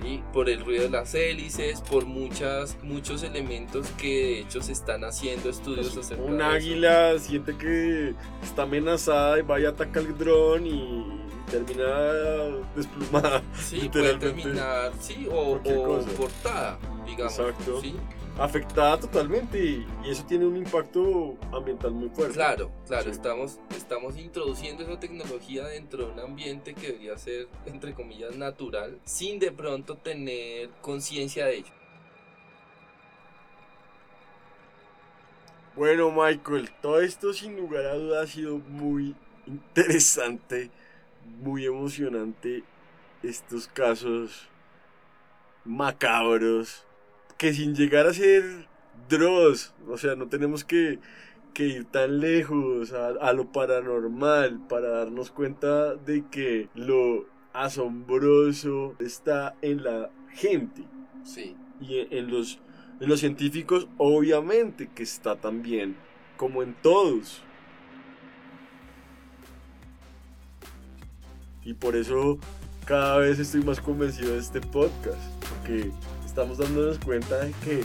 ¿sí? 0.00 0.22
Por 0.32 0.48
el 0.48 0.64
ruido 0.64 0.84
de 0.84 0.90
las 0.90 1.12
hélices, 1.16 1.80
por 1.80 2.06
muchas, 2.06 2.76
muchos 2.84 3.24
elementos 3.24 3.88
que 3.98 4.06
de 4.08 4.38
hecho 4.40 4.62
se 4.62 4.70
están 4.72 5.02
haciendo 5.04 5.50
estudios 5.50 5.96
acerca 5.96 6.22
Un 6.22 6.38
de 6.38 6.44
eso. 6.44 6.46
águila 6.52 7.18
siente 7.18 7.56
que 7.58 8.14
está 8.42 8.62
amenazada 8.62 9.38
y 9.40 9.42
vaya 9.42 9.68
a 9.68 9.72
atacar 9.72 10.04
el 10.04 10.16
dron 10.16 10.64
y 10.64 11.04
termina 11.50 11.84
desplumada. 12.76 13.42
Sí, 13.60 13.88
puede 13.92 14.14
terminar, 14.14 14.92
sí, 15.00 15.26
o, 15.30 15.54
o 15.56 16.04
cortada, 16.16 16.78
digamos. 17.04 17.36
Exacto. 17.38 17.80
¿sí? 17.82 17.96
Afectada 18.38 18.98
totalmente 18.98 19.58
y, 19.62 19.86
y 20.04 20.10
eso 20.10 20.24
tiene 20.26 20.46
un 20.46 20.56
impacto 20.56 21.36
ambiental 21.52 21.92
muy 21.92 22.08
fuerte. 22.08 22.34
Claro, 22.34 22.70
claro, 22.86 23.04
Sí. 23.04 23.10
estamos, 23.10 23.58
estamos 23.76 24.16
introduciendo 24.16 24.82
esa 24.82 24.98
tecnología 24.98 25.66
dentro 25.66 26.06
de 26.06 26.12
un 26.12 26.20
ambiente 26.20 26.74
que 26.74 26.88
debería 26.88 27.16
ser, 27.18 27.48
entre 27.66 27.94
comillas, 27.94 28.36
natural, 28.36 28.98
sin 29.04 29.38
de 29.38 29.52
pronto 29.52 29.96
tener 29.96 30.70
conciencia 30.80 31.46
de 31.46 31.56
ello. 31.58 31.72
Bueno, 35.76 36.10
Michael, 36.10 36.70
todo 36.82 37.00
esto 37.00 37.32
sin 37.32 37.56
lugar 37.56 37.86
a 37.86 37.94
dudas 37.94 38.24
ha 38.24 38.32
sido 38.32 38.58
muy 38.58 39.14
interesante, 39.46 40.70
muy 41.40 41.64
emocionante. 41.64 42.62
Estos 43.22 43.68
casos 43.68 44.48
macabros 45.64 46.84
que 47.36 47.52
sin 47.52 47.74
llegar 47.74 48.06
a 48.06 48.14
ser 48.14 48.66
Dross, 49.08 49.74
o 49.88 49.98
sea, 49.98 50.14
no 50.14 50.28
tenemos 50.28 50.64
que, 50.64 50.98
que 51.54 51.66
ir 51.66 51.84
tan 51.84 52.20
lejos 52.20 52.92
a, 52.92 53.08
a 53.08 53.32
lo 53.32 53.52
paranormal 53.52 54.66
para 54.68 54.88
darnos 54.88 55.30
cuenta 55.30 55.94
de 55.94 56.24
que 56.30 56.68
lo 56.74 57.26
asombroso 57.52 58.94
está 58.98 59.54
en 59.60 59.84
la 59.84 60.10
gente 60.34 60.84
Sí, 61.24 61.56
y 61.80 62.00
en, 62.00 62.12
en 62.12 62.30
los, 62.30 62.58
en 63.00 63.08
los 63.08 63.20
científicos 63.20 63.88
obviamente 63.98 64.88
que 64.94 65.02
está 65.02 65.36
también, 65.36 65.96
como 66.36 66.62
en 66.62 66.74
todos. 66.74 67.42
Y 71.64 71.74
por 71.74 71.94
eso 71.94 72.38
cada 72.84 73.18
vez 73.18 73.38
estoy 73.38 73.62
más 73.62 73.80
convencido 73.80 74.32
de 74.32 74.38
este 74.38 74.60
podcast, 74.60 75.20
porque 75.48 75.90
estamos 76.32 76.56
dándonos 76.56 76.98
cuenta 76.98 77.36
de 77.40 77.52
que 77.62 77.84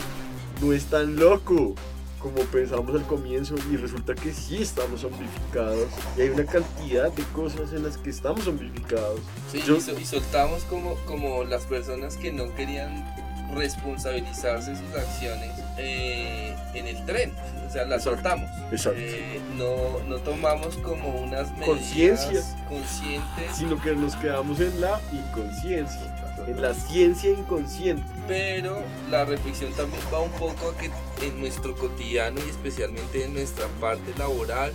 no 0.61 0.71
es 0.71 0.85
tan 0.85 1.17
loco 1.17 1.75
como 2.19 2.37
pensamos 2.45 2.95
al 2.95 3.05
comienzo 3.05 3.55
y 3.69 3.75
resulta 3.75 4.15
que 4.15 4.31
sí 4.33 4.61
estamos 4.61 5.01
zombificados 5.01 5.87
y 6.17 6.21
hay 6.21 6.29
una 6.29 6.45
cantidad 6.45 7.11
de 7.11 7.23
cosas 7.35 7.73
en 7.73 7.83
las 7.83 7.97
que 7.97 8.09
estamos 8.09 8.45
zombificados. 8.45 9.19
sí 9.51 9.61
Yo- 9.67 9.75
y, 9.75 9.81
sol- 9.81 9.97
y 10.01 10.05
soltamos 10.05 10.63
como, 10.63 10.95
como 11.05 11.43
las 11.43 11.63
personas 11.65 12.15
que 12.15 12.31
no 12.31 12.55
querían 12.55 13.05
responsabilizarse 13.53 14.71
de 14.71 14.77
sus 14.77 14.95
acciones 14.95 15.51
eh, 15.77 16.55
en 16.73 16.87
el 16.87 17.05
tren, 17.05 17.33
o 17.67 17.71
sea, 17.71 17.85
las 17.85 18.03
soltamos. 18.03 18.49
Exacto. 18.71 18.99
Eh, 18.99 19.39
no, 19.57 19.99
no 20.07 20.17
tomamos 20.17 20.75
como 20.77 21.09
unas 21.21 21.51
medidas 21.57 22.55
conscientes 22.67 23.55
Sino 23.55 23.81
que 23.81 23.93
nos 23.95 24.15
quedamos 24.17 24.59
en 24.59 24.79
la 24.81 24.99
inconsciencia, 25.11 26.16
en 26.47 26.61
la 26.61 26.73
ciencia 26.73 27.29
inconsciente. 27.31 28.03
pero 28.27 28.81
la 29.09 29.25
reflexión 29.25 29.71
también 29.73 30.01
va 30.13 30.21
un 30.21 30.31
poco 30.31 30.71
a 30.71 30.77
que 30.77 30.89
en 31.25 31.39
nuestro 31.39 31.75
cotidiano 31.75 32.39
y 32.45 32.49
especialmente 32.49 33.25
en 33.25 33.33
nuestra 33.33 33.67
parte 33.79 34.13
laboral 34.17 34.73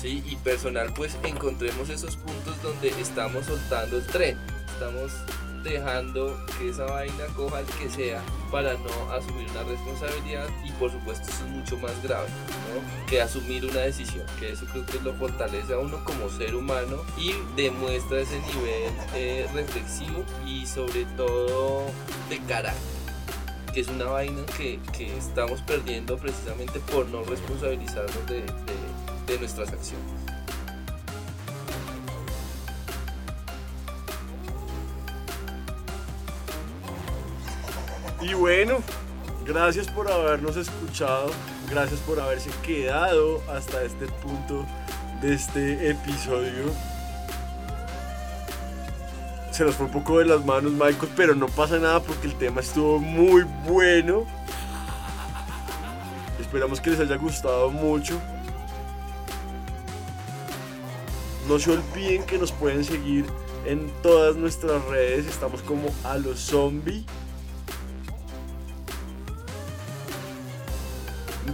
¿sí? 0.00 0.22
y 0.26 0.36
personal 0.36 0.92
pues 0.94 1.16
encontremos 1.24 1.88
esos 1.88 2.16
puntos 2.16 2.60
donde 2.62 2.88
estamos 3.00 3.46
soltando 3.46 3.98
el 3.98 4.06
tren, 4.06 4.38
estamos 4.72 5.12
dejando 5.62 6.36
que 6.58 6.70
esa 6.70 6.84
vaina 6.84 7.24
coja 7.36 7.60
el 7.60 7.66
que 7.66 7.88
sea 7.88 8.22
para 8.50 8.74
no 8.74 9.12
asumir 9.12 9.48
una 9.50 9.62
responsabilidad 9.64 10.48
y 10.64 10.70
por 10.72 10.90
supuesto 10.90 11.28
eso 11.28 11.44
es 11.44 11.50
mucho 11.50 11.76
más 11.78 12.02
grave 12.02 12.28
que 13.08 13.20
asumir 13.20 13.64
una 13.64 13.80
decisión, 13.80 14.26
que 14.38 14.52
eso 14.52 14.66
creo 14.72 14.86
que 14.86 15.00
lo 15.00 15.14
fortalece 15.14 15.74
a 15.74 15.78
uno 15.78 16.02
como 16.04 16.28
ser 16.30 16.54
humano 16.54 16.96
y 17.16 17.34
demuestra 17.56 18.20
ese 18.20 18.38
nivel 18.40 18.92
eh, 19.14 19.46
reflexivo 19.54 20.24
y 20.46 20.66
sobre 20.66 21.04
todo 21.16 21.86
de 22.28 22.38
carácter 22.40 22.98
que 23.72 23.80
es 23.80 23.88
una 23.88 24.06
vaina 24.06 24.44
que, 24.56 24.80
que, 24.96 25.14
estamos 25.16 25.60
perdiendo 25.60 26.16
precisamente 26.16 26.80
por 26.80 27.06
no 27.08 27.22
responsabilizarnos 27.24 28.26
de, 28.26 28.40
de, 28.40 29.26
de 29.26 29.38
nuestras 29.38 29.68
acciones. 29.70 30.27
Y 38.20 38.34
bueno, 38.34 38.78
gracias 39.46 39.86
por 39.86 40.10
habernos 40.10 40.56
escuchado, 40.56 41.30
gracias 41.70 42.00
por 42.00 42.18
haberse 42.18 42.50
quedado 42.66 43.40
hasta 43.48 43.84
este 43.84 44.06
punto 44.06 44.66
de 45.22 45.34
este 45.34 45.90
episodio. 45.90 46.64
Se 49.52 49.64
nos 49.64 49.76
fue 49.76 49.86
un 49.86 49.92
poco 49.92 50.18
de 50.18 50.24
las 50.24 50.44
manos, 50.44 50.72
Michael, 50.72 51.12
pero 51.16 51.34
no 51.36 51.46
pasa 51.46 51.78
nada 51.78 52.00
porque 52.00 52.26
el 52.26 52.34
tema 52.34 52.60
estuvo 52.60 52.98
muy 52.98 53.44
bueno. 53.68 54.26
Esperamos 56.40 56.80
que 56.80 56.90
les 56.90 56.98
haya 56.98 57.16
gustado 57.16 57.70
mucho. 57.70 58.20
No 61.48 61.58
se 61.60 61.70
olviden 61.70 62.24
que 62.24 62.36
nos 62.36 62.50
pueden 62.50 62.84
seguir 62.84 63.26
en 63.64 63.90
todas 64.02 64.34
nuestras 64.34 64.84
redes. 64.86 65.26
Estamos 65.26 65.62
como 65.62 65.88
a 66.02 66.18
los 66.18 66.40
zombies. 66.40 67.04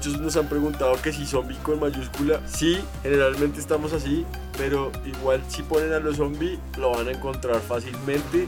Muchos 0.05 0.20
nos 0.20 0.36
han 0.36 0.48
preguntado 0.50 1.00
que 1.00 1.14
si 1.14 1.24
zombie 1.24 1.57
con 1.62 1.80
mayúscula. 1.80 2.46
Sí, 2.46 2.78
generalmente 3.02 3.59
estamos 3.59 3.94
así, 3.94 4.26
pero 4.59 4.92
igual 5.07 5.42
si 5.48 5.62
ponen 5.62 5.94
a 5.94 5.98
los 5.98 6.16
zombies 6.18 6.59
lo 6.76 6.90
van 6.90 7.09
a 7.09 7.12
encontrar 7.12 7.59
fácilmente. 7.61 8.46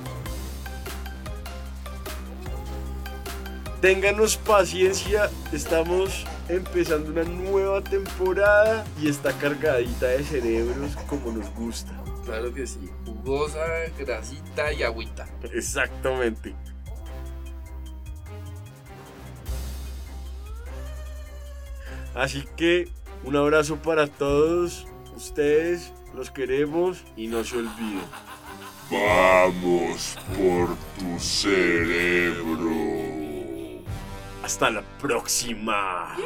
Ténganos 3.81 4.37
paciencia, 4.37 5.31
estamos 5.51 6.27
empezando 6.51 7.11
una 7.11 7.25
nueva 7.25 7.81
temporada 7.81 8.85
y 9.01 9.09
está 9.09 9.33
cargadita 9.33 10.09
de 10.09 10.25
cerebros 10.25 10.95
como 11.07 11.33
nos 11.33 11.49
gusta. 11.55 11.93
Claro 12.27 12.53
que 12.53 12.67
sí, 12.67 12.91
jugosa, 13.07 13.65
grasita 13.99 14.75
y 14.75 14.83
agüita. 14.83 15.27
Exactamente. 15.55 16.55
Así 22.17 22.45
que 22.57 22.89
un 23.25 23.37
abrazo 23.37 23.77
para 23.77 24.07
todos 24.07 24.87
ustedes, 25.15 25.93
los 26.15 26.31
queremos 26.31 27.05
y 27.15 27.27
no 27.27 27.45
se 27.45 27.59
olviden. 27.59 28.01
Vamos 28.91 30.17
por 30.39 30.75
tu 30.99 31.19
cerebro. 31.19 32.73
Hasta 34.43 34.71
la 34.71 34.83
próxima. 34.99 36.17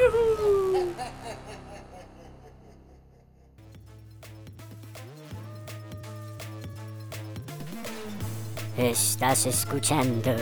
Estás 8.77 9.47
escuchando 9.47 10.37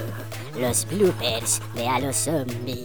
los 0.59 0.87
bloopers 0.87 1.63
de 1.75 1.89
A 1.89 2.01
los 2.01 2.17
Zombie, 2.17 2.85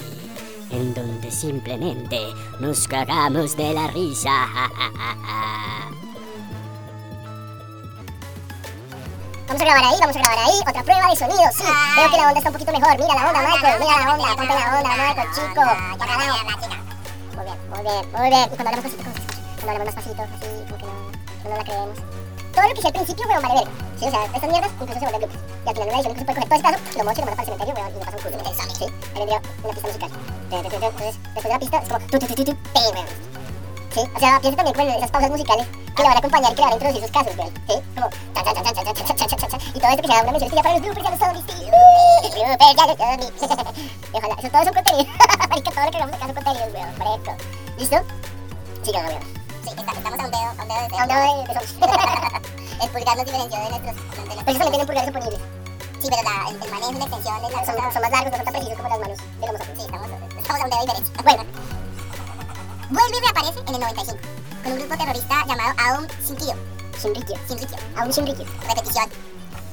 en 0.73 0.93
donde 0.93 1.31
simplemente 1.31 2.19
nos 2.59 2.87
cagamos 2.87 3.55
de 3.55 3.73
la 3.73 3.87
risa. 3.87 4.31
Vamos 9.47 9.61
a 9.61 9.65
grabar 9.65 9.83
ahí, 9.85 9.99
vamos 9.99 10.15
a 10.15 10.19
grabar 10.19 10.39
ahí. 10.39 10.59
Otra 10.67 10.83
prueba 10.83 11.09
de 11.09 11.15
sonido, 11.15 11.43
sí. 11.53 11.63
Veo 11.95 12.09
que 12.09 12.17
la 12.17 12.27
onda 12.27 12.39
está 12.39 12.49
un 12.49 12.53
poquito 12.53 12.71
mejor. 12.71 12.97
Mira 12.97 13.13
la 13.13 13.27
onda, 13.27 13.41
Michael. 13.41 13.79
Mira 13.79 13.97
la 13.99 14.13
onda. 14.13 14.35
Ponte 14.35 14.53
la 14.53 14.77
onda, 14.79 14.89
Michael, 14.97 15.29
chico. 15.35 15.61
Muy 17.35 17.45
bien, 17.45 17.57
muy 17.69 17.81
bien, 17.83 18.11
muy 18.13 18.29
bien. 18.29 18.45
Y 18.51 18.55
cuando 18.55 18.69
hablamos 18.69 18.83
pasito, 18.83 19.03
¿cómo 19.03 19.13
se 19.13 19.21
escucha? 19.21 19.35
Cuando 19.61 19.71
hablamos 19.71 19.85
más 19.85 19.95
pasito, 19.95 20.21
así, 20.23 20.47
como 20.65 20.77
que 20.77 20.85
no, 20.85 21.49
no 21.49 21.57
la 21.57 21.63
creemos. 21.63 21.99
Todo 22.53 22.67
lo 22.67 22.73
que 22.73 22.79
hice 22.79 22.87
al 22.87 22.93
principio, 22.93 23.25
weón, 23.27 23.41
vale. 23.41 23.63
Sí, 23.99 24.05
o 24.05 24.11
sea, 24.11 24.25
estas 24.25 24.49
mierdas 24.49 24.71
incluso 24.79 24.99
se 24.99 25.09
vuelven. 25.09 25.29
Y 25.65 25.69
al 25.69 25.75
final 25.75 25.87
la 25.87 25.93
edición 25.93 26.11
incluso 26.11 26.25
puede 26.25 26.35
coger 26.35 26.49
todo 26.49 26.61
pedazo, 26.61 26.97
lo 26.97 27.03
mocho 27.03 27.21
y 27.21 27.25
lo 27.25 27.31
para 27.31 27.41
el 27.41 27.45
cementerio, 27.45 27.73
weón, 27.73 27.89
y 27.89 27.97
me 27.97 28.05
pasa 28.05 28.17
un 28.17 28.23
culo. 28.23 28.37
Sí, 28.73 28.85
ahí 28.85 29.19
vendría 29.19 29.41
una 29.63 29.73
pista 29.73 29.87
musical. 29.87 30.11
Entonces, 30.51 31.17
después 31.33 31.43
de 31.43 31.49
la 31.49 31.59
pista, 31.59 31.77
es 31.79 31.89
como 31.89 31.99
tu, 32.07 32.19
tu, 32.19 32.51
weón. 32.75 33.07
Sí, 33.93 33.99
o 33.99 34.19
sea, 34.19 34.39
piensa 34.39 34.57
también 34.57 34.75
con 34.75 34.87
esas 34.89 35.11
pausas 35.11 35.29
musicales 35.29 35.67
que 35.95 36.01
le 36.01 36.07
van 36.07 36.17
a 36.17 36.19
acompañar 36.19 36.51
y 36.51 36.55
que 36.55 36.61
le 36.61 36.67
van 36.67 36.87
a 36.87 36.93
sus 36.93 37.11
casos, 37.11 37.37
weón. 37.37 37.53
Sí, 37.67 37.75
como 37.95 38.09
cha 38.33 38.43
cha 38.43 38.53
cha 38.53 38.63
cha 38.63 38.73
cha 38.73 38.93
cha 38.93 39.03
cha 39.03 39.25
cha 39.25 39.37
cha 39.37 39.47
cha 39.47 39.57
y 39.73 39.79
todo 39.79 39.89
esto 39.91 40.01
que 40.01 40.07
sea 40.07 40.21
una 40.21 40.31
mención 40.31 40.49
especial 40.49 40.63
para 40.63 40.73
los 40.73 40.81
bloopers, 40.81 41.03
ya 41.03 41.11
los 41.11 41.19
zombies, 41.19 41.45
sí. 41.49 41.57
Bloopers, 42.33 42.75
ya 42.77 42.85
los 42.85 42.97
zombies. 42.97 43.33
Y 44.13 44.17
ojalá, 44.17 44.35
eso 44.37 44.49
todo 44.49 44.61
es 44.61 44.67
un 44.67 44.73
contenido. 44.73 45.13
Marica, 45.49 45.71
todo 45.71 45.85
lo 45.85 45.91
que 45.91 45.97
hagamos 45.97 46.15
acá 46.15 46.25
son 46.25 46.35
contenidos, 46.35 46.73
weón, 46.73 46.93
correcto. 46.97 47.31
¿Listo? 47.77 47.97
Sigan, 48.83 49.05
weón. 49.05 49.42
Sí, 49.63 49.69
estamos 49.77 50.19
a 50.19 50.25
un 50.25 50.31
dedo, 50.31 50.43
a 50.43 50.61
un 50.61 50.67
dedo 50.67 50.87
de 50.89 50.97
A 50.97 51.03
un 51.03 51.07
dedo 51.07 51.21
de 51.21 51.53
zombies. 51.53 51.75
El 52.83 52.89
pulgar 52.89 53.15
nos 53.15 53.25
diferenció 53.25 53.59
de 53.59 53.69
nuestros... 53.69 53.95
Pero 54.13 54.31
ellos 54.31 54.43
también 54.43 54.71
tienen 54.71 54.87
pulgares 54.87 55.09
oponibles. 55.09 55.39
Sí, 56.01 56.09
pero 56.09 56.23
la, 56.23 56.49
el, 56.49 56.55
el 56.61 56.71
manejo 56.71 56.91
y 56.91 56.99
la 56.99 57.05
extensión 57.05 57.41
de 57.41 57.49
la 57.49 57.65
son, 57.65 57.75
son 57.93 58.01
más 58.01 58.11
largos, 58.11 58.31
no 58.31 58.37
son 58.37 58.45
tan 58.45 58.53
precisos 58.53 58.75
como 58.75 58.89
las 58.89 58.99
manos 58.99 59.17
de 59.17 59.47
los. 59.53 59.61
Sí, 59.63 59.83
estamos, 59.85 60.07
estamos 60.37 60.61
a 60.61 60.65
un 60.65 60.69
dedo 60.69 60.79
de 60.79 60.85
diferencia. 60.85 61.23
Bueno. 61.23 61.43
Vuelve 62.89 63.17
y 63.17 63.21
reaparece 63.21 63.59
en 63.59 63.73
el 63.75 63.79
95 63.79 64.19
con 64.63 64.71
un 64.73 64.79
grupo 64.79 64.97
terrorista 64.97 65.45
llamado 65.47 65.71
Aum 65.79 66.07
Shinrikyo. 66.27 66.55
Shinrikyo. 66.99 67.35
Shinrikyo. 67.47 67.77
Aum 67.95 68.09
Shinrikyo. 68.09 68.45
Repetición. 68.67 69.07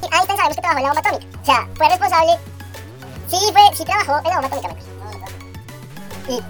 Y 0.03 0.07
Einstein 0.15 0.37
sabemos 0.39 0.57
que 0.57 0.63
trabajó 0.63 0.79
en 0.79 0.85
la 0.85 0.93
bomba 0.95 1.01
atómica. 1.01 1.41
O 1.43 1.45
sea, 1.45 1.69
fue 1.75 1.89
responsable... 1.89 2.39
Sí, 3.29 3.39
fue, 3.53 3.77
sí 3.77 3.85
trabajó 3.85 4.19
en 4.19 4.31
la 4.31 4.41
bomba 4.41 4.57
atómica, 4.57 4.69
Y... 6.31 6.35
Hola, 6.35 6.47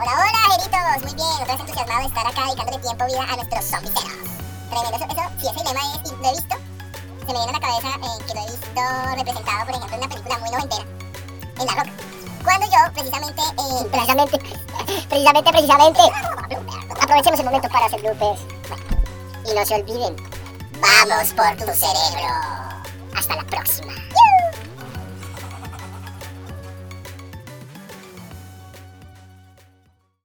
hola, 0.00 0.40
Jeritos. 0.48 1.02
Muy 1.02 1.12
bien, 1.12 1.28
otra 1.42 1.52
vez 1.52 1.60
entusiasmado 1.60 2.00
de 2.00 2.06
estar 2.06 2.26
acá 2.26 2.40
dedicándole 2.46 2.78
tiempo 2.78 3.04
vida 3.04 3.22
a 3.22 3.36
nuestros 3.36 3.64
zombiceros. 3.66 4.12
Tremendo, 4.70 4.96
eso, 4.96 5.04
eso, 5.04 5.22
si 5.38 5.46
ese 5.48 5.60
lema 5.64 5.80
es, 5.92 6.10
y 6.10 6.14
lo 6.16 6.24
he 6.24 6.32
visto, 6.32 6.56
se 7.20 7.26
me 7.26 7.32
viene 7.34 7.50
a 7.50 7.52
la 7.52 7.60
cabeza 7.60 7.88
eh, 8.00 8.16
que 8.26 8.32
lo 8.32 8.40
he 8.40 8.50
visto 8.50 8.80
representado, 9.14 9.60
por 9.66 9.74
ejemplo, 9.74 9.92
en 9.92 10.00
una 10.00 10.08
película 10.08 10.38
muy 10.38 10.50
noventera, 10.52 10.84
en 11.60 11.66
La 11.66 11.74
Roca. 11.74 11.92
Cuando 12.44 12.66
yo, 12.66 12.80
precisamente, 12.94 13.42
eh, 13.42 13.84
precisamente, 13.92 14.38
precisamente, 15.10 15.52
precisamente, 15.52 16.02
aprovechemos 16.98 17.40
el 17.40 17.44
momento 17.44 17.68
para 17.68 17.84
hacer 17.84 18.00
bloopers. 18.00 18.40
Y 19.44 19.54
no 19.54 19.66
se 19.66 19.74
olviden, 19.74 20.16
vamos 20.80 21.34
por 21.34 21.56
tu 21.56 21.74
cerebro. 21.74 22.24
Hasta 23.14 23.36
la 23.36 23.44
próxima. 23.44 23.92